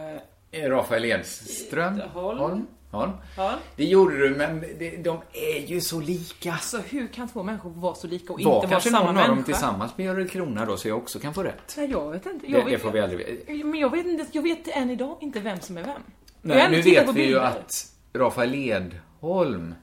Eh, 0.50 0.70
Rafael 0.70 1.04
Edström? 1.04 2.00
Holm. 2.12 2.38
Holm. 2.38 2.66
Holm. 2.90 3.10
Ja. 3.36 3.54
Det 3.76 3.84
gjorde 3.84 4.18
du, 4.18 4.34
men 4.34 4.60
det, 4.78 4.96
de 4.96 5.18
är 5.32 5.66
ju 5.66 5.80
så 5.80 6.00
lika. 6.00 6.52
Alltså 6.52 6.78
hur 6.78 7.06
kan 7.06 7.28
två 7.28 7.42
människor 7.42 7.70
vara 7.70 7.94
så 7.94 8.06
lika 8.06 8.32
och 8.32 8.40
Var 8.42 8.54
inte 8.54 8.66
vara 8.66 8.68
kanske 8.70 8.90
samma 8.90 9.04
någon 9.04 9.14
människa? 9.14 9.30
av 9.30 9.36
dem 9.36 9.44
tillsammans 9.44 9.92
med 9.96 10.06
Görel 10.06 10.28
Krona 10.28 10.64
då, 10.66 10.76
så 10.76 10.88
jag 10.88 10.98
också 10.98 11.18
kan 11.18 11.34
få 11.34 11.42
rätt. 11.42 11.74
Nej, 11.76 11.90
jag 11.90 12.10
vet 12.10 12.26
inte. 12.26 12.46
Det, 12.46 12.52
Jag 12.52 12.64
det 12.64 12.70
vet, 12.70 12.82
får 12.82 12.90
vi 12.90 13.00
aldrig 13.00 13.18
veta. 13.46 13.66
Men 13.66 13.80
jag 13.80 13.90
vet 13.90 14.06
inte, 14.06 14.26
jag 14.32 14.42
vet 14.42 14.68
än 14.68 14.90
idag 14.90 15.16
inte 15.20 15.40
vem 15.40 15.60
som 15.60 15.76
är 15.78 15.82
vem. 15.84 16.02
Nej, 16.42 16.70
nu 16.70 16.80
vet 16.82 17.14
vi 17.14 17.26
ju 17.26 17.38
att 17.40 17.86
Rafael 18.14 18.54
Edholm 18.54 19.74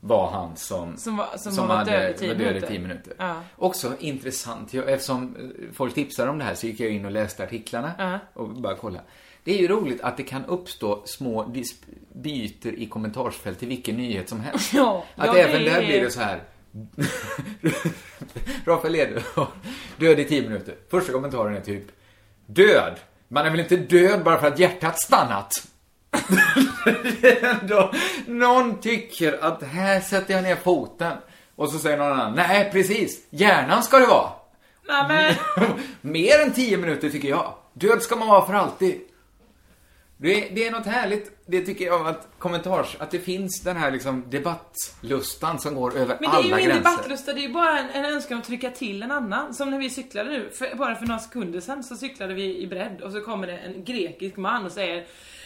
var 0.00 0.30
han 0.30 0.56
som, 0.56 0.96
Som 0.96 1.16
var- 1.16 1.36
som 1.36 1.68
var 1.68 1.84
död 1.84 2.14
i 2.14 2.18
tio 2.18 2.28
var 2.28 2.34
död 2.34 2.46
i 2.46 2.48
minuter. 2.52 2.68
tio 2.68 2.78
minuter. 2.78 3.14
Ja. 3.18 3.34
Också 3.56 3.92
intressant, 3.98 4.74
jag, 4.74 4.90
eftersom 4.92 5.52
folk 5.72 5.94
tipsade 5.94 6.30
om 6.30 6.38
det 6.38 6.44
här 6.44 6.54
så 6.54 6.66
gick 6.66 6.80
jag 6.80 6.90
in 6.90 7.04
och 7.04 7.10
läste 7.10 7.44
artiklarna 7.44 7.92
Ja. 7.98 8.18
och 8.34 8.48
bara 8.48 8.74
kolla. 8.76 9.00
Det 9.50 9.54
är 9.56 9.58
ju 9.58 9.68
roligt 9.68 10.00
att 10.00 10.16
det 10.16 10.22
kan 10.22 10.44
uppstå 10.44 11.02
små 11.04 11.44
dispyter 11.44 12.72
i 12.78 12.86
kommentarsfält 12.86 13.58
till 13.58 13.68
vilken 13.68 13.96
nyhet 13.96 14.28
som 14.28 14.40
helst. 14.40 14.72
Ja, 14.74 15.04
att 15.16 15.26
ja, 15.26 15.36
även 15.36 15.64
det 15.64 15.70
där 15.70 15.82
är- 15.82 15.86
blir 15.86 16.00
det 16.00 16.10
så 16.10 16.20
här. 16.20 16.42
Rafael 18.64 18.94
Edholm, 18.94 19.50
död 19.96 20.20
i 20.20 20.24
tio 20.24 20.42
minuter. 20.42 20.74
Första 20.90 21.12
kommentaren 21.12 21.56
är 21.56 21.60
typ 21.60 21.84
Död? 22.46 22.94
Man 23.28 23.46
är 23.46 23.50
väl 23.50 23.60
inte 23.60 23.76
död 23.76 24.24
bara 24.24 24.40
för 24.40 24.46
att 24.46 24.58
hjärtat 24.58 25.00
stannat? 25.00 25.52
ändå, 27.42 27.92
någon 28.26 28.80
tycker 28.80 29.44
att 29.44 29.62
här 29.62 30.00
sätter 30.00 30.34
jag 30.34 30.42
ner 30.42 30.56
foten. 30.56 31.12
Och 31.56 31.70
så 31.70 31.78
säger 31.78 31.98
någon 31.98 32.12
annan, 32.12 32.34
nej 32.34 32.70
precis, 32.72 33.26
hjärnan 33.30 33.82
ska 33.82 33.98
det 33.98 34.06
vara. 34.06 34.30
Nej, 34.88 35.04
men... 35.08 35.34
Mer 36.00 36.40
än 36.40 36.52
10 36.52 36.76
minuter 36.76 37.10
tycker 37.10 37.28
jag. 37.28 37.54
Död 37.72 38.02
ska 38.02 38.16
man 38.16 38.28
vara 38.28 38.46
för 38.46 38.54
alltid. 38.54 39.00
Det 40.22 40.48
är, 40.48 40.54
det 40.54 40.66
är 40.66 40.70
något 40.70 40.86
härligt, 40.86 41.40
det 41.46 41.60
tycker 41.60 41.84
jag, 41.84 42.06
att 42.06 42.28
kommentars, 42.38 42.96
att 42.98 43.10
det 43.10 43.18
finns 43.18 43.60
den 43.60 43.76
här 43.76 43.90
liksom 43.90 44.24
debattlustan 44.30 45.58
som 45.58 45.74
går 45.74 45.96
över 45.96 46.16
Men 46.20 46.30
det 46.30 46.36
är 46.36 46.38
alla 46.38 46.42
ju 46.42 46.48
ingen 46.48 46.64
gränser. 46.64 46.78
debattlusta, 46.78 47.32
det 47.32 47.40
är 47.40 47.42
ju 47.42 47.52
bara 47.52 47.78
en, 47.78 47.90
en 47.90 48.04
önskan 48.04 48.38
att 48.38 48.44
trycka 48.44 48.70
till 48.70 49.02
en 49.02 49.10
annan. 49.10 49.54
Som 49.54 49.70
när 49.70 49.78
vi 49.78 49.90
cyklade 49.90 50.30
nu, 50.30 50.50
för, 50.54 50.76
bara 50.76 50.94
för 50.94 51.06
några 51.06 51.20
sekunder 51.20 51.60
sedan 51.60 51.84
så 51.84 51.96
cyklade 51.96 52.34
vi 52.34 52.58
i 52.58 52.66
bredd 52.66 53.00
och 53.00 53.12
så 53.12 53.20
kommer 53.20 53.46
det 53.46 53.58
en 53.58 53.84
grekisk 53.84 54.36
man 54.36 54.66
och 54.66 54.72
säger 54.72 54.96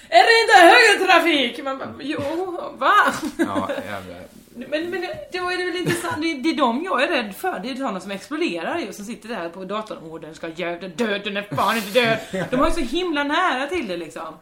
Är 0.09 0.25
det 0.25 0.41
inte 0.43 0.77
högertrafik? 0.77 1.65
Man 1.65 1.79
bara, 1.79 1.95
jo, 2.01 2.61
va? 2.79 2.93
Ja, 3.39 3.71
jävla 3.87 4.15
Men, 4.55 4.91
men 4.91 5.01
då 5.33 5.51
är 5.51 5.59
det 5.59 5.65
väl 5.65 5.77
intressant, 5.77 6.23
det, 6.23 6.35
det 6.35 6.51
är 6.51 6.57
de 6.57 6.85
jag 6.85 7.03
är 7.03 7.09
rädd 7.09 7.35
för. 7.37 7.61
Det 7.63 7.71
är 7.71 7.77
sådana 7.77 8.01
som 8.01 8.11
exploderar 8.11 8.79
ju, 8.79 8.93
som 8.93 9.05
sitter 9.05 9.29
där 9.29 9.49
på 9.49 9.65
datorn. 9.65 9.99
Åh, 10.03 10.21
den 10.21 10.35
ska 10.35 10.49
dö, 10.49 10.79
dö, 10.97 11.19
den 11.19 11.37
är 11.37 11.57
fan 11.57 11.77
inte 11.77 12.01
död. 12.01 12.19
De 12.51 12.57
har 12.57 12.67
ju 12.67 12.73
så 12.73 12.81
himla 12.81 13.25
nära 13.25 13.67
till 13.67 13.89
det 13.89 13.97
liksom. 13.97 14.35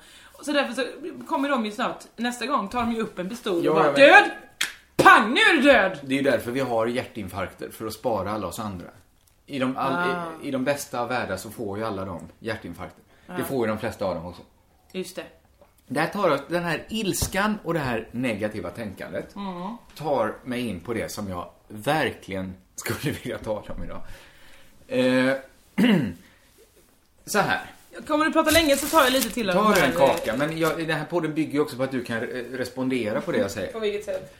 Så 0.44 0.52
därför 0.52 0.72
så 0.74 0.86
kommer 1.28 1.48
de 1.48 1.64
ju 1.66 1.72
snart, 1.72 2.04
nästa 2.16 2.46
gång 2.46 2.68
tar 2.68 2.80
de 2.80 2.92
ju 2.92 3.00
upp 3.00 3.18
en 3.18 3.28
pistol 3.28 3.68
och 3.68 3.74
bara 3.74 3.86
jag 3.86 3.94
död! 3.96 4.30
Pang, 4.96 5.34
nu 5.34 5.40
är 5.40 5.54
du 5.56 5.62
död! 5.62 5.98
Det 6.02 6.14
är 6.14 6.16
ju 6.16 6.30
därför 6.30 6.50
vi 6.50 6.60
har 6.60 6.86
hjärtinfarkter, 6.86 7.70
för 7.70 7.86
att 7.86 7.92
spara 7.92 8.32
alla 8.32 8.46
oss 8.46 8.58
andra. 8.58 8.86
I 9.46 9.58
de, 9.58 9.76
all, 9.76 9.92
Ah. 9.92 10.26
i, 10.42 10.48
I 10.48 10.50
de 10.50 10.64
bästa 10.64 11.00
av 11.00 11.08
världar 11.08 11.36
så 11.36 11.50
får 11.50 11.78
ju 11.78 11.84
alla 11.84 12.04
de 12.04 12.28
hjärtinfarkter. 12.38 13.02
Det 13.26 13.32
Ah. 13.32 13.44
får 13.44 13.66
ju 13.66 13.72
de 13.72 13.78
flesta 13.78 14.04
av 14.04 14.14
dem 14.14 14.26
också. 14.26 14.42
Just 14.92 15.16
det. 15.16 15.24
Där 15.86 16.06
tar 16.06 16.30
oss, 16.30 16.40
den 16.48 16.64
här 16.64 16.84
ilskan 16.88 17.58
och 17.64 17.74
det 17.74 17.80
här 17.80 18.08
negativa 18.12 18.70
tänkandet 18.70 19.36
Mm. 19.36 19.76
tar 19.96 20.34
mig 20.44 20.68
in 20.68 20.80
på 20.80 20.94
det 20.94 21.12
som 21.12 21.28
jag 21.28 21.50
verkligen 21.68 22.54
skulle 22.74 23.12
vilja 23.22 23.38
tala 23.38 23.74
om 23.76 23.84
idag. 23.84 24.02
Eh, 24.88 25.36
så 27.26 27.38
här. 27.38 27.60
Kommer 28.06 28.24
du 28.24 28.32
prata 28.32 28.50
länge 28.50 28.76
så 28.76 28.86
tar 28.86 29.04
jag 29.04 29.12
lite 29.12 29.30
till 29.30 29.50
av 29.50 29.54
Ta 29.54 29.62
de 29.62 29.74
du 29.74 29.80
här, 29.80 29.88
en 29.88 29.96
kaka, 29.96 30.36
men 30.36 30.58
jag, 30.58 30.78
den 30.78 30.98
här 30.98 31.04
podden 31.04 31.34
bygger 31.34 31.52
ju 31.52 31.60
också 31.60 31.76
på 31.76 31.82
att 31.82 31.90
du 31.90 32.04
kan 32.04 32.16
eh, 32.16 32.22
respondera 32.52 33.20
på 33.20 33.32
det 33.32 33.38
jag 33.38 33.50
säger. 33.50 33.72
På 33.72 33.78
vilket 33.78 34.04
sätt? 34.04 34.34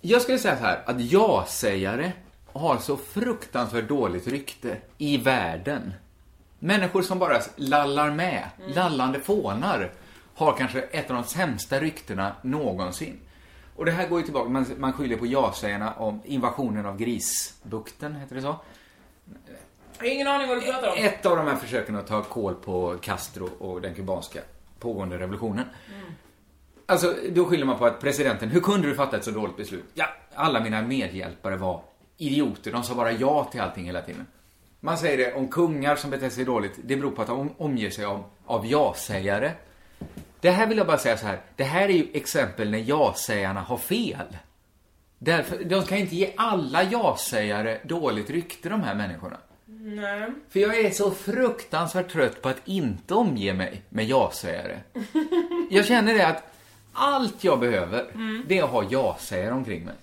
Jag 0.00 0.22
skulle 0.22 0.38
säga 0.38 0.56
så 0.56 0.64
här, 0.64 0.82
att 0.86 1.00
ja-sägare 1.00 2.12
har 2.52 2.78
så 2.78 2.96
fruktansvärt 2.96 3.88
dåligt 3.88 4.26
rykte 4.26 4.76
i 4.98 5.16
världen. 5.16 5.92
Människor 6.58 7.02
som 7.02 7.18
bara 7.18 7.40
lallar 7.56 8.10
med, 8.10 8.48
Mm. 8.60 8.72
lallande 8.72 9.20
fånar, 9.20 9.92
har 10.34 10.56
kanske 10.58 10.80
ett 10.80 11.10
av 11.10 11.16
de 11.16 11.24
sämsta 11.24 11.80
ryktena 11.80 12.32
någonsin. 12.42 13.18
Och 13.76 13.84
det 13.84 13.92
här 13.92 14.08
går 14.08 14.18
ju 14.18 14.24
tillbaka, 14.24 14.48
man, 14.50 14.66
man 14.78 14.92
skyller 14.92 15.16
på 15.16 15.26
ja-sägarna 15.26 15.92
om 15.94 16.20
invasionen 16.24 16.86
av 16.86 16.96
Grisbukten, 16.96 18.14
heter 18.14 18.34
det 18.36 18.42
så? 18.42 18.56
Jag 20.02 20.08
har 20.08 20.14
ingen 20.14 20.28
aning 20.28 20.48
vad 20.48 20.56
du 20.56 20.60
pratar 20.60 20.88
om. 20.88 20.94
Ett 20.98 21.26
av 21.26 21.36
de 21.36 21.46
här 21.46 21.56
försöken 21.56 21.96
att 21.96 22.06
ta 22.06 22.22
koll 22.22 22.54
på 22.54 22.96
Castro 23.00 23.48
och 23.58 23.80
den 23.80 23.94
kubanska 23.94 24.40
pågående 24.78 25.18
revolutionen. 25.18 25.64
Alltså, 26.86 27.14
då 27.30 27.44
skyller 27.44 27.66
man 27.66 27.78
på 27.78 27.86
att 27.86 28.00
presidenten, 28.00 28.48
hur 28.48 28.60
kunde 28.60 28.88
du 28.88 28.94
fatta 28.94 29.16
ett 29.16 29.24
så 29.24 29.30
dåligt 29.30 29.56
beslut? 29.56 29.84
Ja, 29.94 30.06
alla 30.34 30.60
mina 30.60 30.82
medhjälpare 30.82 31.56
var 31.56 31.82
idioter, 32.16 32.72
de 32.72 32.82
sa 32.82 32.94
bara 32.94 33.12
ja 33.12 33.44
till 33.44 33.60
allting 33.60 33.84
hela 33.84 34.02
tiden. 34.02 34.26
Man 34.80 34.98
säger 34.98 35.18
det 35.18 35.34
om 35.34 35.48
kungar 35.48 35.96
som 35.96 36.10
beter 36.10 36.30
sig 36.30 36.44
dåligt, 36.44 36.78
det 36.84 36.96
beror 36.96 37.10
på 37.10 37.22
att 37.22 37.28
de 37.28 37.50
omger 37.58 37.90
sig 37.90 38.04
av, 38.04 38.24
av 38.46 38.66
ja-sägare. 38.66 39.52
Det 40.40 40.50
här 40.50 40.66
vill 40.66 40.78
jag 40.78 40.86
bara 40.86 40.98
säga 40.98 41.16
så 41.16 41.26
här, 41.26 41.40
det 41.56 41.64
här 41.64 41.88
är 41.88 41.92
ju 41.92 42.08
exempel 42.12 42.70
när 42.70 42.78
ja-sägarna 42.78 43.60
har 43.60 43.76
fel. 43.76 44.36
Därför, 45.18 45.64
de 45.64 45.82
kan 45.82 45.98
inte 45.98 46.16
ge 46.16 46.32
alla 46.36 46.82
ja-sägare 46.82 47.78
dåligt 47.84 48.30
rykte, 48.30 48.68
de 48.68 48.82
här 48.82 48.94
människorna. 48.94 49.36
Nej. 49.80 50.30
För 50.48 50.60
jag 50.60 50.80
är 50.80 50.90
så 50.90 51.10
fruktansvärt 51.10 52.10
trött 52.12 52.42
på 52.42 52.48
att 52.48 52.60
inte 52.64 53.14
omge 53.14 53.54
mig 53.54 53.82
med 53.88 54.04
ja-sägare. 54.04 54.80
Jag 55.70 55.86
känner 55.86 56.14
det 56.14 56.26
att 56.26 56.52
allt 56.92 57.44
jag 57.44 57.60
behöver, 57.60 58.10
Mm. 58.14 58.44
det 58.48 58.58
är 58.58 58.62
att 58.64 58.70
ha 58.70 58.84
ja-sägare 58.90 59.52
omkring 59.54 59.84
mig. 59.84 59.94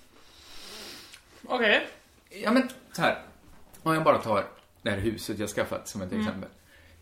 Okej. 1.46 1.86
Ja 2.30 2.50
men, 2.52 2.68
så 2.92 3.02
här. 3.02 3.18
Om 3.82 3.94
jag 3.94 4.04
bara 4.04 4.18
tar 4.18 4.44
det 4.82 4.90
här 4.90 4.98
huset 4.98 5.38
jag 5.38 5.48
skaffat 5.48 5.88
som 5.88 6.02
ett 6.02 6.12
Mm. 6.12 6.26
exempel. 6.26 6.50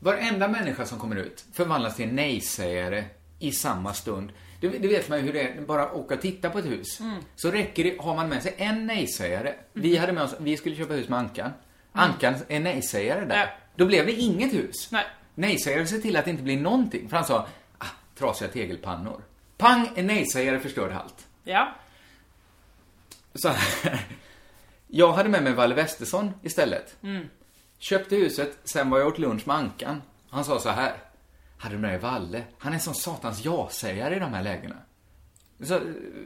Varenda 0.01 0.49
människa 0.49 0.87
som 0.87 0.99
kommer 0.99 1.17
ut 1.17 1.45
förvandlas 1.53 1.97
till 1.97 2.09
en 2.09 2.17
nej-sägare 2.17 3.05
i 3.39 3.53
samma 3.53 3.95
stund. 3.95 4.33
Det, 4.61 4.69
det 4.69 4.89
vet 4.89 5.09
man 5.09 5.19
ju 5.19 5.25
hur 5.25 5.33
det 5.33 5.41
är, 5.41 5.61
bara 5.61 5.93
åka 5.93 6.15
och 6.15 6.21
titta 6.21 6.51
på 6.51 6.59
ett 6.59 6.67
hus. 6.67 7.01
Mm. 7.01 7.17
Så 7.37 7.51
räcker 7.51 7.85
det, 7.85 7.97
har 8.01 8.15
man 8.17 8.29
med 8.29 8.43
sig 8.43 8.55
en 8.57 8.87
nej-sägare. 8.87 9.55
Vi 9.73 9.97
hade 9.97 10.13
med 10.13 10.23
oss, 10.23 10.35
vi 10.41 10.57
skulle 10.57 10.77
köpa 10.77 10.95
hus 10.95 11.09
med 11.09 11.19
Ankan. 11.19 11.51
Ankan 11.93 12.35
är 12.49 12.61
nej-sägare 12.61 13.25
där. 13.25 13.37
Ja. 13.37 13.47
Då 13.77 13.87
blev 13.87 14.07
det 14.07 14.13
inget 14.13 14.55
hus. 14.55 14.93
Nej. 14.93 15.07
Nej-sägare 15.35 15.87
ser 15.87 15.99
till 15.99 16.17
att 16.17 16.25
det 16.25 16.31
inte 16.31 16.43
blir 16.43 16.61
någonting. 16.61 17.09
För 17.09 17.17
han 17.17 17.27
sa, 17.27 17.47
ah, 17.79 17.87
trasiga 18.19 18.49
tegelpannor. 18.49 19.23
Pang, 19.57 19.91
en 19.95 20.07
nej-sägare 20.07 20.61
förstörde 20.61 20.99
allt. 20.99 21.27
Ja. 21.45 21.75
Så 23.35 23.49
här. 23.49 24.01
Jag 24.87 25.13
hade 25.13 25.29
med 25.29 25.43
mig 25.43 25.53
Valle 25.53 25.75
Westesson 25.75 26.33
istället. 26.43 26.97
Mm. 27.03 27.29
Köpte 27.79 28.17
huset, 28.17 28.59
sen 28.65 28.91
var 28.91 28.99
jag 28.99 29.09
åt 29.09 29.19
lunch 29.19 29.47
med 29.47 29.57
Ankan. 29.57 30.03
Han 30.31 30.45
sa 30.45 30.59
så 30.59 30.69
här. 30.69 30.95
Hade 31.59 31.75
du 31.75 31.79
med 31.79 31.91
dig 31.91 31.99
Valle? 31.99 32.43
Han 32.59 32.75
är 32.75 32.79
sån 32.79 32.95
satans 32.95 33.45
ja-sägare 33.45 34.17
i 34.17 34.19
de 34.19 34.33
här 34.33 34.43
lägena. 34.43 34.77
Så, 35.63 35.81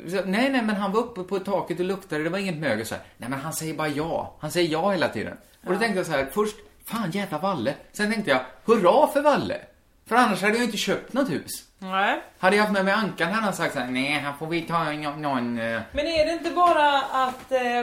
så, 0.09 0.21
nej, 0.25 0.51
nej, 0.51 0.63
men 0.63 0.77
han 0.77 0.93
var 0.93 1.01
uppe 1.01 1.23
på 1.23 1.39
taket 1.39 1.81
och 1.81 1.85
luktade, 1.85 2.25
det 2.25 2.31
var 2.31 2.39
inget 2.39 2.59
mögel 2.59 2.87
så 2.87 2.95
här. 2.95 3.05
Nej, 3.17 3.31
men 3.31 3.41
han 3.41 3.53
säger 3.53 3.75
bara 3.75 3.89
ja. 3.89 4.37
Han 4.41 4.51
säger 4.51 4.69
ja 4.73 4.91
hela 4.91 5.09
tiden. 5.09 5.37
Och 5.67 5.73
då 5.73 5.79
tänkte 5.79 5.99
jag 5.99 6.07
så 6.07 6.13
här, 6.13 6.27
först, 6.33 6.57
fan 6.85 7.11
jävla 7.11 7.39
Valle. 7.39 7.75
Sen 7.93 8.13
tänkte 8.13 8.31
jag, 8.31 8.41
hurra 8.65 9.07
för 9.07 9.23
Valle. 9.23 9.61
För 10.07 10.17
annars 10.17 10.43
hade 10.43 10.55
jag 10.55 10.65
inte 10.65 10.77
köpt 10.77 11.13
något 11.13 11.31
hus. 11.31 11.65
Nej. 11.79 12.23
Hade 12.39 12.57
jag 12.57 12.63
haft 12.63 12.73
med 12.73 12.85
mig 12.85 12.95
Ankan 12.95 13.33
hade 13.33 13.45
han 13.45 13.55
sagt 13.55 13.75
så 13.75 13.81
här, 13.81 13.91
nej, 13.91 14.11
här 14.11 14.33
får 14.39 14.47
vi 14.47 14.63
ta 14.63 14.93
någon, 14.93 15.23
någon 15.23 15.59
eh, 15.59 15.81
Men 15.93 16.07
är 16.07 16.27
det 16.27 16.33
inte 16.33 16.51
bara 16.51 17.03
att 17.03 17.53
eh, 17.53 17.79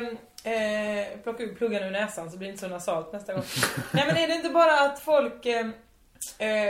eh, 0.54 1.08
plocka 1.24 1.44
ut 1.44 1.58
pluggen 1.58 1.84
ur 1.84 1.92
näsan 1.92 2.32
så 2.32 2.38
blir 2.38 2.48
det 2.48 2.52
inte 2.52 2.66
så 2.66 2.70
nasalt 2.70 3.14
nästa 3.14 3.34
gång? 3.34 3.44
Nej 3.92 4.04
men 4.08 4.18
är 4.18 4.28
det 4.28 4.34
inte 4.34 4.50
bara 4.50 4.80
att 4.80 5.00
folk 5.00 5.46
eh, 5.46 5.68
eh, 6.38 6.68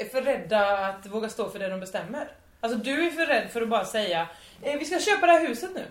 är 0.00 0.10
för 0.12 0.22
rädda 0.22 0.86
att 0.86 1.06
våga 1.06 1.28
stå 1.28 1.48
för 1.50 1.58
det 1.58 1.68
de 1.68 1.80
bestämmer? 1.80 2.28
Alltså 2.60 2.78
du 2.78 3.06
är 3.06 3.10
för 3.10 3.26
rädd 3.26 3.50
för 3.52 3.62
att 3.62 3.68
bara 3.68 3.84
säga 3.84 4.26
eh, 4.62 4.78
vi 4.78 4.84
ska 4.84 4.98
köpa 5.00 5.26
det 5.26 5.32
här 5.32 5.48
huset 5.48 5.70
nu. 5.74 5.84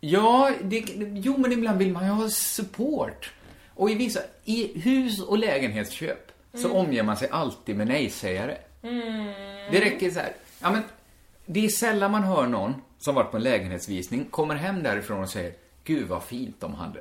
Ja, 0.00 0.50
det, 0.62 0.84
jo 1.14 1.36
men 1.38 1.52
ibland 1.52 1.78
vill 1.78 1.92
man 1.92 2.04
ju 2.06 2.10
ha 2.10 2.28
support. 2.30 3.32
Och 3.74 3.90
i 3.90 3.94
vissa, 3.94 4.20
i 4.44 4.80
hus 4.80 5.20
och 5.22 5.38
lägenhetsköp 5.38 6.32
så 6.54 6.68
Mm. 6.68 6.76
omger 6.76 7.02
man 7.02 7.16
sig 7.16 7.28
alltid 7.30 7.76
med 7.76 7.86
nej-sägare. 7.86 8.56
Mm. 8.82 9.24
Det 9.72 9.80
räcker 9.80 10.10
så 10.10 10.18
här. 10.20 10.32
Ja 10.62 10.70
men, 10.70 10.82
det 11.46 11.64
är 11.64 11.68
sällan 11.68 12.10
man 12.10 12.22
hör 12.22 12.46
någon 12.46 12.74
som 12.98 13.14
varit 13.14 13.30
på 13.30 13.36
en 13.36 13.42
lägenhetsvisning, 13.42 14.24
kommer 14.24 14.54
hem 14.54 14.82
därifrån 14.82 15.22
och 15.22 15.30
säger 15.30 15.52
Gud 15.84 16.08
vad 16.08 16.22
fint 16.22 16.56
de 16.60 16.74
hade. 16.74 17.00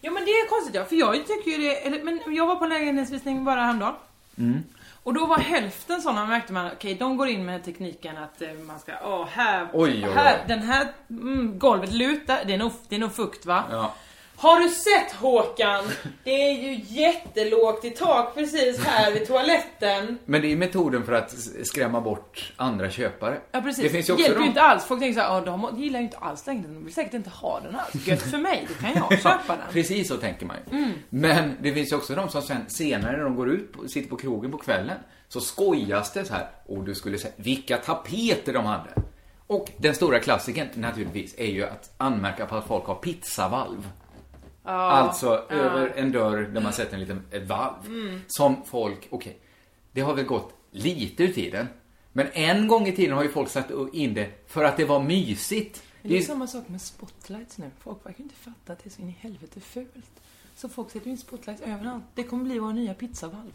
Jo 0.00 0.12
men 0.12 0.24
det 0.24 0.30
är 0.30 0.48
konstigt 0.48 0.74
ja, 0.74 0.84
för 0.84 0.96
jag 0.96 1.26
tycker 1.26 1.50
ju 1.50 1.58
det, 1.90 2.04
men 2.04 2.34
jag 2.34 2.46
var 2.46 2.56
på 2.56 2.66
lägenhetsvisning 2.66 3.44
bara 3.44 3.60
häromdagen. 3.60 3.94
Mm. 4.38 4.62
Och 5.04 5.14
då 5.14 5.26
var 5.26 5.38
hälften 5.38 6.02
sådana 6.02 6.26
märkte 6.26 6.52
man, 6.52 6.70
okej 6.72 6.94
de 6.94 7.16
går 7.16 7.28
in 7.28 7.44
med 7.44 7.64
tekniken 7.64 8.16
att 8.16 8.42
eh, 8.42 8.48
man 8.66 8.78
ska, 8.78 8.92
åh 9.04 9.26
här, 9.32 9.68
Oj, 9.72 9.90
oj, 9.90 10.04
oj. 10.08 10.14
här 10.14 10.44
den 10.48 10.58
här 10.62 10.88
mm, 11.10 11.58
golvet 11.58 11.92
lutar, 11.92 12.44
det 12.46 12.54
är, 12.54 12.58
nog, 12.58 12.72
det 12.88 12.96
är 12.96 13.00
nog 13.00 13.12
fukt 13.12 13.46
va? 13.46 13.64
Ja. 13.70 13.94
Har 14.36 14.60
du 14.60 14.68
sett 14.68 15.12
Håkan? 15.12 15.84
Det 16.24 16.30
är 16.30 16.52
ju 16.62 16.80
jättelågt 16.88 17.84
i 17.84 17.90
tak 17.90 18.34
precis 18.34 18.84
här 18.84 19.12
vid 19.12 19.26
toaletten. 19.26 20.18
Men 20.24 20.42
det 20.42 20.52
är 20.52 20.56
metoden 20.56 21.04
för 21.06 21.12
att 21.12 21.34
skrämma 21.64 22.00
bort 22.00 22.52
andra 22.56 22.90
köpare. 22.90 23.38
Ja 23.52 23.60
precis, 23.60 23.84
Det 23.84 23.90
finns 23.90 24.08
ju 24.08 24.12
också 24.12 24.24
hjälper 24.24 24.40
ju 24.40 24.46
inte 24.46 24.62
alls. 24.62 24.84
Folk 24.84 25.00
tänker 25.00 25.20
såhär, 25.20 25.34
"Ja, 25.34 25.40
de 25.40 25.82
gillar 25.82 25.98
ju 25.98 26.04
inte 26.04 26.16
alls 26.18 26.46
längden, 26.46 26.74
de 26.74 26.84
vill 26.84 26.94
säkert 26.94 27.14
inte 27.14 27.30
ha 27.30 27.60
den 27.60 27.76
alls. 27.76 28.06
Gött 28.06 28.22
för 28.22 28.38
mig, 28.38 28.66
då 28.68 28.74
kan 28.86 28.90
jag 28.94 29.18
köpa 29.22 29.56
den. 29.56 29.72
Precis 29.72 30.08
så 30.08 30.16
tänker 30.16 30.46
man 30.46 30.56
ju. 30.70 30.78
Mm. 30.78 30.90
Men 31.10 31.56
det 31.62 31.72
finns 31.72 31.92
ju 31.92 31.96
också 31.96 32.14
de 32.14 32.28
som 32.28 32.42
sen, 32.42 32.64
senare 32.68 33.16
när 33.16 33.24
de 33.24 33.36
går 33.36 33.50
ut, 33.50 33.72
sitter 33.88 34.08
på 34.10 34.16
krogen 34.16 34.50
på 34.50 34.58
kvällen, 34.58 34.98
så 35.28 35.40
skojas 35.40 36.12
det 36.12 36.24
så 36.24 36.34
här. 36.34 36.48
Och 36.66 36.84
du 36.84 36.94
skulle 36.94 37.18
säga, 37.18 37.32
vilka 37.36 37.76
tapeter 37.76 38.52
de 38.52 38.64
hade. 38.64 38.90
Och 39.46 39.70
den 39.76 39.94
stora 39.94 40.18
klassikern 40.18 40.68
naturligtvis 40.74 41.34
är 41.38 41.46
ju 41.46 41.64
att 41.64 41.90
anmärka 41.96 42.46
på 42.46 42.56
att 42.56 42.66
folk 42.66 42.84
har 42.84 42.94
pizzavalv. 42.94 43.88
Ja. 44.64 44.70
Alltså 44.72 45.26
Ja. 45.48 45.54
över 45.54 45.92
en 45.96 46.12
dörr 46.12 46.42
där 46.42 46.60
man 46.60 46.72
sätter 46.72 46.94
en 46.94 47.00
liten, 47.00 47.22
valv. 47.46 47.86
Mm. 47.86 48.20
Som 48.26 48.56
folk, 48.64 49.08
okej, 49.10 49.38
det 49.92 50.00
har 50.00 50.14
väl 50.14 50.24
gått 50.24 50.52
lite 50.70 51.24
ur 51.24 51.32
tiden. 51.32 51.66
Men 52.12 52.26
en 52.32 52.68
gång 52.68 52.86
i 52.86 52.92
tiden 52.96 53.16
har 53.16 53.22
ju 53.22 53.28
folk 53.32 53.48
satt 53.50 53.70
in 53.92 54.14
det 54.14 54.30
för 54.48 54.64
att 54.64 54.76
det 54.76 54.84
var 54.84 55.00
mysigt. 55.02 55.82
Men 56.02 56.10
det 56.10 56.16
är 56.16 56.20
ju- 56.20 56.26
samma 56.26 56.46
sak 56.46 56.68
med 56.68 56.80
spotlights 56.80 57.58
nu. 57.58 57.70
Folk 57.80 58.06
verkar 58.06 58.18
ju 58.18 58.24
inte 58.24 58.34
fatta 58.36 58.72
att 58.72 58.78
det 58.84 58.88
är 58.88 58.90
så 58.90 59.02
in 59.02 59.08
i 59.08 59.16
helvete 59.20 59.60
fult. 59.60 60.20
Så 60.56 60.68
folk 60.68 60.90
sätter 60.90 61.10
in 61.10 61.18
spotlights 61.18 61.62
överallt. 61.62 62.04
Det 62.14 62.22
kommer 62.22 62.44
bli 62.44 62.58
våra 62.58 62.72
nya 62.72 62.94
pizzavalv. 62.94 63.52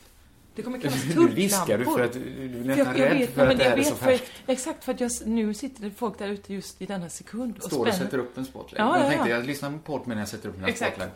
Det 0.59 0.63
kommer 0.63 0.77
kallas 0.79 0.95
Nu 0.95 1.01
turklampor. 1.13 1.35
viskar 1.35 1.77
du 1.77 1.85
för 1.85 1.99
att 2.03 2.13
du 2.13 2.19
är 2.19 2.63
nästan 2.65 2.97
jag 2.97 2.99
rädd 3.09 3.17
vet, 3.17 3.33
för 3.33 3.41
men 3.41 3.51
att 3.51 3.57
det 3.57 3.63
jag 3.63 3.73
är 3.73 3.77
vet 3.77 3.87
så 3.87 3.95
färskt. 3.95 4.25
Exakt, 4.47 4.83
för 4.83 4.93
att 4.93 4.99
jag, 4.99 5.11
nu 5.25 5.53
sitter 5.53 5.83
det 5.83 5.91
folk 5.91 6.17
där 6.19 6.27
ute 6.27 6.53
just 6.53 6.81
i 6.81 6.85
denna 6.85 7.09
sekund 7.09 7.57
och 7.57 7.63
Står 7.63 7.87
och 7.87 7.93
sätter 7.93 8.17
upp 8.17 8.37
en 8.37 8.45
spotlight. 8.45 8.79
Ja, 8.79 8.97
jag 8.97 9.05
ja, 9.05 9.09
tänkte 9.09 9.29
ja. 9.29 9.35
jag 9.35 9.45
lyssnar 9.45 9.71
på 9.71 9.77
podd 9.77 10.01
medan 10.05 10.19
jag 10.19 10.27
sätter 10.29 10.49
upp 10.49 10.55
den 10.55 10.63
här 10.63 10.69
Exakt. 10.71 10.91
spotlight. 10.91 11.15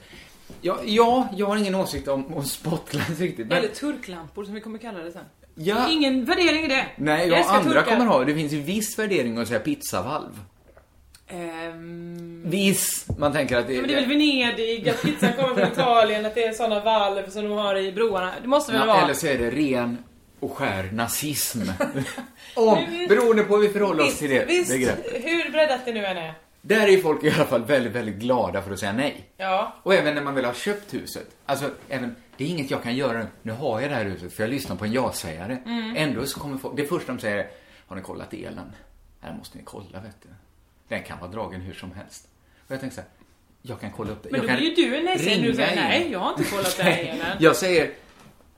Ja, 0.62 0.80
ja, 0.86 1.28
jag 1.38 1.46
har 1.48 1.58
ingen 1.58 1.76
åsikt 1.76 2.08
om, 2.08 2.34
om 2.34 2.44
spotlights 2.46 3.20
riktigt. 3.20 3.48
Men, 3.48 3.58
Eller 3.58 3.68
turklampor 3.68 4.44
som 4.46 4.54
vi 4.54 4.62
kommer 4.62 4.80
kalla 4.80 5.00
det 5.00 5.12
sen. 5.12 5.24
Ja. 5.56 5.90
Ingen 5.90 6.26
värdering 6.26 6.66
i 6.66 6.68
det. 6.68 6.86
nej, 6.98 7.28
Jag 7.30 7.40
jag 7.40 7.48
andra 7.48 7.64
turkar. 7.82 7.86
kommer 7.86 8.06
ha. 8.06 8.24
Det 8.26 8.36
finns 8.36 8.54
ju 8.54 8.62
viss 8.62 9.00
värdering 9.00 9.38
att 9.38 9.48
säga 9.48 9.60
pizzavalv. 9.60 10.40
Ehm, 11.34 12.42
Viss. 12.46 13.06
Man 13.18 13.34
tänker 13.34 13.58
att 13.58 13.68
det, 13.68 13.74
Ja, 13.74 13.80
men 13.82 13.88
det 13.90 13.96
är 13.96 14.00
väl 14.00 14.10
Venedig, 14.10 14.90
att 14.90 15.02
pizzan 15.02 15.34
kommer 15.34 15.54
från 15.56 15.72
Italien, 15.72 16.26
att 16.26 16.36
det 16.36 16.44
är 16.44 16.54
såna 16.54 16.80
valv 16.80 17.30
som 17.30 17.44
de 17.44 17.52
har 17.52 17.76
i 17.78 17.92
broarna. 17.92 18.34
Det 18.42 18.48
måste 18.48 18.72
väl 18.72 18.82
Ja, 18.82 18.88
vara? 18.88 19.02
eller 19.04 19.14
så 19.14 19.28
är 19.28 19.38
det 19.38 19.50
ren 19.52 19.98
och 20.40 20.52
skär 20.58 20.90
nazism. 20.94 21.62
Om, 22.56 23.06
beroende 23.10 23.44
på 23.44 23.56
hur 23.56 23.62
vi 23.68 23.70
förhåller 23.74 24.04
oss 24.04 24.18
till 24.20 24.30
det 24.30 24.46
visst 24.46 24.72
begreppet. 24.72 25.14
hur 25.26 25.52
breddat 25.52 25.86
det 25.86 25.94
nu 25.94 26.06
än 26.06 26.18
är. 26.18 26.34
Där 26.62 26.88
är 26.88 26.98
folk 26.98 27.24
i 27.24 27.32
alla 27.32 27.46
fall 27.46 27.64
väldigt, 27.64 27.92
väldigt 27.94 28.16
glada 28.16 28.62
för 28.62 28.72
att 28.74 28.80
säga 28.80 28.94
nej. 28.94 29.30
Ja. 29.38 29.74
Och 29.84 29.94
även 29.94 30.16
när 30.16 30.22
man 30.22 30.36
väl 30.36 30.46
har 30.46 30.54
köpt 30.54 30.94
huset. 30.94 31.28
Alltså, 31.46 31.70
även, 31.90 32.16
det 32.38 32.44
är 32.44 32.48
inget 32.48 32.72
jag 32.72 32.84
kan 32.84 32.96
göra 32.96 33.18
nu. 33.20 33.28
Nu 33.42 33.52
har 33.52 33.82
jag 33.82 33.90
det 33.92 33.96
här 33.96 34.06
huset 34.06 34.34
för 34.34 34.44
jag 34.44 34.50
lyssnar 34.50 34.76
på 34.76 34.86
en 34.86 34.94
ja-sägare. 34.94 35.58
Mm. 35.66 35.94
Ändå 35.98 36.26
så 36.26 36.40
kommer 36.40 36.58
folk, 36.58 36.78
det 36.78 36.86
första 36.86 37.12
de 37.14 37.20
säger 37.20 37.38
är, 37.38 37.48
har 37.88 37.96
ni 37.96 38.02
kollat 38.02 38.34
elen? 38.34 38.72
Här 39.22 39.34
måste 39.34 39.58
ni 39.58 39.64
kolla, 39.64 40.00
vet 40.00 40.22
du. 40.22 40.30
Den 40.94 41.04
kan 41.04 41.20
vara 41.20 41.32
dragen 41.32 41.62
hur 41.62 41.74
som 41.74 41.92
helst. 41.92 42.28
Och 42.68 42.72
jag 42.72 42.80
tänker 42.80 42.96
så 42.96 43.02
här, 43.02 43.10
jag 43.62 43.82
kan 43.82 43.92
kolla 43.92 44.12
upp 44.12 44.24
det. 44.24 44.32
Men 44.32 44.42
jag 44.42 44.50
då 44.50 44.54
är 44.54 44.62
ju 44.62 44.76
du 44.76 44.96
en 44.96 45.06
nej-sägare 45.06 45.42
nu 45.42 45.56
säger 45.56 45.76
nej, 45.76 46.12
jag 46.12 46.20
har 46.20 46.30
inte 46.30 46.44
kollat 46.44 46.78
det 46.78 46.84
här. 46.84 47.36
Jag 47.40 47.56
säger, 47.56 47.92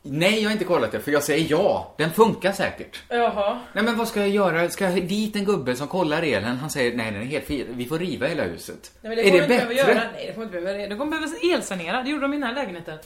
nej 0.02 0.42
jag 0.42 0.50
har 0.50 0.52
inte 0.52 0.66
kollat 0.66 0.92
det, 0.92 1.00
för 1.00 1.12
jag 1.12 1.24
säger 1.24 1.48
ja. 1.50 1.96
Den 1.98 2.12
funkar 2.12 2.52
säkert. 2.52 3.04
Jaha. 3.10 3.60
Nej 3.74 3.84
men 3.84 3.98
vad 3.98 4.08
ska 4.08 4.20
jag 4.20 4.30
göra? 4.30 4.70
Ska 4.70 4.90
jag 4.90 5.08
dit 5.08 5.36
en 5.36 5.46
gubbe 5.46 5.76
som 5.76 5.88
kollar 5.88 6.22
elen? 6.22 6.58
Han 6.58 6.70
säger, 6.70 6.98
nej 6.98 7.12
den 7.12 7.22
är 7.22 7.26
helt 7.26 7.46
fin. 7.46 7.68
Vi 7.70 7.86
får 7.86 8.00
riva 8.00 8.28
hela 8.28 8.44
huset. 8.44 8.92
Nej, 9.02 9.10
men 9.10 9.18
det 9.18 9.30
är 9.30 9.42
det 9.42 9.48
bättre? 9.48 9.74
göra. 9.74 10.02
Nej, 10.14 10.26
det 10.28 10.34
kommer 10.34 10.48
inte 10.48 10.62
behöva. 10.62 10.88
De 10.88 10.98
kommer 10.98 11.12
behöva 11.12 11.56
elsanera. 11.56 12.04
Det 12.04 12.10
gjorde 12.10 12.22
de 12.22 12.34
i 12.34 12.38
den 12.38 12.48
här 12.48 12.54
lägenheten. 12.56 12.98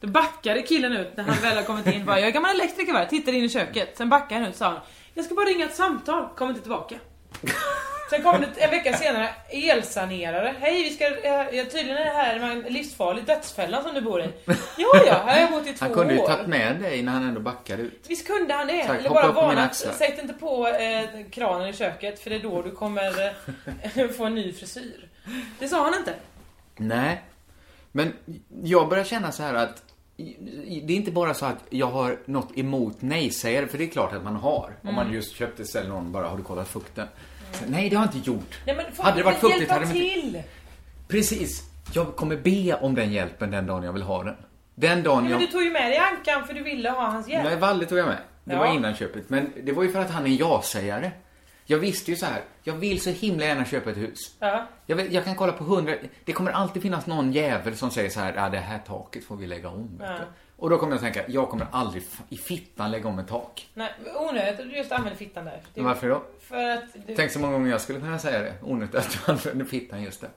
Då 0.00 0.06
backade 0.06 0.62
killen 0.62 0.92
ut 0.92 1.16
när 1.16 1.24
han 1.24 1.42
väl 1.42 1.56
har 1.56 1.62
kommit 1.62 1.86
in. 1.86 2.04
Bara, 2.04 2.20
jag 2.20 2.28
är 2.28 2.32
gammal 2.32 2.50
elektriker 2.50 2.92
va? 2.92 3.06
Tittade 3.06 3.36
in 3.36 3.44
i 3.44 3.48
köket. 3.48 3.96
Sen 3.96 4.08
backade 4.08 4.40
han 4.40 4.48
ut 4.48 4.54
och 4.54 4.58
sa 4.58 4.82
Jag 5.14 5.24
ska 5.24 5.34
bara 5.34 5.46
ringa 5.46 5.64
ett 5.64 5.74
samtal. 5.74 6.28
Kommer 6.36 6.50
inte 6.50 6.62
tillbaka. 6.62 6.96
Sen 8.10 8.22
kom 8.22 8.40
det 8.40 8.64
en 8.64 8.70
vecka 8.70 8.96
senare 8.96 9.28
elsanerare. 9.48 10.54
Hej, 10.60 10.82
vi 10.82 10.90
ska, 10.90 11.04
ja, 11.28 11.64
tydligen 11.64 11.96
är 11.96 12.04
det 12.04 12.10
här 12.10 12.36
en 12.36 12.60
livsfarlig 12.60 13.24
dödsfälla 13.24 13.82
som 13.82 13.94
du 13.94 14.00
bor 14.00 14.22
i. 14.22 14.30
Ja, 14.46 15.02
ja, 15.06 15.22
här 15.26 15.34
har 15.34 15.40
jag 15.40 15.50
bott 15.50 15.66
i 15.66 15.72
två 15.72 15.84
Han 15.84 15.94
kunde 15.94 16.14
ju 16.14 16.20
år. 16.20 16.26
tagit 16.26 16.46
med 16.46 16.76
dig 16.80 17.02
när 17.02 17.12
han 17.12 17.28
ändå 17.28 17.40
backade 17.40 17.82
ut. 17.82 18.04
Visst 18.08 18.26
kunde 18.26 18.54
han 18.54 18.66
det? 18.66 18.86
Tack, 18.86 18.98
Eller 18.98 19.10
bara 19.10 19.32
varnat, 19.32 19.74
sätt 19.74 20.18
inte 20.22 20.34
på 20.34 20.68
eh, 20.68 21.04
kranen 21.30 21.68
i 21.68 21.72
köket 21.72 22.20
för 22.20 22.30
det 22.30 22.36
är 22.36 22.40
då 22.40 22.62
du 22.62 22.70
kommer 22.70 23.34
eh, 23.94 24.08
få 24.16 24.24
en 24.24 24.34
ny 24.34 24.52
frisyr. 24.52 25.08
Det 25.58 25.68
sa 25.68 25.84
han 25.84 25.94
inte. 25.94 26.14
Nej. 26.76 27.22
Men 27.92 28.12
jag 28.62 28.88
börjar 28.88 29.04
känna 29.04 29.32
så 29.32 29.42
här 29.42 29.54
att 29.54 29.82
det 30.16 30.92
är 30.92 30.96
inte 30.96 31.10
bara 31.10 31.34
så 31.34 31.46
att 31.46 31.64
jag 31.70 31.86
har 31.86 32.18
något 32.24 32.58
emot 32.58 32.96
nej-sägare, 33.00 33.66
för 33.66 33.78
det 33.78 33.84
är 33.84 33.88
klart 33.88 34.12
att 34.12 34.24
man 34.24 34.36
har. 34.36 34.72
Om 34.82 34.94
man 34.94 35.04
Mm. 35.04 35.14
just 35.14 35.36
köpte 35.36 35.64
ställer 35.64 35.88
någon 35.88 36.12
bara, 36.12 36.28
har 36.28 36.36
du 36.36 36.42
kollat 36.42 36.68
fukten? 36.68 37.08
Så, 37.52 37.64
nej, 37.68 37.88
det 37.90 37.96
har 37.96 38.04
jag 38.06 38.14
inte 38.16 38.30
gjort. 38.30 38.58
Nej, 38.66 38.76
men 38.76 38.86
Hade 38.98 39.16
det 39.16 39.22
varit 39.22 39.38
fuktigt 39.38 39.70
hade 39.70 39.86
man 39.86 39.96
inte- 39.96 40.14
till! 40.20 40.42
Precis. 41.08 41.62
Jag 41.94 42.16
kommer 42.16 42.36
be 42.36 42.74
om 42.74 42.94
den 42.94 43.12
hjälpen 43.12 43.50
den 43.50 43.66
dagen 43.66 43.82
jag 43.82 43.92
vill 43.92 44.02
ha 44.02 44.24
den. 44.24 44.34
Den 44.74 45.02
dagen 45.02 45.22
Men 45.22 45.32
jag... 45.32 45.40
du 45.40 45.46
tog 45.46 45.62
ju 45.62 45.70
med 45.70 45.90
dig 45.90 45.98
Ankan 45.98 46.46
för 46.46 46.54
du 46.54 46.62
ville 46.62 46.90
ha 46.90 47.06
hans 47.06 47.28
hjälp. 47.28 47.44
Nej, 47.44 47.56
Valle 47.56 47.86
tog 47.86 47.98
jag 47.98 48.06
med. 48.06 48.18
Det 48.44 48.52
Ja. 48.52 48.58
var 48.58 48.74
innan 48.74 48.94
köpet. 48.94 49.30
Men 49.30 49.52
det 49.64 49.72
var 49.72 49.82
ju 49.82 49.92
för 49.92 50.00
att 50.00 50.10
han 50.10 50.22
är 50.22 50.26
en 50.26 50.36
ja-sägare. 50.36 51.10
Jag 51.66 51.78
visste 51.78 52.10
ju 52.10 52.16
så 52.16 52.26
här. 52.26 52.42
jag 52.62 52.74
vill 52.74 53.00
så 53.00 53.10
himla 53.10 53.44
gärna 53.44 53.64
köpa 53.64 53.90
ett 53.90 53.96
hus. 53.96 54.18
Ja. 54.38 54.66
Jag, 54.86 54.96
vet, 54.96 55.12
jag 55.12 55.24
kan 55.24 55.34
kolla 55.34 55.52
på 55.52 55.64
hundra, 55.64 55.94
det 56.24 56.32
kommer 56.32 56.50
alltid 56.50 56.82
finnas 56.82 57.06
någon 57.06 57.32
jävel 57.32 57.76
som 57.76 57.90
säger 57.90 58.10
så 58.10 58.20
här, 58.20 58.32
ja 58.36 58.48
det 58.48 58.58
här 58.58 58.78
taket 58.78 59.24
får 59.24 59.36
vi 59.36 59.46
lägga 59.46 59.68
om. 59.68 60.00
Ja. 60.02 60.06
du." 60.12 60.18
Och 60.56 60.70
då 60.70 60.78
kommer 60.78 60.92
jag 60.92 60.96
att 61.06 61.14
tänka, 61.14 61.30
jag 61.32 61.48
kommer 61.48 61.66
aldrig 61.72 62.02
i 62.28 62.36
fittan 62.36 62.90
lägga 62.90 63.08
om 63.08 63.18
ett 63.18 63.28
tak. 63.28 63.68
Nej, 63.74 63.92
onödigt 64.20 64.60
att 64.60 64.70
du 64.70 64.76
just 64.76 64.92
använder 64.92 65.18
fittan 65.18 65.44
där. 65.44 65.60
Det- 65.74 65.80
Varför 65.82 66.08
då? 66.08 66.22
För 66.48 66.68
att 66.70 66.80
du... 67.06 67.14
Tänk 67.16 67.30
så 67.32 67.38
många 67.38 67.52
gånger 67.52 67.70
jag 67.70 67.80
skulle 67.80 68.00
kunna 68.00 68.18
säga 68.18 68.38
det. 68.40 68.52
Onödigt 68.62 68.94
att 68.94 69.10
du 69.26 69.32
använder 69.32 69.64
fittan 69.64 70.02
just 70.02 70.20
det. 70.20 70.28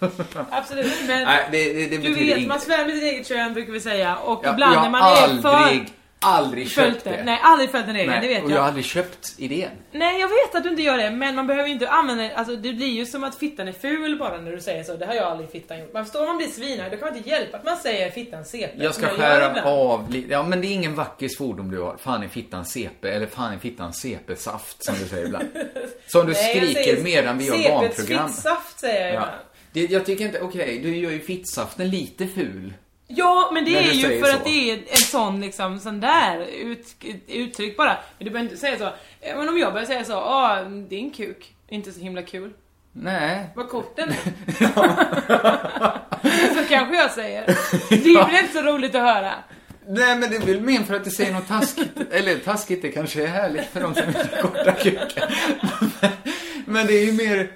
Absolut, 0.50 0.94
men 1.08 1.24
Nej, 1.24 1.48
det, 1.52 1.72
det, 1.72 1.86
det 1.88 1.96
du 1.96 2.14
vet, 2.14 2.36
inget. 2.36 2.48
man 2.48 2.60
svär 2.60 2.84
med 2.86 2.94
sitt 2.94 3.02
eget 3.02 3.26
kön 3.28 3.54
brukar 3.54 3.72
vi 3.72 3.80
säga. 3.80 4.16
Och 4.16 4.40
Ja, 4.44 4.52
ibland 4.52 4.74
när 4.82 4.90
man 4.90 5.02
är 5.02 5.42
för... 5.42 5.86
aldrig, 6.20 6.70
följt 6.70 6.94
köpt 6.94 7.04
det. 7.04 7.10
det. 7.10 7.24
Nej, 7.24 7.40
aldrig 7.42 7.70
följt 7.70 7.86
en 7.88 7.94
regel, 7.94 8.10
Nej, 8.10 8.20
det 8.20 8.28
vet 8.28 8.44
och 8.44 8.50
jag. 8.50 8.56
jag 8.56 8.60
har 8.62 8.68
aldrig 8.68 8.84
köpt 8.84 9.34
idén. 9.38 9.70
Nej, 9.92 10.20
jag 10.20 10.28
vet 10.28 10.54
att 10.54 10.62
du 10.62 10.68
inte 10.68 10.82
gör 10.82 10.96
det, 10.98 11.10
men 11.10 11.34
man 11.34 11.46
behöver 11.46 11.66
ju 11.68 11.72
inte 11.74 11.88
använda 11.88 12.30
alltså 12.34 12.56
det 12.56 12.72
blir 12.72 12.86
ju 12.86 13.06
som 13.06 13.24
att 13.24 13.34
fittan 13.38 13.68
är 13.68 13.72
ful 13.72 14.18
bara 14.18 14.38
när 14.40 14.52
du 14.52 14.60
säger 14.60 14.82
så. 14.84 14.96
Det 14.96 15.06
har 15.06 15.14
jag 15.14 15.24
aldrig 15.24 15.50
fittan 15.50 15.78
gjort. 15.80 15.92
Man 15.92 16.04
förstår 16.04 16.20
om 16.20 16.26
man 16.26 16.36
blir 16.36 16.46
svinare, 16.46 16.88
då 16.90 16.96
kan 16.96 17.08
man 17.08 17.16
inte 17.16 17.28
hjälpa 17.30 17.56
att 17.56 17.64
man 17.64 17.76
säger 17.76 18.10
fittan 18.10 18.44
CP. 18.44 18.84
Jag 18.84 18.94
ska 18.94 19.06
skära 19.08 19.64
av. 19.64 20.14
Ja, 20.28 20.42
men 20.42 20.60
det 20.60 20.66
är 20.66 20.72
ingen 20.72 20.94
vacker 20.94 21.28
svordom 21.28 21.70
du 21.70 21.80
har. 21.80 21.96
Fan 21.96 22.22
i 22.24 22.28
fittan 22.28 22.64
CP, 22.64 23.08
eller 23.08 23.26
fan 23.26 23.54
i 23.54 23.58
fittan 23.58 23.92
CP-saft 23.92 24.84
som 24.84 24.94
du 25.02 25.08
säger 25.08 25.26
ibland. 25.26 25.48
Som 26.06 26.26
du 26.26 26.32
Nej, 26.32 26.56
skriker 26.74 27.02
medan 27.02 27.38
vi 27.38 27.44
gör 27.46 27.54
CP:s 27.56 27.68
barnprogram. 27.70 28.28
fittsaft 28.28 28.80
säger 28.80 29.00
jag 29.06 29.08
Ja. 29.08 29.12
ibland. 29.12 29.32
Det, 29.72 29.80
jag 29.90 30.06
tycker 30.06 30.24
inte, 30.24 30.40
okej, 30.40 30.78
du 30.82 30.96
gör 30.96 31.10
ju 31.10 31.20
fittsaften 31.20 31.90
lite 31.90 32.26
ful. 32.26 32.72
Ja, 33.08 33.50
men 33.54 33.64
det 33.64 33.78
är 33.78 33.82
du 33.82 33.90
ju 33.92 34.20
för 34.20 34.26
så. 34.30 34.36
att 34.36 34.44
det 34.44 34.70
är 34.70 34.78
en 34.90 34.96
sån 34.96 35.40
liksom, 35.40 35.80
sån 35.80 36.00
där 36.00 36.40
ut, 36.46 36.86
uttryck 37.28 37.76
bara. 37.76 37.96
Men 38.18 38.24
du 38.24 38.30
behöver 38.30 38.50
inte 38.50 38.60
säga 38.60 38.78
så. 38.78 38.84
Eh, 39.20 39.36
Men 39.36 39.48
om 39.48 39.58
jag 39.58 39.72
börjar 39.72 39.86
säga 39.86 40.04
så, 40.04 40.14
ah, 40.16 40.62
din 40.64 41.10
kuk, 41.10 41.54
inte 41.68 41.92
så 41.92 42.00
himla 42.00 42.22
kul. 42.22 42.52
Nej. 42.92 43.46
Vad 43.54 43.68
kort 43.68 43.96
den 43.96 44.08
är. 44.08 44.14
så 46.54 46.64
kanske 46.68 46.96
jag 46.96 47.10
säger. 47.10 47.44
Det 47.88 47.94
är 48.10 48.26
väl 48.26 48.36
inte 48.44 48.52
så 48.52 48.62
roligt 48.62 48.94
att 48.94 49.02
höra. 49.02 49.32
Nej, 49.88 50.16
men 50.18 50.30
det 50.30 50.36
är 50.36 50.40
väl 50.40 50.60
mer 50.60 50.82
för 50.82 50.94
att 50.94 51.04
det 51.04 51.10
säger 51.10 51.32
något 51.32 51.48
taskigt. 51.48 52.12
Eller 52.12 52.38
taskigt, 52.38 52.82
det 52.82 52.88
kanske 52.88 53.22
är 53.22 53.26
härligt 53.26 53.66
för 53.66 53.80
de 53.80 53.94
som 53.94 54.08
inte 54.08 54.18
har 54.32 54.42
korta 54.42 54.72
kukar. 54.72 55.34
Men, 56.00 56.10
men 56.64 56.86
det 56.86 56.92
är 56.92 57.04
ju 57.04 57.12
mer... 57.12 57.50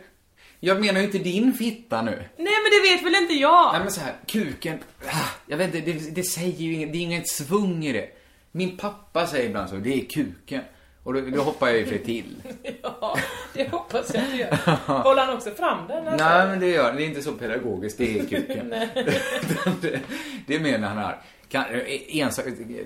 Jag 0.60 0.80
menar 0.80 1.00
ju 1.00 1.06
inte 1.06 1.18
din 1.18 1.54
fitta 1.54 2.02
nu. 2.02 2.10
Nej 2.36 2.52
men 2.62 2.70
det 2.72 2.80
vet 2.90 3.02
väl 3.06 3.14
inte 3.22 3.34
jag. 3.34 3.72
Nej 3.72 3.80
men 3.82 3.92
så 3.92 4.00
här, 4.00 4.14
kuken, 4.26 4.78
ah, 5.06 5.10
jag 5.50 5.56
vet 5.56 5.74
inte, 5.74 5.92
det, 5.92 6.14
det 6.14 6.22
säger 6.22 6.58
ju 6.58 6.74
inget, 6.74 6.92
det 6.92 6.98
är 6.98 7.02
inget 7.02 7.28
svung 7.28 7.84
i 7.84 7.92
det. 7.92 8.08
Min 8.52 8.76
pappa 8.76 9.26
säger 9.26 9.48
ibland 9.48 9.70
så, 9.70 9.76
det 9.76 9.94
är 9.94 10.04
kuken. 10.04 10.62
Och 11.02 11.14
då, 11.14 11.20
då 11.20 11.42
hoppar 11.42 11.66
jag 11.68 11.78
ju 11.78 11.86
för 11.86 11.98
till. 11.98 12.42
Ja, 12.82 13.18
det 13.54 13.70
hoppas 13.70 14.14
jag 14.14 14.22
att 14.22 14.30
du 14.30 14.36
gör. 14.36 15.02
Håller 15.02 15.26
han 15.26 15.36
också 15.36 15.50
fram 15.50 15.88
den? 15.88 16.08
alltså? 16.08 16.28
Nej 16.28 16.48
men 16.48 16.60
det 16.60 16.66
gör 16.66 16.92
det 16.92 17.02
är 17.02 17.06
inte 17.06 17.22
så 17.22 17.32
pedagogiskt, 17.32 17.98
det 17.98 18.18
är 18.18 18.24
kuken. 18.26 18.70
Det, 19.80 20.00
det 20.46 20.54
är 20.54 20.60
mer 20.60 20.78
när 20.78 20.88
han 20.88 20.98
har, 20.98 21.18
kan, 21.48 21.64
en, 22.08 22.30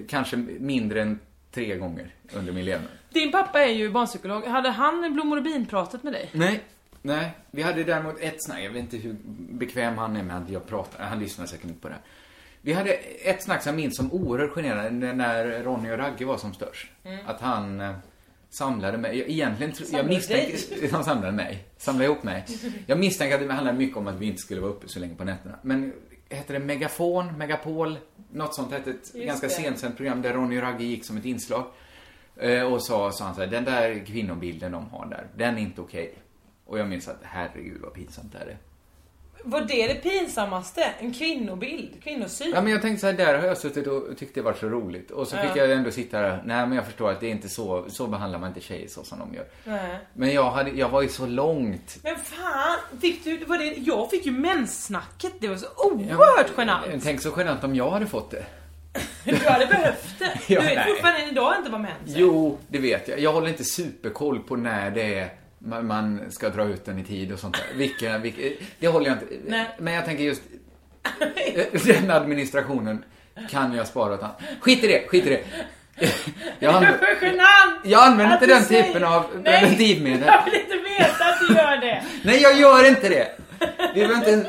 kanske 0.09 0.37
mindre 0.37 1.03
än 1.03 1.21
tre 1.51 1.77
gånger 1.77 2.15
under 2.33 2.53
min 2.53 2.65
levnad. 2.65 2.91
Din 3.13 3.33
pappa 3.33 3.61
är 3.61 3.73
ju 3.73 3.91
barnpsykolog. 3.91 4.45
Hade 4.45 4.69
han 4.69 5.15
blommor 5.15 5.37
och 5.37 5.43
bin 5.43 5.67
pratat 5.67 6.03
med 6.03 6.13
dig? 6.13 6.31
Nej, 6.33 6.61
nej. 7.03 7.31
Vi 7.51 7.63
hade 7.63 7.85
däremot 7.85 8.21
ett 8.21 8.45
snack, 8.45 8.61
jag 8.61 8.71
vet 8.71 8.83
inte 8.83 8.97
hur 8.97 9.17
bekväm 9.51 9.99
han 9.99 10.17
är 10.17 10.23
med 10.23 10.37
att 10.37 10.51
jag 10.51 10.67
pratar, 10.67 11.05
han 11.05 11.19
lyssnar 11.19 11.47
säkert 11.47 11.65
inte 11.65 11.81
på 11.81 11.89
det 11.89 11.95
här. 11.95 12.03
Vi 12.65 12.73
hade 12.73 12.93
ett 12.93 13.43
snack 13.43 13.63
som 13.63 13.71
jag 13.71 13.77
minns 13.77 13.97
som 13.97 14.13
oerhört 14.13 14.51
generande 14.53 15.13
när 15.13 15.63
Ronny 15.63 15.91
och 15.91 15.99
Ragge 15.99 16.25
var 16.25 16.37
som 16.37 16.55
störst. 16.55 16.91
Mm. 17.05 17.27
Att 17.27 17.41
han 17.41 17.81
eh, 17.81 17.95
samlade 18.51 18.99
mig. 18.99 19.19
Jag- 19.19 19.29
Egentligen, 19.31 19.73
tro- 19.73 19.83
jag 19.85 19.91
Samlade 19.91 20.09
misstänker... 20.09 20.91
De 20.93 21.05
samlade 21.05 21.33
mig. 21.33 21.65
Samlade 21.77 22.05
ihop 22.05 22.23
mig. 22.23 22.45
Jag 22.87 22.99
misstänker 22.99 23.35
att 23.43 23.49
det 23.49 23.53
handlade 23.55 23.79
mycket 23.79 23.97
om 23.97 24.07
att 24.07 24.15
vi 24.15 24.27
inte 24.27 24.39
skulle 24.39 24.61
vara 24.61 24.71
uppe 24.71 24.89
så 24.89 25.01
länge 25.01 25.15
på 25.15 25.25
nätterna. 25.25 25.59
Men 25.63 25.93
hette 26.31 26.53
det 26.53 26.59
Megafon, 26.59 27.39
Megapol, 27.39 27.99
något 28.33 28.55
sånt 28.55 28.73
hette 28.73 28.91
ett 28.91 29.15
Just 29.15 29.27
ganska 29.27 29.49
sent 29.49 29.97
program 29.97 30.23
där 30.23 30.33
Ronny 30.33 30.59
och 30.59 30.63
Ragge 30.63 30.85
gick 30.85 31.05
som 31.05 31.17
ett 31.17 31.25
inslag. 31.25 31.65
Eh, 32.37 32.73
Och 32.73 32.83
sa, 32.87 33.13
sa 33.13 33.25
han 33.25 33.35
så 33.35 33.41
här, 33.41 33.49
den 33.49 33.65
där 33.65 34.07
kvinnobilden 34.07 34.73
de 34.73 34.87
har 34.91 35.07
där, 35.07 35.27
den 35.37 35.59
är 35.59 35.63
inte 35.63 35.81
okej. 35.81 36.15
Och 36.67 36.79
jag 36.79 36.89
minns 36.89 37.09
att, 37.09 37.19
herregud 37.23 37.81
vad 37.81 37.93
pinsamt 37.95 38.33
det 38.33 38.39
här 38.39 38.47
är. 38.47 38.57
Var 39.45 39.61
det 39.61 39.87
det 39.87 39.95
pinsammaste? 39.95 40.85
En 40.99 41.15
kvinnobild? 41.15 42.03
Kvinnosyn? 42.03 42.51
Ja 42.55 42.61
men 42.61 42.73
jag 42.73 42.83
tänkte 42.83 43.01
så 43.01 43.07
här, 43.07 43.13
där 43.15 43.39
har 43.39 43.47
jag 43.47 43.59
suttit 43.59 43.87
och 43.87 44.19
tyckt 44.19 44.35
det 44.35 44.43
var 44.43 44.53
så 44.53 44.69
roligt. 44.69 45.11
Och 45.11 45.29
så 45.29 45.37
Ja. 45.37 45.43
fick 45.43 45.57
jag 45.57 45.71
ändå 45.73 45.91
sitta 45.91 46.21
där, 46.21 46.43
nej 46.45 46.67
men 46.67 46.73
jag 46.73 46.85
förstår 46.87 47.11
att 47.11 47.21
det 47.21 47.27
är 47.27 47.31
inte 47.31 47.49
så, 47.49 47.85
så 47.89 48.07
behandlar 48.07 48.39
man 48.39 48.49
inte 48.49 48.61
tjejer 48.61 48.89
så 48.89 49.05
som 49.05 49.19
de 49.19 49.35
gör. 49.35 49.47
Nej. 49.65 49.99
Men 50.13 50.33
jag, 50.33 50.51
hade, 50.51 50.71
jag 50.71 50.89
var 50.89 51.03
ju 51.03 51.09
så 51.09 51.27
långt. 51.27 51.97
Men 52.03 52.17
fan, 52.17 53.01
fick 53.01 53.25
du, 53.25 53.37
var 53.45 53.59
det, 53.59 53.65
jag 53.65 54.11
fick 54.11 54.27
ju 54.27 54.33
menssnacket. 54.33 55.33
Det 55.41 55.49
var 55.49 55.57
så 55.57 55.67
oerhört 55.77 56.51
genant. 56.59 56.87
Tänk 57.03 57.23
så 57.23 57.33
genant 57.37 57.65
om 57.65 57.75
jag 57.75 57.91
hade 57.91 58.07
fått 58.07 58.31
det. 58.31 58.45
Du 59.25 59.37
hade 59.37 59.67
behövt 59.67 60.19
det. 60.19 60.39
Ja, 60.55 60.61
du 60.61 60.67
vet 60.67 60.87
fortfarande 60.87 61.29
idag 61.31 61.55
inte 61.59 61.71
vad 61.71 61.81
mens 61.81 62.15
är. 62.15 62.19
Jo, 62.21 62.59
det 62.69 62.79
vet 62.79 63.09
jag. 63.09 63.19
Jag 63.21 63.33
håller 63.33 63.49
inte 63.49 63.65
superkoll 63.65 64.39
på 64.39 64.57
när 64.57 64.91
det 64.91 65.19
är 65.19 65.29
man, 65.65 66.21
ska 66.31 66.49
dra 66.49 66.65
ut 66.65 66.85
den 66.85 66.99
i 66.99 67.05
tid 67.05 67.33
och 67.33 67.39
sånt 67.39 67.57
där. 67.57 67.77
Vilka, 67.77 68.19
vilka, 68.19 68.65
det 68.79 68.89
håller 68.89 69.07
jag 69.07 69.15
inte. 69.15 69.27
Nej. 69.47 69.67
Men 69.79 69.95
jag 69.95 70.05
tänker 70.05 70.25
just 70.25 70.43
den 71.87 72.11
administrationen 72.11 73.05
kan 73.51 73.75
jag 73.75 73.87
spara 73.87 74.15
åt 74.15 74.23
han. 74.23 74.31
Skit 74.61 74.85
i 74.85 74.87
det, 74.87 75.09
skit 75.09 75.27
i 75.27 75.29
det. 75.29 75.45
Jag, 76.59 76.83
Det 76.83 76.87
är 76.87 76.99
för 77.17 77.27
genant! 77.27 77.81
jag 77.85 78.05
använder 78.05 78.35
inte 78.35 78.47
den 78.47 78.63
säger- 78.65 78.83
typen 78.83 79.05
av 79.05 79.27
Nej, 79.45 79.61
preventivmedel. 79.61 80.23
Jag 80.27 80.45
vill 80.45 80.55
inte 80.61 80.77
veta 80.77 81.25
att 81.25 81.41
du 81.41 81.55
gör 81.55 81.77
det. 81.77 82.05
Nej, 82.25 82.43
jag 82.43 82.57
gör 82.57 82.89
inte 82.89 83.09
det. 83.09 83.29
det 83.95 84.01
inte 84.15 84.33
en... 84.33 84.47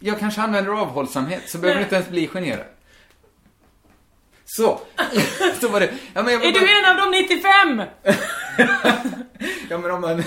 Jag 0.00 0.18
kanske 0.20 0.40
använder 0.40 0.72
avhållsamhet, 0.72 1.42
så 1.46 1.58
behöver 1.58 1.78
du 1.78 1.84
inte 1.84 1.94
ens 1.94 2.08
bli 2.08 2.26
generad. 2.26 2.64
Så. 4.44 4.80
så 5.60 5.68
var 5.68 5.80
det. 5.80 5.90
Ja, 6.14 6.22
men 6.22 6.32
jag 6.32 6.44
Är 6.44 6.52
bara- 6.52 6.60
du 6.60 6.78
en 6.78 6.90
av 7.00 7.10
de 7.12 7.18
95? 7.18 7.82
Ja, 9.70 9.78
men 9.78 9.90
om 9.90 10.00
man... 10.00 10.22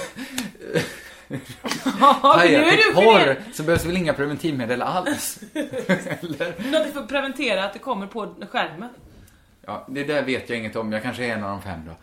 Ja, 2.01 2.41
nu 2.45 2.55
är 2.55 2.77
du 2.77 2.93
porr 2.93 3.35
så 3.53 3.63
behövs 3.63 3.85
väl 3.85 3.97
inga 3.97 4.13
preventivmedel 4.13 4.81
alls? 4.81 5.39
Eller? 5.53 6.71
Något 6.71 6.93
för 6.93 6.99
att 6.99 7.07
preventera 7.09 7.63
att 7.65 7.73
det 7.73 7.79
kommer 7.79 8.07
på 8.07 8.35
skärmen. 8.51 8.89
Ja, 9.65 9.85
det 9.89 10.03
där 10.03 10.21
vet 10.23 10.49
jag 10.49 10.59
inget 10.59 10.75
om. 10.75 10.91
Jag 10.91 11.03
kanske 11.03 11.25
är 11.25 11.33
en 11.33 11.43
av 11.43 11.49
de 11.49 11.61
fem 11.61 11.79
då. 11.87 11.93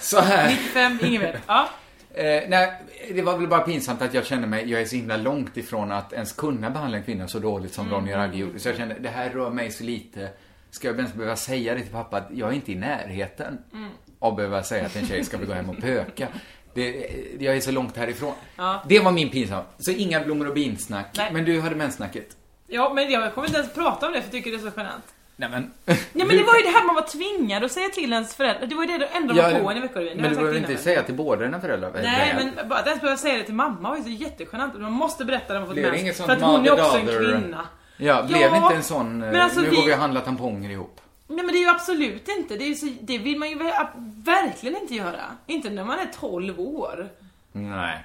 Så 0.00 0.20
här. 0.20 0.48
95, 0.64 0.98
ingen 1.02 1.22
vet. 1.22 1.40
Ja. 1.46 1.68
Eh, 2.14 2.42
nej, 2.48 2.72
det 3.14 3.22
var 3.22 3.38
väl 3.38 3.48
bara 3.48 3.60
pinsamt 3.60 4.02
att 4.02 4.14
jag 4.14 4.26
kände 4.26 4.46
mig, 4.46 4.70
jag 4.70 4.80
är 4.80 4.84
så 4.84 4.96
himla 4.96 5.16
långt 5.16 5.56
ifrån 5.56 5.92
att 5.92 6.12
ens 6.12 6.32
kunna 6.32 6.70
behandla 6.70 6.98
en 6.98 7.04
kvinna 7.04 7.28
så 7.28 7.38
dåligt 7.38 7.74
som 7.74 7.86
Mm. 7.86 7.98
Ronny 8.00 8.14
Ragge 8.14 8.38
gjorde. 8.38 8.58
Så 8.58 8.68
jag 8.68 8.76
kände, 8.76 8.96
det 9.00 9.08
här 9.08 9.30
rör 9.30 9.50
mig 9.50 9.70
så 9.70 9.84
lite. 9.84 10.28
Ska 10.70 10.88
jag 10.88 10.96
ens 10.96 11.14
behöva 11.14 11.36
säga 11.36 11.74
det 11.74 11.80
till 11.80 11.92
pappa 11.92 12.16
att 12.16 12.28
jag 12.32 12.48
är 12.48 12.52
inte 12.54 12.72
i 12.72 12.74
närheten 12.74 13.58
Mm. 13.72 13.90
Av 14.18 14.30
att 14.30 14.36
behöva 14.36 14.62
säga 14.62 14.86
att 14.86 14.96
en 14.96 15.06
tjej 15.06 15.24
ska 15.24 15.36
gå 15.36 15.52
hem 15.52 15.70
och 15.70 15.78
pöka. 15.80 16.28
Det, 16.74 17.10
jag 17.40 17.56
är 17.56 17.60
så 17.60 17.70
långt 17.70 17.96
härifrån. 17.96 18.34
Ja. 18.56 18.82
Det 18.88 19.00
var 19.00 19.12
min 19.12 19.28
pinsamma. 19.30 19.62
Så 19.78 19.90
inga 19.90 20.20
blommor 20.20 20.48
och 20.48 20.54
binsnack. 20.54 21.06
Nej. 21.16 21.32
Men 21.32 21.44
du 21.44 21.60
hade 21.60 21.76
menssnacket. 21.76 22.36
Ja, 22.66 22.92
men 22.94 23.10
jag 23.10 23.34
kommer 23.34 23.46
inte 23.48 23.58
ens 23.60 23.74
prata 23.74 24.06
om 24.06 24.12
det 24.12 24.18
för 24.20 24.26
jag 24.26 24.32
tycker 24.32 24.50
det 24.50 24.56
är 24.56 24.70
så 24.70 24.76
genant. 24.76 25.04
Nej 25.36 25.48
men. 25.50 25.70
Nej 25.84 25.98
men 26.12 26.28
det 26.28 26.42
var 26.42 26.54
ju 26.56 26.62
det 26.62 26.68
här 26.68 26.86
man 26.86 26.94
var 26.94 27.02
tvingad 27.02 27.64
att 27.64 27.72
säga 27.72 27.88
till 27.88 28.12
ens 28.12 28.34
föräldrar. 28.34 28.66
Det 28.66 28.74
var 28.74 28.84
ju 28.84 28.98
det 28.98 29.06
enda 29.06 29.34
de 29.34 29.42
var 29.42 29.60
på 29.60 29.70
en 29.70 29.76
i 29.76 29.80
Veckorevyn. 29.80 30.16
Men 30.20 30.30
du 30.30 30.36
behöver 30.36 30.56
innan. 30.58 30.70
inte 30.70 30.82
säga 30.82 31.02
till 31.02 31.14
båda 31.14 31.44
dina 31.44 31.60
föräldrar. 31.60 31.90
Nej 32.02 32.34
men 32.54 32.68
bara 32.68 32.78
att 32.78 32.86
ens 32.86 33.00
behöva 33.00 33.18
säga 33.18 33.34
det 33.36 33.42
till 33.42 33.54
mamma 33.54 33.88
var 33.90 33.96
ju 33.96 34.02
så 34.02 34.08
jättegenant. 34.08 34.80
Man 34.80 34.92
måste 34.92 35.24
berätta 35.24 35.52
när 35.52 35.60
man 35.60 35.68
fått 35.68 35.76
mens. 35.76 36.16
För 36.16 36.32
att 36.32 36.42
hon 36.42 36.66
är 36.66 36.72
också 36.72 36.98
en 36.98 37.06
kvinna. 37.06 37.66
Ja, 37.96 38.22
blev 38.22 38.40
Ja, 38.40 38.56
inte 38.64 38.76
en 38.76 38.82
sån, 38.82 39.22
eh, 39.22 39.32
men 39.32 39.40
alltså 39.40 39.60
nu 39.60 39.68
vi- 39.70 39.76
går 39.76 39.86
vi 39.86 39.92
och 39.94 39.96
handlar 39.98 40.20
tamponger 40.20 40.70
ihop. 40.70 41.00
Nej 41.30 41.44
men 41.44 41.46
det 41.46 41.58
är 41.58 41.62
ju 41.62 41.68
absolut 41.68 42.28
inte. 42.28 42.56
Det, 42.56 42.74
så, 42.74 42.86
det 43.00 43.18
vill 43.18 43.38
man 43.38 43.48
ju 43.48 43.54
ver- 43.58 43.88
verkligen 44.24 44.76
inte 44.82 44.94
göra. 44.94 45.20
Inte 45.46 45.70
när 45.70 45.84
man 45.84 45.98
är 45.98 46.06
12 46.20 46.60
år. 46.60 47.08
Nej. 47.52 48.04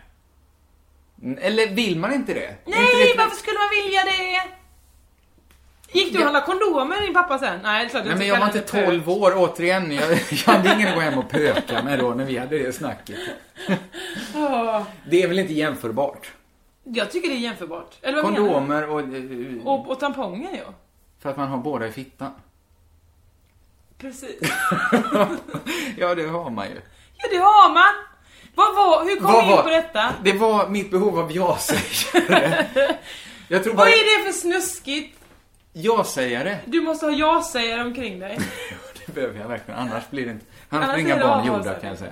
Eller 1.38 1.68
vill 1.76 2.00
man 2.00 2.14
inte 2.14 2.34
det? 2.34 2.46
Är 2.46 2.50
inte 2.66 2.70
Nej, 2.80 3.14
det- 3.14 3.18
varför 3.18 3.36
skulle 3.36 3.58
man 3.60 3.70
vilja 3.86 4.02
det? 4.04 4.50
Gick 6.00 6.14
du 6.14 6.18
och 6.20 6.24
handlade 6.24 6.46
kondomer 6.46 7.02
din 7.02 7.14
pappa 7.14 7.40
sen? 7.40 7.60
Nej, 7.64 7.84
det 7.84 7.88
är 7.88 7.90
klart 7.90 8.04
du 8.04 8.10
Nej 8.10 8.18
men 8.18 8.28
jag 8.28 8.40
var 8.40 8.46
inte 8.46 8.60
det 8.60 8.86
12 8.86 9.10
år, 9.10 9.34
återigen. 9.36 9.92
Jag, 9.92 10.12
jag 10.12 10.54
hade 10.54 10.74
ingen 10.76 10.88
att 10.88 10.96
gå 10.96 11.02
hem 11.02 11.18
och 11.20 11.30
pöka 11.30 11.84
med 11.84 12.00
då 12.00 12.10
när 12.10 12.26
vi 12.26 12.38
hade 12.38 12.58
det 12.58 12.74
snacket. 12.74 13.18
pök. 13.68 13.80
Ja. 14.34 14.86
Det 15.10 15.24
är 15.24 15.28
väl 15.28 15.40
inte 15.40 15.54
jämförbart? 15.54 16.32
Jag 16.84 17.12
tycker 17.12 17.30
det 17.30 17.36
är 17.36 17.40
jämförbart. 17.40 17.96
Eller 18.02 18.22
vad 18.24 18.32
menar 18.34 18.48
Kondomer 18.50 18.90
och, 18.90 19.08
du? 19.08 19.60
eh, 19.60 19.68
Och, 19.68 19.90
och 19.92 20.00
tamponger 20.00 20.50
ja. 20.66 20.74
För 21.20 21.30
att 21.30 21.38
man 21.38 21.48
har 21.48 21.58
båda 21.58 21.88
i 21.88 21.92
fittan. 21.92 22.32
Precis. 24.04 24.40
ja, 25.98 26.16
det 26.16 26.28
har 26.28 26.50
man 26.50 26.68
ju. 26.68 26.82
Ja, 27.18 27.28
det 27.32 27.38
har 27.38 27.74
man. 27.74 27.94
Vad 28.56 28.76
var, 28.76 29.04
hur 29.04 29.16
kom 29.16 29.34
Vad 29.34 29.44
vi 29.44 29.50
in 29.50 29.56
var- 29.56 29.64
på 29.64 29.70
detta? 29.70 30.14
Det 30.24 30.34
var 30.34 30.70
mitt 30.70 30.92
behov 30.92 31.20
av 31.20 31.32
ja-sägare. 31.32 32.66
Jag 33.48 33.64
tror 33.64 33.74
bara... 33.74 33.84
Vad 33.84 33.88
är 33.88 34.20
det 34.20 34.26
för 34.26 34.40
snuskigt? 34.40 35.20
Ja-sägare. 35.74 36.58
Du 36.66 36.82
måste 36.82 37.06
ha 37.06 37.14
ja-sägare 37.14 37.82
omkring 37.82 38.20
dig. 38.20 38.40
Det 39.06 39.14
behöver 39.14 39.40
jag 39.40 39.48
verkligen, 39.48 39.80
annars 39.80 40.10
blir 40.10 40.26
det 40.26 40.32
inte... 40.32 40.46
Annars, 40.70 40.84
Annars 40.84 40.96
blir 40.96 41.06
inga 41.06 41.16
det 41.16 41.24
barn 41.24 41.48
gjorda 41.48 41.74
kan 41.74 41.90
jag 41.90 41.98
säga. 41.98 42.12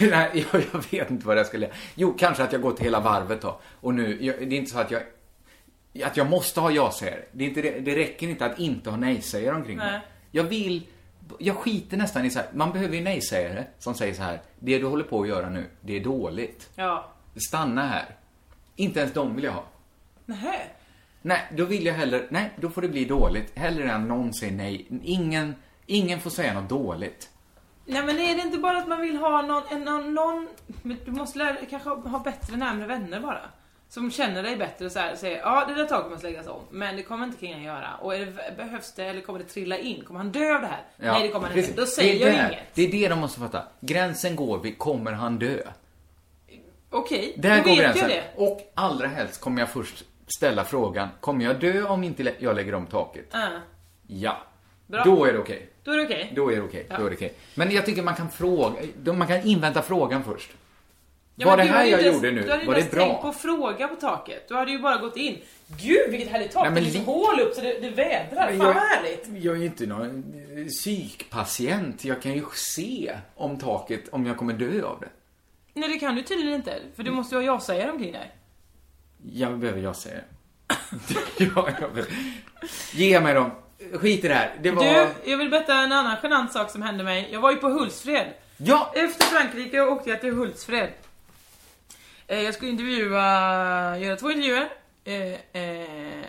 Nej, 0.00 0.46
jag, 0.52 0.62
jag 0.72 0.84
vet 0.90 1.10
inte 1.10 1.26
vad 1.26 1.38
jag 1.38 1.46
skulle... 1.46 1.70
Jo, 1.94 2.14
kanske 2.18 2.42
att 2.42 2.52
jag 2.52 2.62
gått 2.62 2.80
hela 2.80 3.00
varvet 3.00 3.42
då. 3.42 3.60
Och 3.80 3.94
nu, 3.94 4.18
jag, 4.20 4.36
det 4.38 4.54
är 4.54 4.58
inte 4.58 4.70
så 4.70 4.78
att 4.78 4.90
jag... 4.90 5.02
Att 6.04 6.16
jag 6.16 6.30
måste 6.30 6.60
ha 6.60 6.70
ja-sägare. 6.70 7.20
Det, 7.32 7.44
är 7.44 7.48
inte, 7.48 7.62
det, 7.62 7.80
det 7.80 7.96
räcker 7.96 8.28
inte 8.28 8.44
att 8.46 8.58
inte 8.58 8.90
ha 8.90 8.96
nej-sägare 8.96 9.54
omkring 9.54 9.76
Nej. 9.76 9.92
mig. 9.92 10.00
Jag 10.32 10.44
vill... 10.44 10.86
Jag 11.38 11.56
skiter 11.56 11.96
nästan 11.96 12.24
i 12.24 12.30
så 12.30 12.38
här, 12.38 12.48
man 12.52 12.72
behöver 12.72 12.96
ju 12.96 13.02
nej-sägare 13.02 13.64
som 13.78 13.94
säger 13.94 14.14
så 14.14 14.22
här, 14.22 14.40
det 14.58 14.78
du 14.78 14.86
håller 14.86 15.04
på 15.04 15.22
att 15.22 15.28
göra 15.28 15.50
nu, 15.50 15.66
det 15.80 15.96
är 15.96 16.04
dåligt. 16.04 16.70
Ja. 16.74 17.12
Stanna 17.36 17.86
här. 17.86 18.16
Inte 18.76 19.00
ens 19.00 19.12
de 19.12 19.34
vill 19.34 19.44
jag 19.44 19.52
ha. 19.52 19.64
Nähä. 20.26 20.60
Nej, 21.22 21.40
då 21.56 21.64
vill 21.64 21.86
jag 21.86 21.94
hellre, 21.94 22.26
nej, 22.30 22.50
då 22.56 22.70
får 22.70 22.82
det 22.82 22.88
bli 22.88 23.04
dåligt. 23.04 23.58
Hellre 23.58 23.90
än 23.90 24.08
någon 24.08 24.34
säger 24.34 24.52
nej. 24.52 24.86
Ingen, 25.02 25.54
ingen 25.86 26.20
får 26.20 26.30
säga 26.30 26.54
något 26.54 26.68
dåligt. 26.68 27.30
Nej 27.86 28.02
men 28.02 28.18
är 28.18 28.34
det 28.34 28.42
inte 28.42 28.58
bara 28.58 28.78
att 28.78 28.88
man 28.88 29.00
vill 29.00 29.16
ha 29.16 29.42
någon, 29.42 29.84
någon, 29.84 30.14
någon 30.14 30.48
du 31.04 31.10
måste 31.10 31.38
lära, 31.38 31.56
kanske 31.70 31.88
ha, 31.88 31.96
ha 31.96 32.18
bättre 32.18 32.56
närmare 32.56 32.86
vänner 32.86 33.20
bara. 33.20 33.40
Som 33.94 34.10
känner 34.10 34.42
dig 34.42 34.56
bättre 34.56 34.86
och 34.86 34.92
så 34.92 34.98
här, 34.98 35.16
säger 35.16 35.38
ja 35.38 35.64
det 35.68 35.74
där 35.74 35.84
taket 35.86 36.10
måste 36.12 36.26
läggas 36.26 36.46
om, 36.46 36.60
men 36.70 36.96
det 36.96 37.02
kommer 37.02 37.24
inte 37.24 37.38
killen 37.38 37.62
göra. 37.62 37.94
Och 38.00 38.12
det, 38.12 38.56
behövs 38.56 38.92
det 38.92 39.04
eller 39.04 39.20
kommer 39.20 39.38
det 39.38 39.44
trilla 39.44 39.78
in? 39.78 40.04
Kommer 40.04 40.20
han 40.20 40.32
dö 40.32 40.54
av 40.54 40.60
det 40.60 40.66
här? 40.66 40.84
Nej 40.96 41.22
det 41.22 41.28
kommer 41.28 41.48
han 41.48 41.58
inte. 41.58 41.72
Då 41.72 41.86
säger 41.86 42.26
jag 42.26 42.34
där. 42.36 42.48
inget. 42.48 42.74
Det 42.74 42.82
är 42.82 42.90
det 42.92 43.08
de 43.08 43.18
måste 43.18 43.40
fatta. 43.40 43.62
Gränsen 43.80 44.36
går 44.36 44.58
vid, 44.58 44.78
kommer 44.78 45.12
han 45.12 45.38
dö? 45.38 45.58
Okej, 46.90 47.34
Där 47.36 47.56
då 47.56 47.62
går 47.62 47.70
vet 47.70 47.78
gränsen. 47.78 48.10
Och 48.36 48.72
allra 48.74 49.08
helst 49.08 49.40
kommer 49.40 49.60
jag 49.62 49.68
först 49.68 50.04
ställa 50.36 50.64
frågan, 50.64 51.08
kommer 51.20 51.44
jag 51.44 51.60
dö 51.60 51.82
om 51.82 52.04
inte 52.04 52.34
jag 52.38 52.56
lägger 52.56 52.74
om 52.74 52.86
taket? 52.86 53.34
Ah, 53.34 53.48
Ja. 54.06 54.36
Bra. 54.86 55.04
Då 55.04 55.24
är 55.24 55.32
det 55.32 55.38
okej. 55.38 55.68
då 55.84 55.92
är 55.92 55.96
det 55.96 56.04
okej. 56.04 56.32
Då 56.36 56.52
är 56.52 56.56
det 56.56 56.62
okej. 56.62 56.86
Ja. 56.90 56.96
Då 56.98 57.06
är 57.06 57.10
det 57.10 57.16
okej. 57.16 57.34
Men 57.54 57.70
jag 57.70 57.86
tycker 57.86 58.02
man 58.02 58.14
kan 58.14 58.30
fråga, 58.30 58.82
man 59.12 59.28
kan 59.28 59.42
invänta 59.42 59.82
frågan 59.82 60.24
först. 60.24 60.50
Ja, 61.36 61.46
var 61.48 61.56
det 61.56 61.62
här 61.62 61.84
jag 61.84 62.06
gjorde 62.06 62.30
nu, 62.30 62.42
Du 62.42 62.50
hade 62.50 62.62
ju 62.62 62.66
var 62.68 62.74
inte 62.78 62.96
det 62.96 63.00
tänkt 63.02 63.16
på 63.16 63.22
bra? 63.22 63.30
att 63.30 63.36
fråga 63.40 63.88
på 63.88 63.94
taket. 63.96 64.48
Du 64.48 64.54
hade 64.54 64.70
ju 64.70 64.78
bara 64.78 64.96
gått 64.96 65.16
in. 65.16 65.38
Gud 65.82 66.10
vilket 66.10 66.28
härligt 66.30 66.52
tak! 66.52 66.62
Nej, 66.62 66.70
det 66.70 66.74
men 66.74 66.82
är 66.82 66.84
liksom 66.86 67.00
li- 67.00 67.06
hål 67.06 67.40
upp 67.40 67.54
så 67.54 67.60
det, 67.60 67.78
det 67.80 67.90
vädrar. 67.90 68.46
Fan 68.46 68.58
jag- 68.58 68.64
vad 68.64 68.74
härligt! 68.76 69.26
Jag 69.44 69.54
är 69.56 69.58
ju 69.60 69.64
inte 69.66 69.86
någon 69.86 70.34
eh, 70.58 70.66
psykpatient. 70.66 72.04
Jag 72.04 72.22
kan 72.22 72.32
ju 72.32 72.42
se 72.54 73.16
om 73.34 73.58
taket, 73.58 74.08
om 74.08 74.26
jag 74.26 74.36
kommer 74.36 74.52
dö 74.52 74.82
av 74.82 75.00
det. 75.00 75.08
Nej 75.74 75.88
det 75.88 75.98
kan 75.98 76.14
du 76.14 76.22
tydligen 76.22 76.54
inte. 76.54 76.74
För 76.96 77.02
du 77.02 77.10
måste 77.10 77.34
ju 77.34 77.40
ha 77.40 77.46
ja-sägare 77.46 77.90
omkring 77.90 78.12
dig. 78.12 78.30
Jag 79.32 79.58
behöver 79.58 79.80
jag 79.80 79.96
säga. 79.96 80.20
ja, 81.38 81.68
jag 81.80 81.92
behöver. 81.92 82.12
Ge 82.92 83.20
mig 83.20 83.34
dem. 83.34 83.50
Skit 83.92 84.24
i 84.24 84.28
det 84.28 84.34
här. 84.34 84.54
Det 84.62 84.70
var... 84.70 84.84
Du, 84.84 85.30
jag 85.30 85.36
vill 85.38 85.50
berätta 85.50 85.74
en 85.74 85.92
annan 85.92 86.16
genant 86.22 86.52
sak 86.52 86.70
som 86.70 86.82
hände 86.82 87.04
mig. 87.04 87.28
Jag 87.32 87.40
var 87.40 87.50
ju 87.50 87.56
på 87.56 87.68
Hultsfred. 87.68 88.26
Ja! 88.56 88.92
Efter 88.96 89.24
Frankrike 89.24 89.80
åkte 89.80 90.10
jag 90.10 90.20
till 90.20 90.32
Hultsfred. 90.34 90.88
Eh, 92.26 92.42
Jag 92.42 92.54
skulle 92.54 92.70
intervjua, 92.70 93.98
göra 93.98 94.16
två 94.16 94.30
intervjuer. 94.30 94.68
Eh, 95.04 95.62
eh, 95.62 96.24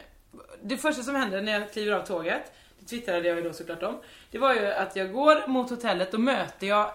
Det 0.61 0.77
första 0.77 1.03
som 1.03 1.15
hände 1.15 1.41
när 1.41 1.59
jag 1.59 1.73
kliver 1.73 1.91
av 1.93 2.05
tåget, 2.05 2.51
det 2.79 2.85
twittrade 2.85 3.27
jag 3.27 3.37
ju 3.37 3.43
då 3.43 3.53
såklart 3.53 3.83
om. 3.83 4.01
Det 4.31 4.37
var 4.37 4.53
ju 4.53 4.65
att 4.67 4.95
jag 4.95 5.11
går 5.11 5.47
mot 5.47 5.69
hotellet 5.69 6.13
och 6.13 6.19
möter 6.19 6.67
jag, 6.67 6.91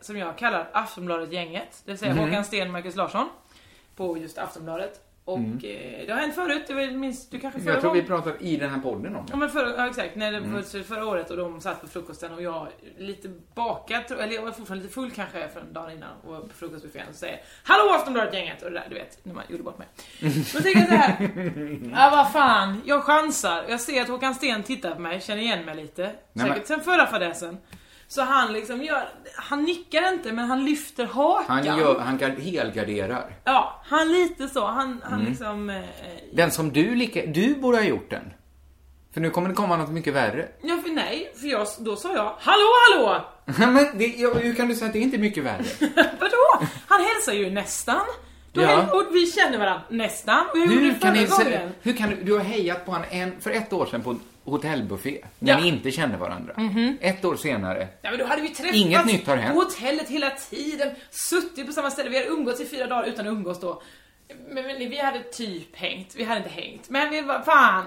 som 0.00 0.16
jag 0.16 0.38
kallar 0.38 0.70
Aftonbladet-gänget. 0.72 1.82
Det 1.84 1.90
vill 1.90 1.98
säga 1.98 2.14
Mhm. 2.14 2.24
Håkan 2.24 2.44
Sten 2.44 2.70
Marcus 2.70 2.96
Larsson. 2.96 3.28
På 3.96 4.18
just 4.18 4.38
Aftonbladet. 4.38 5.00
Och 5.24 5.38
Mm. 5.38 5.52
eh, 5.62 6.06
det 6.06 6.12
har 6.12 6.20
hänt 6.20 6.34
förut, 6.34 6.62
det 6.66 6.74
var 6.74 6.90
minst, 6.90 7.30
du 7.30 7.38
kanske 7.40 7.60
förra 7.60 7.72
Jag 7.72 7.80
tror 7.80 7.92
vi 7.94 8.02
pratade 8.02 8.36
i 8.40 8.56
den 8.56 8.70
här 8.70 8.78
podden 8.80 9.16
om 9.16 9.24
Ja 9.28 9.32
det. 9.32 9.36
men 9.36 9.50
förra, 9.50 9.76
ja, 9.76 9.86
exakt, 9.88 10.16
när 10.16 10.32
det 10.32 10.38
Mm. 10.38 10.62
förra 10.64 11.06
året 11.06 11.30
och 11.30 11.36
de 11.36 11.60
satt 11.60 11.80
på 11.80 11.86
frukosten 11.88 12.32
och 12.34 12.42
jag 12.42 12.68
lite 12.98 13.28
bakad, 13.54 14.02
eller 14.10 14.34
jag 14.34 14.42
var 14.42 14.52
fortfarande 14.52 14.82
lite 14.82 14.94
full 14.94 15.10
kanske 15.10 15.48
från 15.48 15.72
dagen 15.72 15.90
innan 15.92 16.08
och 16.24 16.32
var 16.32 16.40
på 16.40 16.48
frukostbuffén 16.48 17.08
och 17.08 17.14
säger 17.14 17.40
Hallå 17.64 17.92
Aftonbladet-gänget! 17.94 18.62
Och 18.62 18.70
det 18.70 18.78
där 18.78 18.86
du 18.88 18.94
vet, 18.94 19.24
när 19.24 19.34
man 19.34 19.44
gjorde 19.48 19.62
bort 19.62 19.78
mig. 19.78 19.88
Då 20.54 20.60
tänker 20.60 20.80
jag 20.80 20.88
så 20.88 20.94
här. 20.94 21.30
Ja 21.92 22.08
vad 22.12 22.32
fan, 22.32 22.82
jag 22.86 23.04
chansar. 23.04 23.64
Jag 23.68 23.80
ser 23.80 24.02
att 24.02 24.08
Håkan 24.08 24.34
Sten 24.34 24.62
tittar 24.62 24.94
på 24.94 25.00
mig, 25.00 25.20
känner 25.20 25.42
igen 25.42 25.64
mig 25.64 25.76
lite. 25.76 26.02
Nej, 26.32 26.46
Säkert 26.48 26.56
men- 26.56 26.66
sen 26.66 26.80
förra 26.80 27.06
fadäsen. 27.06 27.58
Så 28.12 28.22
han 28.22 28.52
liksom 28.52 28.82
gör, 28.82 29.08
han 29.36 29.62
nickar 29.64 30.12
inte 30.12 30.32
men 30.32 30.44
han 30.48 30.64
lyfter 30.64 31.04
hakan. 31.06 31.44
Han, 31.66 31.78
gör, 31.78 31.98
han 31.98 32.18
gar- 32.18 32.40
helgarderar. 32.40 33.32
Ja, 33.44 33.80
han 33.84 34.12
lite 34.12 34.48
så. 34.48 34.66
Han, 34.66 35.00
han 35.04 35.12
Mm. 35.20 35.30
liksom... 35.30 35.70
Eh, 35.70 35.82
Den 36.32 36.50
som 36.50 36.72
du 36.72 36.94
lika... 36.94 37.26
Du 37.26 37.54
borde 37.54 37.76
ha 37.76 37.84
gjort 37.84 38.10
den. 38.10 38.32
För 39.14 39.20
nu 39.20 39.30
kommer 39.30 39.48
det 39.48 39.54
komma 39.54 39.76
något 39.76 39.90
mycket 39.90 40.14
värre. 40.14 40.48
ja, 40.62 40.78
för 40.84 40.90
nej, 40.90 41.32
för 41.40 41.46
jag, 41.46 41.66
då 41.78 41.96
sa 41.96 42.14
jag 42.14 42.34
Hallå 42.40 42.66
hallå! 42.92 43.24
Men 43.72 43.98
det, 43.98 44.06
ja, 44.06 44.34
hur 44.34 44.54
kan 44.54 44.68
du 44.68 44.74
säga 44.74 44.86
att 44.86 44.92
det 44.92 44.98
inte 44.98 45.16
är 45.16 45.20
mycket 45.20 45.44
värre? 45.44 45.64
Vadå? 46.20 46.66
Han 46.88 47.00
hälsar 47.04 47.32
ju 47.32 47.50
nästan. 47.50 48.00
Då 48.52 48.62
Ja. 48.62 48.92
och 48.92 49.14
vi 49.14 49.26
känner 49.26 49.58
varandra 49.58 49.82
nästan. 49.90 50.46
Och 50.52 50.58
jag 50.58 50.66
gjorde 50.66 50.76
Hur 50.80 50.92
det 50.92 51.26
förra 51.26 51.44
gången. 51.44 51.72
hur 51.82 51.92
kan 51.92 52.10
du... 52.10 52.16
Du 52.22 52.32
har 52.32 52.40
hejat 52.44 52.86
på 52.86 52.92
han 52.92 53.02
en, 53.10 53.40
för 53.40 53.50
ett 53.50 53.72
år 53.72 53.86
sedan 53.86 54.02
på 54.02 54.16
hotellbuffé. 54.50 55.24
När 55.38 55.52
Ja. 55.52 55.60
ni 55.60 55.68
inte 55.68 55.90
kände 55.90 56.16
varandra. 56.16 56.54
Mhm. 56.56 56.98
Ett 57.00 57.24
år 57.24 57.36
senare. 57.36 57.88
Ja 58.02 58.10
men 58.10 58.18
då 58.18 58.24
hade 58.26 58.42
vi 58.42 58.48
träffats 58.48 58.76
Inget 58.76 59.06
nytt 59.06 59.26
har 59.26 59.36
hänt. 59.36 59.54
på 59.54 59.60
hotellet 59.60 60.08
hela 60.08 60.30
tiden, 60.30 60.90
suttit 61.10 61.66
på 61.66 61.72
samma 61.72 61.90
ställe, 61.90 62.10
vi 62.10 62.16
hade 62.16 62.28
umgåtts 62.28 62.60
i 62.60 62.66
fyra 62.66 62.86
dagar 62.86 63.04
utan 63.08 63.26
att 63.26 63.32
umgås 63.32 63.60
då. 63.60 63.82
Men, 64.48 64.66
men 64.66 64.78
vi 64.78 64.98
hade 65.00 65.22
typ 65.22 65.76
hängt, 65.76 66.14
vi 66.16 66.24
hade 66.24 66.38
inte 66.38 66.50
hängt. 66.50 66.90
Men 66.90 67.10
vi 67.10 67.20
var, 67.20 67.40
fan. 67.42 67.84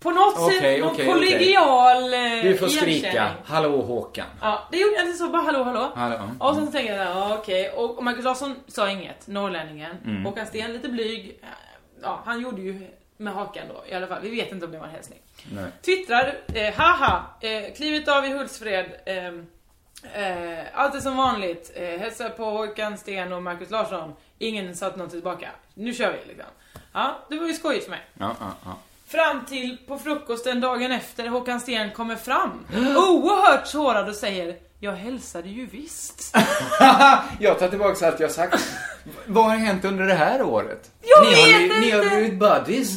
På 0.00 0.10
något 0.10 0.34
Okej, 0.38 0.60
sätt, 0.60 0.80
någon 0.80 0.90
okej. 0.92 1.06
kollegial 1.06 2.14
eh, 2.14 2.42
Du 2.42 2.56
får 2.58 2.68
skrika. 2.68 3.30
Hallå 3.44 3.82
Håkan. 3.82 4.26
Ja, 4.40 4.68
det 4.72 4.78
gjorde 4.78 4.94
jag 4.94 5.04
inte 5.06 5.18
så 5.18 5.28
bara 5.28 5.42
hallå 5.42 5.62
hallå. 5.62 5.92
Hallå. 5.94 6.16
Mm. 6.16 6.40
Och 6.40 6.54
sen 6.54 6.66
så 6.66 6.72
tänkte 6.72 6.92
jag, 6.94 7.06
ja, 7.06 7.36
okej. 7.40 7.70
Och 7.70 7.98
och 7.98 8.04
Marcus 8.04 8.24
Larsson 8.24 8.54
sa 8.66 8.90
inget, 8.90 9.26
norrlänningen. 9.26 9.96
Mm. 10.04 10.24
Håkan 10.24 10.46
Sten 10.46 10.72
lite 10.72 10.88
blyg. 10.88 11.38
Ja, 12.02 12.22
han 12.24 12.40
gjorde 12.40 12.60
ju 12.62 12.86
med 13.20 13.32
hakan 13.34 13.62
då 13.68 13.84
i 13.88 13.94
alla 13.94 14.06
fall. 14.06 14.18
Vi 14.22 14.30
vet 14.30 14.52
inte 14.52 14.66
om 14.66 14.72
det 14.72 14.78
var 14.78 14.86
en 14.86 14.92
hälsning. 14.92 15.18
Nej. 15.52 15.64
Twittrar, 15.84 16.34
eh, 16.54 16.74
haha, 16.74 17.22
eh, 17.40 17.74
klivit 17.76 18.08
av 18.08 18.24
i 18.24 18.28
Hultsfred. 18.32 18.86
Eh, 19.06 19.26
eh, 20.22 20.64
allt 20.74 20.94
är 20.94 21.00
som 21.00 21.16
vanligt. 21.16 21.72
Eh, 21.74 21.84
hälsar 22.00 22.28
på 22.28 22.44
Håkan 22.44 22.98
Sten 22.98 23.32
och 23.32 23.42
Marcus 23.42 23.70
Larsson. 23.70 24.12
Ingen 24.38 24.76
satt 24.76 24.96
något 24.96 25.10
tillbaka. 25.10 25.48
Nu 25.74 25.94
kör 25.94 26.12
vi 26.12 26.28
liksom. 26.28 26.46
Ja, 26.92 27.18
det 27.30 27.36
var 27.38 27.46
ju 27.46 27.54
skojigt 27.54 27.84
för 27.84 27.90
mig. 27.90 28.00
Ja, 28.18 28.36
ja, 28.40 28.46
ja. 28.64 28.76
Fram 29.06 29.44
till 29.44 29.76
på 29.88 29.98
frukosten 29.98 30.60
dagen 30.60 30.92
efter 30.92 31.28
Håkan 31.28 31.60
Sten 31.60 31.90
kommer 31.90 32.16
fram. 32.16 32.66
Oerhört 32.96 33.66
sårad 33.66 34.08
och 34.08 34.14
säger 34.14 34.56
Jag 34.80 34.92
hälsade 34.92 35.48
ju 35.48 35.66
visst. 35.66 36.36
jag 37.40 37.58
tar 37.58 37.68
tillbaka 37.68 38.06
allt 38.06 38.20
jag 38.20 38.30
sagt. 38.30 38.68
Vad 39.26 39.44
har 39.44 39.56
hänt 39.56 39.84
under 39.84 40.04
det 40.06 40.14
här 40.14 40.42
året? 40.42 40.90
Jag 41.02 41.24
ni, 41.26 41.28
har, 41.52 41.58
vet 41.60 41.70
bli- 41.70 41.80
ni 41.80 41.90
har 41.90 42.02
inte. 42.02 42.16
blivit 42.16 42.38
buddies. 42.38 42.90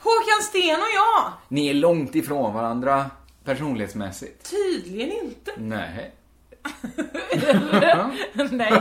Håkan 0.00 0.42
Sten 0.42 0.80
och 0.80 0.92
jag! 0.94 1.32
Ni 1.48 1.68
är 1.68 1.74
långt 1.74 2.14
ifrån 2.14 2.54
varandra 2.54 3.10
personlighetsmässigt. 3.44 4.50
Tydligen 4.50 5.12
inte. 5.12 5.52
Nej. 5.56 6.14
nej, 8.50 8.72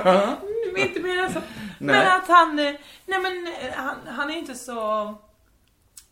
är 0.82 0.88
inte 0.88 1.00
mer 1.00 1.18
än 1.18 1.34
så. 1.34 1.42
Men 1.80 1.96
Nej. 1.96 2.08
att 2.08 2.28
han, 2.28 2.60
eh, 2.60 2.74
nej 3.06 3.20
men 3.22 3.48
eh, 3.48 3.74
han, 3.76 3.96
han 4.08 4.30
är 4.30 4.38
inte 4.38 4.56
så... 4.56 5.16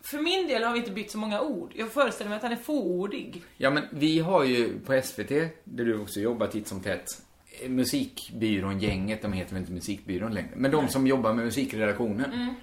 För 0.01 0.17
min 0.17 0.47
del 0.47 0.63
har 0.63 0.73
vi 0.73 0.79
inte 0.79 0.91
bytt 0.91 1.11
så 1.11 1.17
många 1.17 1.41
ord. 1.41 1.71
Jag 1.75 1.91
föreställer 1.91 2.29
mig 2.29 2.37
att 2.37 2.43
han 2.43 2.51
är 2.51 2.55
fåordig. 2.55 3.43
Ja, 3.57 3.69
men 3.69 3.83
vi 3.91 4.19
har 4.19 4.43
ju 4.43 4.79
på 4.79 5.01
SVT, 5.03 5.29
där 5.63 5.85
du 5.85 5.99
också 5.99 6.19
jobbar 6.19 6.47
titt 6.47 6.67
som 6.67 6.81
tätt, 6.81 7.21
eh, 7.61 7.69
musikbyrån, 7.69 8.79
gänget, 8.79 9.21
de 9.21 9.33
heter 9.33 9.53
väl 9.53 9.61
inte 9.61 9.71
musikbyrån 9.71 10.33
längre, 10.33 10.51
men 10.55 10.71
de 10.71 10.87
som 10.87 11.07
jobbar 11.07 11.33
med 11.33 11.45
musikredaktionen. 11.45 12.33
Mm. 12.33 12.53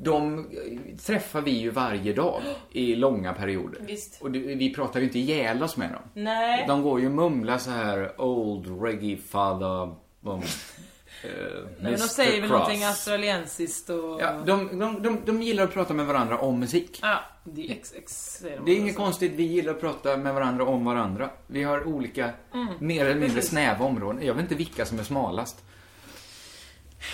De 0.00 0.38
eh, 0.38 0.96
träffar 0.96 1.40
vi 1.40 1.50
ju 1.50 1.70
varje 1.70 2.12
dag 2.12 2.42
i 2.72 2.94
långa 2.94 3.32
perioder. 3.32 3.80
Visst. 3.86 4.22
Och 4.22 4.34
vi 4.34 4.74
pratar 4.74 5.00
ju 5.00 5.06
inte 5.06 5.18
ihjäl 5.18 5.62
oss 5.62 5.76
med 5.76 5.90
dem. 5.92 6.02
Nej. 6.14 6.64
De 6.68 6.82
går 6.82 7.00
ju 7.00 7.06
och 7.06 7.12
mumlar 7.12 7.58
så 7.58 7.70
här 7.70 8.20
old 8.20 8.82
reggae 8.82 9.16
father 9.16 9.82
um, 9.82 9.94
eh, 10.22 10.38
Nej, 11.22 11.64
men 11.80 11.92
de 11.92 11.98
säger 11.98 12.40
väl 12.40 12.50
Cross. 12.50 12.58
någonting 12.58 12.84
australiensiskt 12.84 13.90
och... 13.90 14.20
Ja, 14.20 14.32
de, 14.46 14.78
de, 14.78 15.02
de, 15.02 15.18
de 15.24 15.42
gillar 15.42 15.64
att 15.64 15.72
prata 15.72 15.94
med 15.94 16.06
varandra 16.06 16.38
om 16.38 16.60
musik. 16.60 16.98
Ja, 17.02 17.18
det 17.44 17.66
är 17.66 17.72
ex, 17.72 17.92
ex, 17.96 18.38
Det 18.64 18.72
är 18.72 18.76
inget 18.76 18.96
konstigt, 18.96 19.32
vi 19.32 19.42
gillar 19.42 19.72
att 19.72 19.80
prata 19.80 20.16
med 20.16 20.34
varandra 20.34 20.64
om 20.64 20.84
varandra. 20.84 21.30
Vi 21.46 21.62
har 21.62 21.86
olika, 21.86 22.30
Mm, 22.54 22.66
mer 22.80 23.00
eller 23.04 23.14
mindre 23.20 23.34
precis. 23.34 23.50
snäva 23.50 23.84
områden. 23.84 24.26
Jag 24.26 24.34
vet 24.34 24.42
inte 24.42 24.54
vilka 24.54 24.86
som 24.86 24.98
är 24.98 25.02
smalast. 25.02 25.64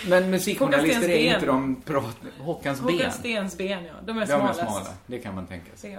Men 0.07 0.29
musikjournalister 0.29 1.09
är 1.09 1.33
inte 1.33 1.45
de 1.45 1.81
prat... 1.85 2.17
Håkans 2.39 2.81
ben. 2.81 2.95
Håkan 2.95 3.11
Stens 3.11 3.57
ben, 3.57 3.85
ja. 3.85 3.93
De 4.05 4.17
är 4.17 4.25
De 4.25 4.31
är 4.31 4.37
smalast. 4.37 4.59
smala, 4.59 4.85
det 5.05 5.19
kan 5.19 5.35
man 5.35 5.47
tänka 5.47 5.75
sig. 5.75 5.97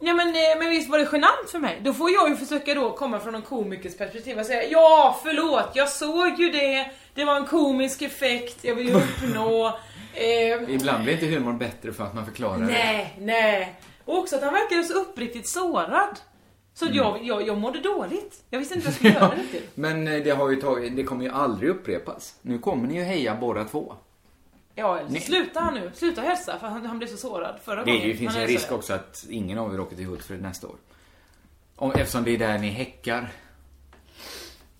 Ja 0.00 0.14
men, 0.14 0.28
eh, 0.28 0.58
men 0.58 0.70
visst 0.70 0.90
var 0.90 0.98
det 0.98 1.08
genant 1.12 1.50
för 1.50 1.58
mig? 1.58 1.80
Då 1.84 1.94
får 1.94 2.10
jag 2.10 2.28
ju 2.28 2.36
försöka 2.36 2.74
då 2.74 2.92
komma 2.92 3.20
från 3.20 3.34
en 3.34 3.42
komikers 3.42 3.96
perspektiv 3.96 4.38
och 4.38 4.46
säga 4.46 4.68
Ja, 4.70 5.20
förlåt, 5.22 5.70
jag 5.74 5.88
såg 5.88 6.40
ju 6.40 6.50
det. 6.50 6.90
Det 7.14 7.24
var 7.24 7.36
en 7.36 7.46
komisk 7.46 8.02
effekt, 8.02 8.64
jag 8.64 8.74
vill 8.74 8.88
ju 8.88 8.94
uppnå... 8.94 9.78
Eh, 10.14 10.74
Ibland 10.74 11.04
blir 11.04 11.14
inte 11.14 11.26
humorn 11.26 11.58
bättre 11.58 11.92
för 11.92 12.04
att 12.04 12.14
man 12.14 12.24
förklarar 12.24 12.58
det. 12.58 12.66
nej, 12.66 13.14
nej. 13.18 13.74
Och 14.04 14.18
också 14.18 14.36
att 14.36 14.42
han 14.42 14.52
verkade 14.52 14.84
så 14.84 14.94
uppriktigt 14.94 15.48
sårad. 15.48 16.18
Så 16.78 16.84
Mm. 16.84 16.96
jag, 16.96 17.24
jag, 17.24 17.46
jag 17.48 17.58
mådde 17.58 17.80
dåligt. 17.80 18.42
Jag 18.50 18.58
visste 18.58 18.74
inte 18.74 18.86
vad 18.86 18.92
jag 18.92 18.96
skulle 18.98 19.14
göra 19.26 19.34
riktigt. 19.34 19.70
Men 19.74 20.08
eh, 20.08 20.22
det 20.22 20.30
har 20.30 20.50
ju 20.50 20.56
tagit, 20.56 20.96
det 20.96 21.04
kommer 21.04 21.24
ju 21.24 21.30
aldrig 21.30 21.70
upprepas. 21.70 22.34
Nu 22.42 22.58
kommer 22.58 22.88
ni 22.88 22.94
ju 22.96 23.02
heja 23.02 23.36
båda 23.40 23.64
två. 23.64 23.94
Ja, 24.74 25.00
Nej. 25.08 25.20
sluta 25.20 25.60
han 25.60 25.74
nu. 25.74 25.90
Sluta 25.94 26.20
hälsa 26.20 26.58
för 26.58 26.66
han, 26.66 26.86
han 26.86 26.98
blev 26.98 27.08
så 27.08 27.16
sårad 27.16 27.58
förra 27.64 27.84
Det, 27.84 27.90
gången. 27.90 28.08
det 28.08 28.14
finns 28.14 28.36
en 28.36 28.46
risk 28.46 28.72
också 28.72 28.92
att 28.92 29.26
ingen 29.30 29.58
av 29.58 29.74
er 29.74 29.80
åker 29.80 29.96
till 29.96 30.04
Hultsfred 30.06 30.42
nästa 30.42 30.66
år. 30.66 30.76
Om, 31.76 31.90
eftersom 31.90 32.24
det 32.24 32.30
är 32.34 32.38
där 32.38 32.58
ni 32.58 32.68
häckar. 32.68 33.28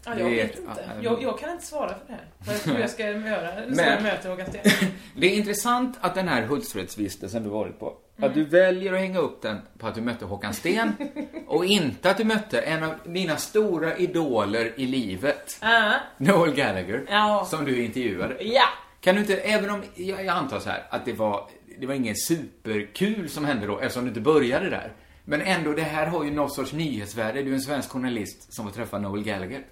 Ja, 0.05 0.11
jag 0.19 0.21
är- 0.21 0.31
vet 0.31 0.59
inte. 0.59 0.91
ja, 0.97 1.03
Jag, 1.03 1.23
jag 1.23 1.39
kan 1.39 1.51
inte 1.51 1.65
svara 1.67 1.89
för 1.89 2.07
det 2.07 2.13
här. 2.13 2.73
Vad 2.73 2.81
jag 2.83 2.91
ska 2.91 3.03
göra. 3.11 3.67
Nu 3.69 3.75
ska 3.75 3.85
jag 3.87 4.03
möta 4.03 4.29
Håkan 4.29 4.47
Sten. 4.47 4.63
Det 5.17 5.27
är 5.27 5.37
intressant 5.37 5.99
att 6.01 6.15
den 6.15 6.29
här 6.29 6.43
Hultsfredsvistelsen 6.43 7.43
du 7.43 7.49
varit 7.51 7.79
på. 7.79 7.97
Att 8.19 8.35
du 8.35 8.45
väljer 8.45 8.93
att 8.93 8.99
hänga 8.99 9.19
upp 9.19 9.43
den 9.43 9.61
på 9.79 9.87
att 9.87 9.95
du 9.95 10.01
mötte 10.01 10.25
Håkan 10.25 10.55
Sten 10.55 10.93
och 11.47 11.65
inte 11.65 12.11
att 12.11 12.17
du 12.17 12.25
mötte 12.25 12.61
en 12.61 12.83
av 12.85 12.95
dina 13.05 13.37
stora 13.37 13.97
idoler 13.97 14.73
i 14.77 14.87
livet, 14.87 15.59
Ja. 15.63 15.95
Noel 16.17 16.55
Gallagher, 16.55 17.05
Ja. 17.11 17.47
som 17.51 17.65
du 17.65 17.85
intervjuade. 17.85 18.37
Ja. 18.45 18.65
Kan 19.01 19.15
du 19.15 19.21
inte, 19.21 19.37
även 19.37 19.71
om, 19.71 19.83
jag, 19.95 20.25
jag 20.25 20.37
antar 20.37 20.61
så 20.61 20.71
här, 20.71 20.83
att 20.91 21.05
det 21.05 21.13
var, 21.13 21.51
det 21.81 21.87
var 21.87 21.95
ingen 21.95 22.17
superkul 22.17 23.29
som 23.29 23.45
hände 23.45 23.67
då, 23.67 23.79
eftersom 23.79 24.03
du 24.05 24.09
inte 24.09 24.21
började 24.21 24.71
där. 24.71 24.93
Men 25.25 25.41
ändå, 25.43 25.73
det 25.73 25.83
här 25.83 26.07
har 26.07 26.25
ju 26.25 26.31
något 26.31 26.55
sorts 26.55 26.73
nyhetsvärde. 26.73 27.43
Du 27.43 27.51
är 27.51 27.55
en 27.55 27.61
svensk 27.61 27.91
journalist 27.91 28.53
som 28.53 28.65
får 28.65 28.73
träffa 28.73 28.99
Noel 28.99 29.23
Gallagher. 29.25 29.63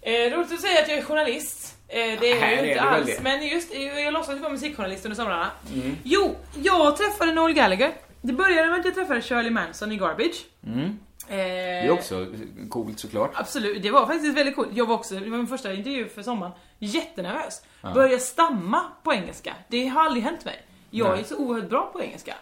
Eh, 0.00 0.10
roligt 0.36 0.52
att 0.52 0.60
säga 0.60 0.80
att 0.82 0.88
jag 0.88 0.98
är 0.98 1.02
journalist. 1.02 1.76
Eh, 1.94 2.20
det 2.20 2.32
är 2.32 2.42
är 2.42 2.50
ju 2.50 2.68
inte 2.70 2.80
väl 2.84 2.88
alls. 2.94 3.06
det? 3.06 3.22
Men 3.22 3.46
just, 3.46 3.74
jag 3.74 4.12
låtsades 4.12 4.40
vara 4.42 4.52
musikjournalist 4.52 5.04
under 5.04 5.16
somrarna. 5.16 5.50
Mm. 5.74 5.96
Jo, 6.02 6.36
jag 6.62 6.96
träffade 6.96 7.32
Noel 7.32 7.52
Gallagher. 7.52 7.92
Det 8.22 8.32
började 8.32 8.68
med 8.68 8.78
att 8.78 8.84
jag 8.84 8.94
träffade 8.94 9.22
Shirley 9.22 9.50
Manson 9.50 9.92
i 9.92 9.96
Garbage. 9.96 10.44
Mm. 10.66 10.98
Eh, 11.28 11.36
Det 11.36 11.86
är 11.86 11.90
också 11.90 12.26
coolt 12.70 12.98
såklart. 13.00 13.30
Absolut, 13.34 13.82
det 13.82 13.90
var 13.90 14.06
faktiskt 14.06 14.36
väldigt 14.36 14.56
coolt. 14.56 14.68
Jag 14.72 14.86
var 14.86 14.94
också, 14.94 15.14
det 15.14 15.30
var 15.30 15.38
min 15.38 15.46
första 15.46 15.72
intervju 15.72 16.08
för 16.08 16.22
sommaren. 16.22 16.52
Jättenervös. 16.78 17.62
Ja. 17.82 17.92
Började 17.94 18.18
stamma 18.18 18.80
på 19.02 19.12
engelska. 19.12 19.54
Det 19.68 19.86
har 19.86 20.04
aldrig 20.04 20.24
hänt 20.24 20.44
mig. 20.44 20.62
Jag 20.90 21.10
Nej. 21.10 21.20
är 21.20 21.24
så 21.24 21.36
oerhört 21.36 21.68
bra 21.70 21.90
på 21.92 22.02
engelska. 22.02 22.34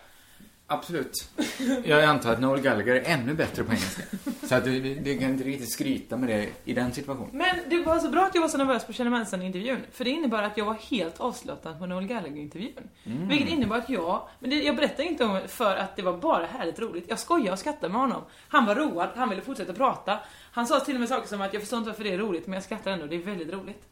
Absolut. 0.72 1.28
Jag 1.84 2.04
antar 2.04 2.32
att 2.32 2.40
Noel 2.40 2.60
Gallagher 2.60 2.94
är 2.94 3.02
ännu 3.04 3.34
bättre 3.34 3.64
på 3.64 3.72
engelska. 3.72 4.02
Så 4.42 4.54
att 4.54 4.64
du, 4.64 4.80
du, 4.80 4.94
du 4.94 5.18
kan 5.18 5.30
inte 5.30 5.44
riktigt 5.44 5.72
skryta 5.72 6.16
med 6.16 6.28
det 6.28 6.48
i 6.64 6.74
den 6.74 6.92
situationen. 6.92 7.30
Men 7.32 7.56
det 7.68 7.84
var 7.84 7.98
så 7.98 8.08
bra 8.08 8.24
att 8.24 8.34
jag 8.34 8.42
var 8.42 8.48
så 8.48 8.58
nervös 8.58 8.86
på 8.86 8.92
Shirley 8.92 9.10
Manson-intervjun. 9.10 9.78
För 9.92 10.04
det 10.04 10.10
innebar 10.10 10.42
att 10.42 10.56
jag 10.56 10.64
var 10.64 10.74
helt 10.74 11.20
avslappnad 11.20 11.78
på 11.78 11.86
Noel 11.86 12.06
Gallagher-intervjun. 12.06 12.88
Mm. 13.04 13.28
Vilket 13.28 13.48
innebar 13.48 13.76
att 13.76 13.90
jag, 13.90 14.28
men 14.38 14.50
det, 14.50 14.62
jag 14.62 14.76
berättar 14.76 15.04
inte 15.04 15.24
om 15.24 15.40
för 15.48 15.76
att 15.76 15.96
det 15.96 16.02
var 16.02 16.16
bara 16.16 16.46
härligt 16.46 16.78
roligt. 16.78 17.04
Jag 17.08 17.18
skojade 17.18 17.52
och 17.52 17.58
skrattade 17.58 17.92
med 17.92 18.00
honom. 18.00 18.22
Han 18.48 18.66
var 18.66 18.74
road, 18.74 19.08
han 19.16 19.28
ville 19.28 19.42
fortsätta 19.42 19.72
prata. 19.72 20.18
Han 20.52 20.66
sa 20.66 20.80
till 20.80 20.94
och 20.94 21.00
med 21.00 21.08
saker 21.08 21.28
som 21.28 21.40
att 21.40 21.52
jag 21.52 21.62
förstår 21.62 21.78
inte 21.78 21.90
varför 21.90 22.04
det 22.04 22.12
är 22.12 22.18
roligt, 22.18 22.46
men 22.46 22.54
jag 22.54 22.62
skrattar 22.62 22.90
ändå, 22.90 23.06
det 23.06 23.16
är 23.16 23.22
väldigt 23.22 23.52
roligt. 23.52 23.82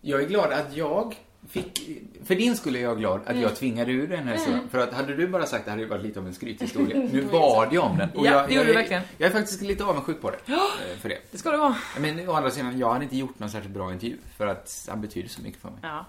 Jag 0.00 0.22
är 0.22 0.26
glad 0.26 0.52
att 0.52 0.76
jag 0.76 1.16
fick... 1.48 1.88
För 2.24 2.34
din 2.34 2.56
skulle 2.56 2.78
jag 2.78 2.98
glad 2.98 3.20
att 3.20 3.28
Mm. 3.30 3.42
jag 3.42 3.56
tvingade 3.56 3.92
ur 3.92 4.08
den 4.08 4.16
här 4.18 4.22
Mm. 4.24 4.34
historien. 4.36 4.68
För 4.70 4.78
att 4.78 4.92
hade 4.92 5.14
du 5.16 5.28
bara 5.28 5.46
sagt 5.46 5.64
det 5.64 5.70
hade 5.70 5.82
det 5.82 5.88
varit 5.88 6.02
lite 6.02 6.20
av 6.20 6.26
en 6.26 6.34
skrythistoria. 6.34 6.98
Nu 7.12 7.22
bad 7.32 7.68
jag 7.72 7.84
om 7.84 7.98
den. 7.98 8.08
Ja, 8.14 8.24
jag, 8.24 8.48
det 8.48 8.54
gjorde 8.54 8.54
jag, 8.54 8.66
du 8.66 8.70
är- 8.70 8.74
verkligen. 8.74 9.02
Jag 9.18 9.26
är 9.26 9.32
faktiskt 9.32 9.62
lite 9.62 9.84
avundsjuk 9.84 10.20
på 10.20 10.30
det. 10.30 10.38
Ja. 10.46 10.54
eh, 10.92 10.98
För 10.98 11.08
det. 11.08 11.18
Det 11.30 11.38
ska 11.38 11.50
det 11.50 11.56
vara. 11.56 11.76
Men 12.00 12.28
å 12.28 12.32
andra 12.32 12.50
sidan, 12.50 12.78
jag 12.78 12.92
hade 12.92 13.04
inte 13.04 13.16
gjort 13.16 13.38
någon 13.38 13.50
särskilt 13.50 13.74
bra 13.74 13.92
intervju. 13.92 14.16
För 14.36 14.46
att 14.46 14.86
han 14.90 15.00
betyder 15.00 15.28
så 15.28 15.42
mycket 15.42 15.60
för 15.62 15.68
mig. 15.68 15.78
Ja. 15.82 16.04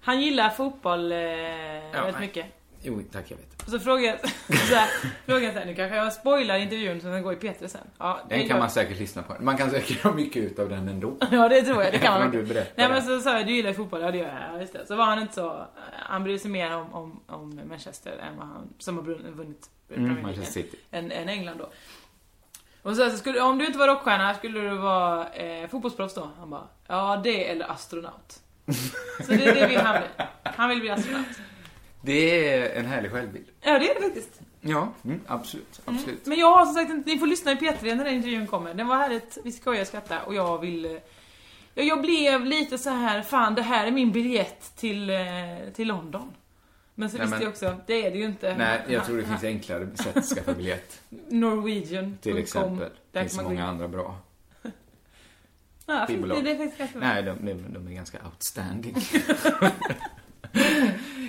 Han 0.00 0.20
gillar 0.20 0.50
fotboll 0.50 1.12
eh, 1.12 1.18
väldigt 1.18 1.92
nej. 1.92 2.12
mycket. 2.20 2.46
Jo, 2.84 3.02
tack, 3.12 3.30
jag 3.30 3.36
vet. 3.36 3.62
Och 3.62 3.68
så 3.68 3.78
frågar 3.78 4.02
jag 4.04 4.20
så 4.68 4.74
här, 4.74 4.88
frågar 5.26 5.40
jag 5.42 5.52
så 5.52 5.58
här, 5.58 5.66
nu 5.66 5.74
kanske 5.74 5.96
jag 5.96 6.12
spoilar 6.12 6.56
intervjun 6.56 7.00
som 7.00 7.10
den 7.10 7.22
går 7.22 7.32
i 7.32 7.36
P3 7.36 7.66
sen. 7.66 7.80
Ja, 7.98 8.20
Den 8.28 8.38
är 8.38 8.42
kan 8.42 8.50
jag- 8.50 8.58
man 8.58 8.70
säkert 8.70 8.98
lyssna 8.98 9.22
på. 9.22 9.34
Man 9.40 9.56
kan 9.56 9.70
säkert 9.70 10.02
ha 10.02 10.12
mycket 10.12 10.42
ut 10.42 10.58
av 10.58 10.68
den 10.68 10.88
ändå. 10.88 11.16
Ja 11.30 11.48
det 11.48 11.62
tror 11.62 11.82
jag, 11.82 11.92
det 11.92 11.98
kan 11.98 12.20
man. 12.20 12.30
du 12.30 12.42
berättar 12.42 12.72
Nej 12.76 12.88
men 12.88 13.02
så 13.02 13.20
sa 13.20 13.36
jag, 13.38 13.46
du 13.46 13.52
gillar 13.52 13.72
fotboll, 13.72 14.00
ja 14.00 14.10
det 14.10 14.18
gör 14.18 14.26
jag, 14.28 14.54
ja, 14.54 14.60
just 14.60 14.72
det. 14.72 14.86
Så 14.86 14.96
var 14.96 15.04
han 15.04 15.22
inte 15.22 15.34
så, 15.34 15.66
han 16.06 16.24
bryr 16.24 16.38
sig 16.38 16.50
mer 16.50 16.76
om, 16.76 16.94
om, 16.94 17.20
om 17.26 17.60
Manchester 17.68 18.12
än 18.12 18.36
vad 18.36 18.46
han, 18.46 18.68
som 18.78 18.96
har 18.96 19.04
vunnit 19.30 19.68
Mm, 19.96 20.22
Manchester 20.22 20.52
City. 20.52 20.76
Än, 20.90 21.12
än 21.12 21.28
England 21.28 21.58
då. 21.58 21.70
Och 22.82 22.96
så, 22.96 23.10
så 23.10 23.16
skulle, 23.16 23.40
om 23.40 23.58
du 23.58 23.66
inte 23.66 23.78
var 23.78 23.88
rockstjärna, 23.88 24.34
skulle 24.34 24.60
du 24.60 24.68
vara 24.76 25.28
eh, 25.28 25.68
fotbollsproffs 25.68 26.14
då? 26.14 26.30
Han 26.38 26.50
bara, 26.50 26.68
ja 26.88 27.20
det 27.24 27.50
eller 27.50 27.70
astronaut. 27.70 28.40
Så 29.26 29.32
det, 29.32 29.36
det 29.54 29.66
vill 29.66 29.80
han 29.80 29.96
bli. 30.00 30.26
Han 30.44 30.68
vill 30.68 30.80
bli 30.80 30.90
astronaut. 30.90 31.26
Det 32.02 32.48
är 32.54 32.70
en 32.80 32.86
härlig 32.86 33.10
självbild. 33.10 33.46
Ja 33.60 33.78
det 33.78 33.90
är 33.90 33.94
det 33.94 34.00
faktiskt. 34.00 34.40
Ja, 34.60 34.92
mm, 35.04 35.20
absolut. 35.26 35.80
absolut. 35.84 36.26
Men 36.26 36.38
jag 36.38 36.54
har 36.56 36.64
som 36.66 36.74
sagt 36.74 36.90
inte, 36.90 37.10
ni 37.10 37.18
får 37.18 37.26
lyssna 37.26 37.52
i 37.52 37.54
P3 37.54 37.94
när 37.94 38.04
den 38.04 38.14
intervjun 38.14 38.46
kommer. 38.46 38.74
Den 38.74 38.86
var 38.88 38.96
härligt, 38.96 39.38
vi 39.44 39.52
skojar 39.52 39.80
och 39.80 39.86
skrattar 39.86 40.22
och 40.26 40.34
jag 40.34 40.58
vill... 40.60 40.84
eh, 40.84 40.92
Ja, 41.74 41.82
jag 41.82 42.02
blev 42.02 42.44
lite 42.46 42.78
så 42.78 42.90
här, 42.90 43.22
fan 43.22 43.54
det 43.54 43.62
här 43.62 43.86
är 43.86 43.90
min 43.90 44.12
biljett 44.12 44.76
till, 44.76 45.10
eh, 45.10 45.16
till 45.74 45.88
London. 45.88 46.32
Men 46.94 47.10
så 47.10 47.16
Nej, 47.16 47.26
visste 47.26 47.36
men- 47.36 47.42
jag 47.42 47.50
också, 47.50 47.76
det 47.86 48.06
är 48.06 48.10
det 48.10 48.18
ju 48.18 48.24
inte. 48.24 48.54
Nej, 48.56 48.80
jag 48.88 49.04
tror 49.06 49.16
det 49.16 49.24
finns 49.24 49.44
enklare 49.44 49.88
sätt 49.96 50.16
att 50.16 50.24
skaffa 50.24 50.52
biljett. 50.54 51.00
Norwegian. 51.28 52.18
Till 52.22 52.38
exempel. 52.38 52.90
Det 53.12 53.20
finns 53.20 53.36
många 53.42 53.52
in. 53.54 53.60
andra 53.60 53.88
bra 53.88 54.16
Ja, 55.86 56.06
det, 56.08 56.16
det 56.42 56.56
faktiskt 56.56 56.78
ganska 56.78 56.98
bra. 56.98 57.08
Nej, 57.08 57.22
de, 57.22 57.46
de, 57.46 57.52
de 57.72 57.86
är 57.88 57.92
ganska 57.94 58.18
outstanding. 58.24 58.96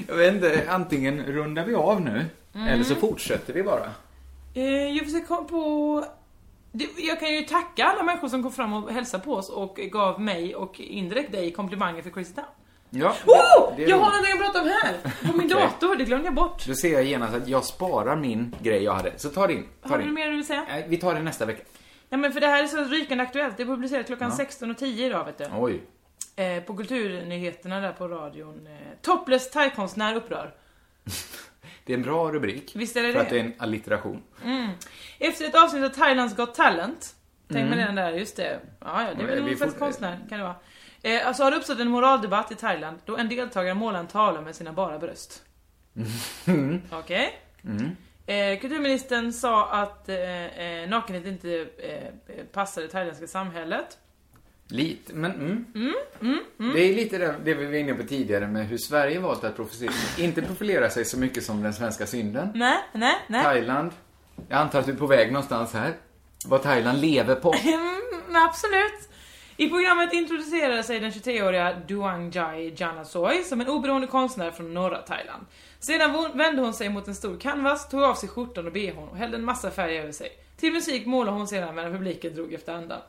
jag 0.08 0.16
vet 0.16 0.34
inte, 0.34 0.66
antingen 0.70 1.24
rundar 1.26 1.66
vi 1.66 1.76
av 1.76 2.02
nu, 2.02 2.26
Mm. 2.56 2.68
eller 2.68 2.84
så 2.84 2.96
fortsätter 2.96 3.54
vi 3.54 3.64
bara. 3.64 3.90
Eh, 4.54 4.64
jag 4.98 5.06
försöker 5.06 5.28
komma 5.28 5.44
på... 5.44 6.06
Jag 6.98 7.20
kan 7.20 7.34
ju 7.34 7.42
tacka 7.42 7.86
alla 7.86 8.04
människor 8.04 8.28
som 8.28 8.44
kom 8.44 8.52
fram 8.52 8.74
och 8.74 8.92
hälsade 8.92 9.24
på 9.24 9.34
oss 9.34 9.50
och 9.50 9.76
gav 9.76 10.22
mig 10.22 10.56
och 10.56 10.80
indirekt 10.80 11.32
dig 11.32 11.52
komplimanger 11.52 12.02
för 12.02 12.10
Crazy 12.10 12.34
Town. 12.34 12.46
Ja, 12.90 13.14
Oh! 13.26 13.76
det 13.78 13.84
Jag 13.84 13.98
har 13.98 14.06
någonting 14.12 14.34
att 14.34 14.40
prata 14.40 14.62
om 14.62 14.68
här! 14.68 14.98
På 15.32 15.38
min 15.38 15.46
Okej. 15.54 15.68
dator, 15.80 15.96
det 15.96 16.04
glömde 16.06 16.26
jag 16.26 16.34
bort. 16.36 16.66
Då 16.68 16.74
ser 16.76 16.94
jag 16.94 17.04
genast 17.04 17.36
att 17.36 17.48
jag 17.48 17.64
sparar 17.64 18.16
min 18.16 18.56
grej 18.62 18.84
jag 18.84 18.94
hade. 18.94 19.14
Så 19.20 19.30
ta 19.30 19.48
din. 19.48 19.66
Ta 19.84 19.90
Har 19.90 19.98
du 19.98 20.04
din. 20.04 20.14
mer 20.14 20.30
du 20.30 20.36
vill 20.36 20.46
säga? 20.48 20.66
Vi 20.88 20.98
tar 20.98 21.14
det 21.16 21.22
nästa 21.22 21.46
vecka. 21.46 21.64
Ja 22.10 22.18
men 22.18 22.34
för 22.34 22.40
det 22.42 22.48
här 22.48 22.64
är 22.64 22.68
så 22.68 22.78
rykande 22.84 23.24
aktuellt. 23.24 23.58
Det 23.58 23.64
är 23.64 23.68
publicerat 23.68 24.06
klockan 24.08 24.32
Ja. 24.38 24.46
16.10 24.46 24.86
idag 24.86 25.26
vet 25.26 25.38
du. 25.38 25.46
Oj. 25.58 25.82
Eh, 26.36 26.64
på 26.64 26.78
Kulturnyheterna 26.78 27.80
där 27.80 27.92
på 27.92 28.08
radion. 28.08 28.68
Eh, 28.68 28.74
topless 29.02 29.52
thaikonstnär 29.52 30.16
upprör. 30.16 30.54
Det 31.86 31.94
är 31.94 31.98
en 31.98 32.04
bra 32.04 32.32
rubrik. 32.32 32.72
Visst 32.76 32.96
är 32.96 33.04
det 33.04 33.12
För 33.12 33.20
det? 33.20 33.24
att 33.26 33.30
det 33.30 33.40
är 33.40 33.44
en 33.44 33.54
allitteration. 33.58 34.24
Mm. 34.44 34.70
Efter 35.20 35.46
ett 35.46 35.56
avsnitt 35.56 35.84
av 35.84 35.90
Thailands 35.90 36.36
Got 36.36 36.56
Talent 36.56 37.16
Tänk 37.48 37.70
med 37.70 37.74
Mm. 37.80 37.96
den 37.96 37.96
där, 38.06 38.12
just 38.12 38.36
det. 38.38 38.60
Ja, 38.80 39.04
ja 39.08 39.14
det 39.14 39.24
är 39.24 39.28
väl 39.28 39.48
en 39.48 39.58
slags 39.58 39.74
konstnär, 39.78 40.20
kan 40.30 40.38
det 40.38 40.44
vara. 40.44 40.56
Eh, 41.02 41.28
alltså 41.28 41.44
har 41.44 41.52
det 41.52 41.58
uppstått 41.58 41.80
en 41.80 41.88
moraldebatt 41.90 42.52
i 42.52 42.56
Thailand 42.56 43.00
då 43.06 43.18
en 43.18 43.30
deltagare 43.30 43.74
målar 43.74 44.00
en 44.00 44.08
tavla 44.08 44.42
med 44.42 44.56
sina 44.56 44.74
bara 44.74 45.00
bröst. 45.00 45.44
Mm. 46.48 46.82
Okej? 46.92 47.40
Mm. 47.64 47.96
Eh, 48.26 48.60
kulturministern 48.60 49.34
sa 49.34 49.70
att 49.70 50.10
eh, 50.10 50.46
eh, 50.46 50.90
nakenhet 50.90 51.26
inte 51.26 51.68
eh, 51.78 52.46
passar 52.52 52.82
det 52.82 52.88
thailändska 52.88 53.28
samhället. 53.28 53.98
Lite, 54.74 55.14
men 55.14 55.32
mm. 55.32 55.66
Mm, 55.76 55.94
mm, 56.22 56.40
mm. 56.60 56.74
Det 56.74 56.82
är 56.82 56.96
lite 56.96 57.18
det, 57.18 57.36
det 57.44 57.54
vi 57.54 57.66
var 57.66 57.74
inne 57.74 57.94
på 57.94 58.04
tidigare 58.04 58.48
med 58.48 58.68
hur 58.68 58.78
Sverige 58.78 59.20
valt 59.20 59.44
att 59.44 59.56
profilera, 59.56 59.94
inte 60.18 60.42
profilera 60.42 60.90
sig 60.90 61.06
så 61.06 61.20
mycket 61.20 61.44
som 61.44 61.64
den 61.64 61.74
svenska 61.74 62.06
synden. 62.08 62.52
Nej, 62.56 62.78
nej, 62.94 63.16
nej. 63.28 63.44
Thailand. 63.44 63.92
Jag 64.48 64.60
antar 64.60 64.80
att 64.80 64.86
du 64.86 64.92
är 64.92 64.96
på 64.96 65.08
väg 65.08 65.32
någonstans 65.32 65.74
här. 65.74 65.94
Vad 66.46 66.64
Thailand 66.64 67.02
lever 67.02 67.36
på. 67.36 67.54
Mm, 67.64 68.46
absolut. 68.50 69.10
I 69.58 69.70
programmet 69.70 70.14
introducerade 70.14 70.84
sig 70.84 71.00
den 71.00 71.12
23-åriga 71.12 71.74
Duang 71.88 72.32
Jai 72.32 72.74
Janasoy 72.78 73.44
som 73.44 73.62
en 73.62 73.68
oberoende 73.68 74.08
konstnär 74.08 74.52
från 74.52 74.74
norra 74.74 74.98
Thailand. 74.98 75.46
Sedan 75.80 76.32
vände 76.34 76.62
hon 76.62 76.74
sig 76.74 76.90
mot 76.90 77.08
en 77.08 77.16
stor 77.16 77.40
canvas, 77.40 77.90
tog 77.90 78.04
av 78.04 78.16
sig 78.16 78.30
skjortan 78.30 78.68
och 78.68 78.74
bhn 78.74 78.98
och 78.98 79.18
hällde 79.18 79.38
en 79.38 79.46
massa 79.46 79.72
färg 79.72 79.98
över 79.98 80.12
sig. 80.12 80.30
Till 80.64 80.74
musik 80.74 81.06
målade 81.06 81.38
hon 81.38 81.48
sedan 81.48 81.76
medan 81.76 81.92
publiken 81.92 82.36
drog 82.36 82.54
efter 82.54 82.74
andan. 82.74 83.00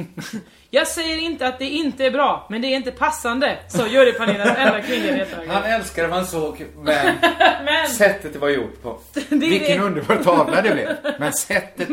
Jag 0.70 0.86
säger 0.88 1.18
inte 1.18 1.46
att 1.46 1.58
det 1.58 1.64
inte 1.64 2.06
är 2.06 2.10
bra, 2.10 2.46
men 2.50 2.62
det 2.62 2.68
är 2.68 2.76
inte 2.76 2.90
passande, 2.90 3.58
sa 3.68 3.86
jurypanelens 3.86 4.58
enda 4.58 4.80
kvinnliga 4.80 5.16
deltagare. 5.16 5.48
Han 5.48 5.62
älskade 5.64 6.08
vad 6.08 6.16
han 6.16 6.26
såg, 6.26 6.66
men, 6.76 7.14
Men- 7.64 7.88
sättet 7.88 8.32
det 8.32 8.38
var 8.38 8.48
gjort 8.48 8.82
på. 8.82 9.00
är 9.30 9.36
Vilken 9.36 9.78
det. 9.80 9.84
underbar 9.84 10.16
tavla 10.16 10.62
det 10.62 10.70
blev. 10.74 11.16
Men 11.18 11.32
sättet, 11.32 11.88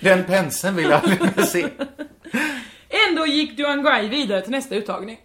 den 0.00 0.24
penseln 0.24 0.76
vill 0.76 0.90
jag 0.90 1.00
aldrig 1.04 1.46
se. 1.46 1.66
Ändå 3.08 3.26
gick 3.26 3.56
Duang 3.56 3.84
Jai 3.84 4.08
vidare 4.08 4.40
till 4.42 4.50
nästa 4.52 4.74
uttagning. 4.74 5.20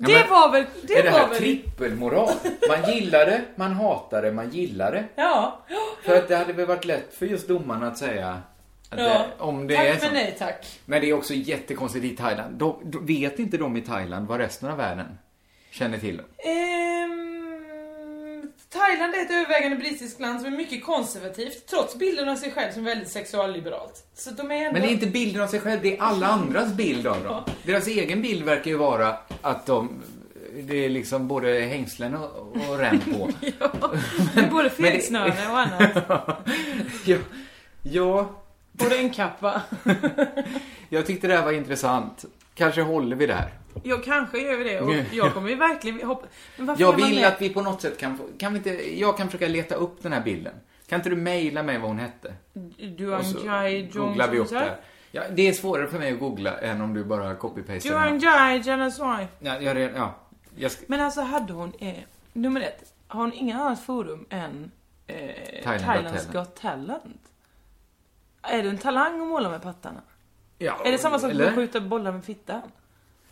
Ja, 0.00 0.08
det 0.08 0.14
men- 0.20 0.30
var 0.30 0.52
väl... 0.52 0.64
Det 0.82 0.94
är 0.98 1.02
det 1.02 1.10
här 1.10 1.28
väl... 1.28 1.38
trippelmoral? 1.38 2.30
Man 2.68 2.92
gillar 2.94 3.26
det, 3.26 3.42
man 3.56 3.72
hatar 3.72 4.22
det, 4.22 4.32
man 4.32 4.50
gillar 4.50 4.92
det. 4.92 5.04
Ja. 5.14 5.58
För 6.04 6.16
att 6.16 6.28
det 6.28 6.36
hade 6.36 6.52
väl 6.52 6.66
varit 6.66 6.84
lätt 6.84 7.14
för 7.14 7.26
just 7.26 7.48
domarna 7.48 7.86
att 7.88 7.98
säga 7.98 8.28
att 8.90 9.00
Ja. 9.00 9.04
det, 9.04 9.26
om 9.38 9.66
det 9.66 9.74
tack 9.76 9.84
är 9.86 9.90
men 9.90 10.00
så. 10.00 10.10
nej 10.10 10.36
tack. 10.38 10.80
Men 10.84 11.00
det 11.00 11.08
är 11.10 11.12
också 11.14 11.34
jättekonstigt 11.34 12.04
i 12.04 12.16
Thailand. 12.16 12.54
De, 12.58 12.76
vet 13.06 13.38
inte 13.38 13.56
de 13.56 13.76
i 13.76 13.80
Thailand 13.80 14.28
vad 14.28 14.38
resten 14.40 14.68
av 14.70 14.76
världen 14.76 15.18
känner 15.70 15.98
till? 15.98 16.20
Ehm, 16.38 17.27
Thailand 18.70 19.14
är 19.14 19.18
ett 19.22 19.30
övervägande 19.30 19.76
brittiskt 19.76 20.20
land 20.20 20.40
som 20.40 20.52
är 20.52 20.56
mycket 20.56 20.84
konservativt 20.84 21.66
trots 21.66 21.96
bilden 21.96 22.28
av 22.28 22.36
sig 22.36 22.50
själv 22.52 22.72
som 22.72 22.84
väldigt 22.84 23.08
sexualliberalt. 23.08 24.04
Så 24.14 24.30
de 24.30 24.50
är 24.50 24.54
ändå... 24.56 24.72
Men 24.72 24.82
det 24.82 24.88
är 24.88 24.92
inte 24.92 25.06
bilden 25.06 25.42
av 25.42 25.46
sig 25.46 25.60
själv, 25.60 25.82
det 25.82 25.96
är 25.96 26.02
alla 26.02 26.26
andras 26.28 26.72
bild 26.72 27.06
av 27.06 27.24
dem. 27.24 27.42
Deras 27.62 27.86
egen 27.86 28.22
bild 28.22 28.44
verkar 28.44 28.70
ju 28.70 28.76
vara 28.76 29.16
att 29.42 29.66
de, 29.66 30.02
det 30.62 30.84
är 30.84 30.88
liksom 30.88 31.28
både 31.28 31.60
hängslen 31.60 32.14
och, 32.16 32.56
och 32.68 32.78
rem 32.78 33.00
på. 33.00 33.30
Det 34.34 34.40
är 34.40 34.50
både 34.50 34.70
felsnöre 34.70 35.50
och 35.50 35.58
annat. 35.58 36.04
ja, 37.04 37.16
ja, 37.82 38.30
Och 38.80 38.90
regnkappa. 38.90 39.62
jag 40.88 41.06
tyckte 41.06 41.26
det 41.26 41.36
här 41.36 41.44
var 41.44 41.52
intressant. 41.52 42.24
Kanske 42.54 42.82
håller 42.82 43.16
vi 43.16 43.26
där. 43.26 43.48
Jag 43.84 44.04
kanske 44.04 44.38
gör 44.38 44.56
vi 44.56 44.64
det 44.64 44.80
och 44.80 44.94
Ja. 44.94 45.02
jag 45.12 45.34
kommer 45.34 45.48
ju 45.48 45.54
verkligen 45.56 46.06
hoppa... 46.08 46.26
Jag 46.76 46.96
vill 46.96 47.24
att 47.24 47.40
vi 47.42 47.50
på 47.50 47.60
något 47.62 47.82
sätt 47.82 47.98
kan 47.98 48.16
få, 48.18 48.24
kan 48.38 48.52
vi 48.52 48.56
inte, 48.58 48.98
jag 49.00 49.16
kan 49.16 49.26
försöka 49.26 49.48
leta 49.48 49.74
upp 49.74 50.02
den 50.02 50.12
här 50.12 50.20
bilden. 50.20 50.54
Kan 50.88 50.96
inte 51.00 51.10
du 51.10 51.16
mejla 51.16 51.62
mig 51.62 51.78
vad 51.78 51.88
hon 51.88 51.98
hette? 51.98 52.34
Duang 52.98 53.20
Och 53.20 53.26
så 53.26 53.46
Jai 53.46 53.90
Jong 53.92 54.06
googlar 54.06 54.28
vi 54.28 54.38
upp 54.38 54.48
det. 54.50 54.78
Ja, 55.12 55.22
det 55.30 55.48
är 55.48 55.52
svårare 55.52 55.86
för 55.88 55.98
mig 55.98 56.12
att 56.12 56.18
googla 56.20 56.58
än 56.58 56.80
om 56.80 56.94
du 56.94 57.04
bara 57.04 57.34
copy-pastar 57.34 57.90
den 57.90 58.18
Duang 58.18 58.20
här. 58.20 58.50
Jai 58.54 58.62
Janaswai. 58.66 59.26
Ja, 59.38 59.60
jag, 59.60 59.76
redan- 59.76 59.96
ja. 59.96 60.14
Jag 60.56 60.70
ska, 60.70 60.84
Men 60.88 61.00
alltså 61.00 61.20
hade 61.20 61.52
hon, 61.52 61.72
eh, 61.78 61.94
nummer 62.32 62.60
ett, 62.60 62.92
har 63.06 63.20
hon 63.20 63.32
inget 63.32 63.56
annat 63.56 63.80
forum 63.84 64.26
än 64.30 64.70
eh, 65.06 65.16
Thailand 65.64 65.84
Thailands 65.86 66.26
Got 66.26 66.32
Got 66.34 66.56
Talent? 66.56 67.20
Är 68.42 68.62
det 68.62 68.68
en 68.68 68.78
talang 68.78 69.20
att 69.20 69.28
måla 69.28 69.50
med 69.50 69.62
pattarna? 69.62 70.00
ja, 70.58 70.78
är 70.84 70.92
det 70.92 70.98
samma 70.98 71.18
sak 71.18 71.32
som 71.32 71.40
att 71.40 71.54
skjuta 71.54 71.80
bollar 71.80 72.12
med 72.12 72.24
fittan? 72.24 72.62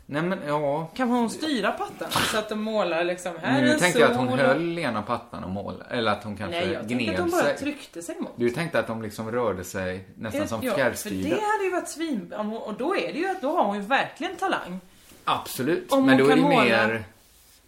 Nej 0.09 0.23
men 0.23 0.43
ja. 0.47 0.91
Kan 0.95 1.09
hon 1.09 1.31
styra 1.31 1.73
pattarna 1.73 2.11
så 2.11 2.39
att 2.39 2.49
de 2.49 2.63
målar 2.63 3.05
liksom, 3.05 3.33
här 3.43 3.63
är 3.63 3.65
Nu 3.67 3.79
tänkte 3.79 4.01
jag 4.01 4.11
att 4.11 4.17
hon 4.17 4.29
höll 4.39 4.79
ena 4.79 5.03
pattan 5.03 5.45
och 5.45 5.51
målade. 5.51 5.85
Eller 5.91 6.13
att 6.13 6.25
hon 6.25 6.37
kanske 6.37 6.61
Nej, 6.61 6.73
jag 6.73 6.89
tänkte 6.89 6.95
gned 7.05 7.11
att 7.11 7.17
de 7.27 7.31
bara 7.31 7.43
sig. 7.43 7.57
tryckte 7.57 8.03
sig 8.03 8.17
mot. 8.21 8.33
Du 8.37 8.51
tänkte 8.51 8.79
att 8.79 8.87
de 8.87 9.03
liksom 9.03 9.31
rörde 9.33 9.65
sig 9.65 10.09
nästan 10.15 10.49
som 10.49 10.61
ja, 10.63 10.73
för 10.73 11.11
det 11.11 11.41
hade 11.47 11.65
ju 11.65 11.71
varit 11.71 11.89
svin... 11.89 12.35
hon- 12.37 12.57
Och 12.57 12.75
då 12.75 12.97
är 12.97 13.13
det 13.13 13.19
ju 13.19 13.29
att 13.31 13.41
då 13.43 13.57
har 13.57 13.65
hon 13.65 13.77
ju 13.77 13.83
verkligen 13.83 14.37
talang. 14.37 14.81
Absolut. 15.25 15.93
Om 15.93 16.07
men 16.07 16.19
hon 16.21 16.27
då 16.27 16.33
är 16.33 16.37
det 16.37 16.43
måla- 16.43 16.65
mer... 16.65 17.05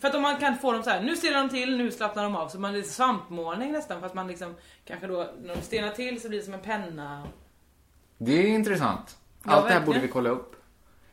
För 0.01 0.09
att 0.09 0.15
om 0.15 0.23
man 0.23 0.37
kan 0.37 0.59
få 0.59 0.73
dem 0.73 0.83
så 0.83 0.91
här, 0.91 1.03
nu 1.03 1.17
stelnar 1.17 1.41
de 1.41 1.49
till, 1.49 1.77
nu 1.77 1.91
slappnar 1.91 2.23
de 2.23 2.37
av. 2.37 2.49
Så 2.49 2.59
man 2.61 2.73
det 2.73 2.79
är 2.79 2.83
svampmålning 2.83 3.73
nästan. 3.73 4.01
Fast 4.01 4.15
man 4.15 4.27
liksom, 4.29 4.55
kanske 4.85 5.07
då, 5.07 5.31
när 5.43 5.55
de 5.55 5.61
stelnar 5.63 5.91
till 5.93 6.21
så 6.21 6.29
blir 6.29 6.39
det 6.39 6.45
som 6.45 6.55
en 6.55 6.61
penna. 6.61 7.23
Det 8.19 8.33
är 8.33 8.47
intressant. 8.47 9.17
Ja, 9.45 9.51
Allt 9.53 9.69
det 9.69 9.75
här 9.75 9.81
borde 9.81 10.01
vi 10.01 10.09
kolla 10.09 10.31
upp. 10.31 10.55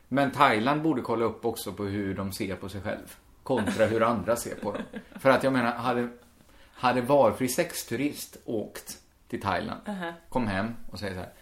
Men 0.08 0.30
Thailand 0.30 0.82
borde 0.82 1.02
kolla 1.02 1.24
upp 1.24 1.44
också 1.44 1.72
på 1.72 1.84
hur 1.84 2.14
de 2.14 2.32
ser 2.32 2.56
på 2.56 2.68
sig 2.68 2.80
själv. 2.80 3.16
Kontra 3.42 3.86
hur 3.86 4.02
andra 4.02 4.36
ser 4.36 4.54
på 4.54 4.72
dem. 4.72 4.82
För 5.14 5.30
att 5.30 5.42
jag 5.42 5.52
menar, 5.52 5.72
hade, 5.72 6.08
hade 6.72 7.00
valfri 7.00 7.48
sexturist 7.48 8.36
åkt 8.44 8.98
till 9.28 9.40
Thailand, 9.40 9.80
Aha. 9.88 10.12
kom 10.28 10.46
hem 10.46 10.74
och 10.90 10.98
säger 10.98 11.14
så 11.14 11.20
här. 11.20 11.32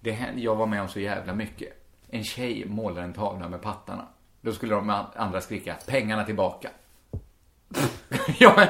Det 0.00 0.12
hände, 0.12 0.40
jag 0.40 0.56
var 0.56 0.66
med 0.66 0.82
om 0.82 0.88
så 0.88 1.00
jävla 1.00 1.34
mycket. 1.34 1.68
En 2.08 2.24
tjej 2.24 2.64
målar 2.66 3.02
en 3.02 3.12
tavla 3.12 3.48
med 3.48 3.62
pattarna. 3.62 4.08
Då 4.40 4.52
skulle 4.52 4.74
de 4.74 4.90
andra 5.16 5.40
skrika, 5.40 5.76
pengarna 5.86 6.24
tillbaka. 6.24 6.70
ja, 8.38 8.52
men 8.56 8.68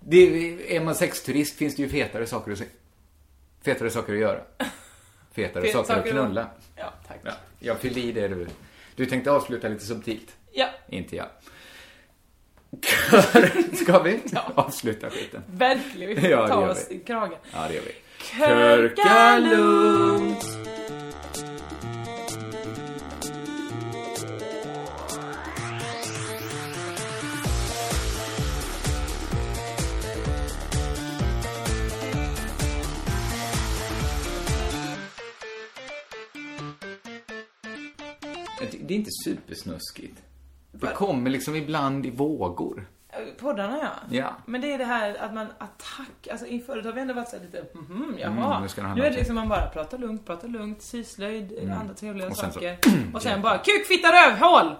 det, 0.00 0.76
är 0.76 0.80
man 0.80 0.94
sexturist 0.94 1.56
finns 1.56 1.76
det 1.76 1.82
ju 1.82 1.88
fetare 1.88 2.26
saker 2.26 2.52
att 2.52 2.58
se. 2.58 2.64
Fetare 3.62 3.90
saker 3.90 4.12
att 4.12 4.18
göra. 4.18 4.40
Fetare 5.32 5.62
Fet 5.62 5.72
saker 5.72 5.86
saker 5.94 6.00
att- 6.00 6.08
knulla. 6.10 6.46
Ja, 6.76 6.92
tack. 7.08 7.18
Ja, 7.22 7.32
jag 7.58 7.78
fyllde 7.78 8.00
i 8.00 8.12
det 8.12 8.28
du. 8.28 8.46
Du 8.96 9.06
tänkte 9.06 9.30
avsluta 9.30 9.68
lite 9.68 9.84
subtilt. 9.84 10.36
Ja, 10.52 10.68
Inte 10.88 11.16
jag. 11.16 11.26
Ska 13.76 13.98
vi 14.02 14.20
avsluta 14.54 15.10
skiten? 15.10 15.42
verkligen. 15.52 16.14
Vi 16.14 16.20
får 16.20 16.30
Ja, 16.30 16.48
ta 16.48 16.70
oss 16.70 16.90
i 16.90 16.98
kragen. 16.98 17.38
Ja, 17.52 17.68
det 17.68 17.74
gör 17.74 17.82
vi. 17.82 17.92
Körka 18.24 19.38
lugnt. 19.38 20.44
Inte 39.08 39.40
supersnuskigt. 39.40 40.22
Det 40.72 40.86
kommer 40.94 41.30
liksom 41.30 41.54
ibland 41.56 42.06
i 42.06 42.10
vågor. 42.10 42.86
Poddarna 43.40 43.78
ja. 43.82 44.16
Ja. 44.18 44.36
Men 44.46 44.60
det 44.60 44.72
är 44.72 44.78
det 44.78 44.84
här 44.84 45.14
att 45.14 45.34
man 45.34 45.46
attack, 45.58 46.28
alltså 46.30 46.46
inför 46.46 46.82
har 46.82 46.92
vi 46.92 47.00
ändå 47.00 47.14
varit 47.14 47.28
så 47.28 47.36
här 47.36 47.44
lite, 47.44 47.66
mhm, 47.74 48.14
jaha. 48.18 48.46
Mm, 48.50 48.62
nu 48.62 48.68
ska 48.68 48.80
det 48.80 48.86
handla 48.86 49.02
nu 49.04 49.06
är 49.08 49.12
det 49.12 49.18
liksom 49.18 49.34
man 49.34 49.48
bara 49.48 49.68
pratar 49.68 49.98
lugnt, 49.98 50.26
pratar 50.26 50.48
lugnt, 50.48 50.82
syslöjd, 50.82 51.52
Mm. 51.52 51.78
andra 51.78 51.94
trevliga 51.94 52.28
Och 52.28 52.36
sen 52.36 52.52
så- 52.52 52.60
saker. 52.60 52.78
och 53.14 53.22
sen 53.22 53.42
bara 53.42 53.58
kuk, 53.58 53.86
fitta, 53.86 54.08
rövhål! 54.12 54.76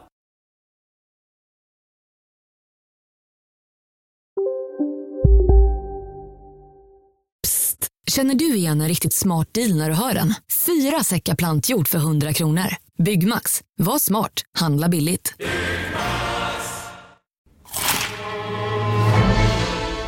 Känner 8.10 8.34
du 8.34 8.56
igen 8.56 8.80
en 8.80 8.88
riktigt 8.88 9.12
smart 9.14 9.54
deal 9.54 9.74
när 9.76 9.88
du 9.88 9.94
hör 9.94 10.14
den? 10.14 10.34
Fyra 10.66 11.04
säckar 11.04 11.34
plantjord 11.34 11.88
för 11.88 11.98
100 11.98 12.32
kronor. 12.32 12.68
Byggmax. 13.02 13.60
Var 13.76 13.98
smart. 13.98 14.42
Handla 14.58 14.88
billigt. 14.88 15.34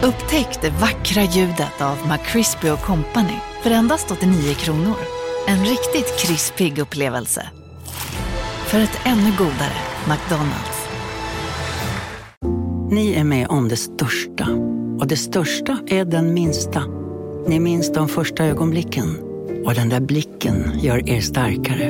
Upptäck 0.03 0.59
det 0.63 0.71
vackra 0.71 1.23
ljudet 1.23 1.81
av 1.81 1.97
McCrispy 2.09 2.69
Company 2.69 3.37
för 3.63 3.71
endast 3.71 4.11
89 4.11 4.55
kronor. 4.55 4.97
En 5.47 5.65
riktigt 5.65 6.19
krispig 6.19 6.79
upplevelse. 6.79 7.49
För 8.67 8.79
ett 8.81 9.01
ännu 9.05 9.31
godare 9.39 9.79
McDonalds. 10.09 10.89
Ni 12.91 13.13
är 13.13 13.25
med 13.25 13.49
om 13.49 13.69
det 13.69 13.77
största. 13.77 14.49
Och 15.01 15.07
det 15.07 15.17
största 15.17 15.79
är 15.87 16.05
den 16.05 16.35
minsta. 16.35 16.83
Ni 17.47 17.61
minns 17.61 17.93
de 17.93 18.09
första 18.09 18.45
ögonblicken. 18.45 19.17
Och 19.65 19.75
den 19.75 19.89
där 19.89 20.01
blicken 20.01 20.81
gör 20.81 21.09
er 21.09 21.21
starkare. 21.21 21.90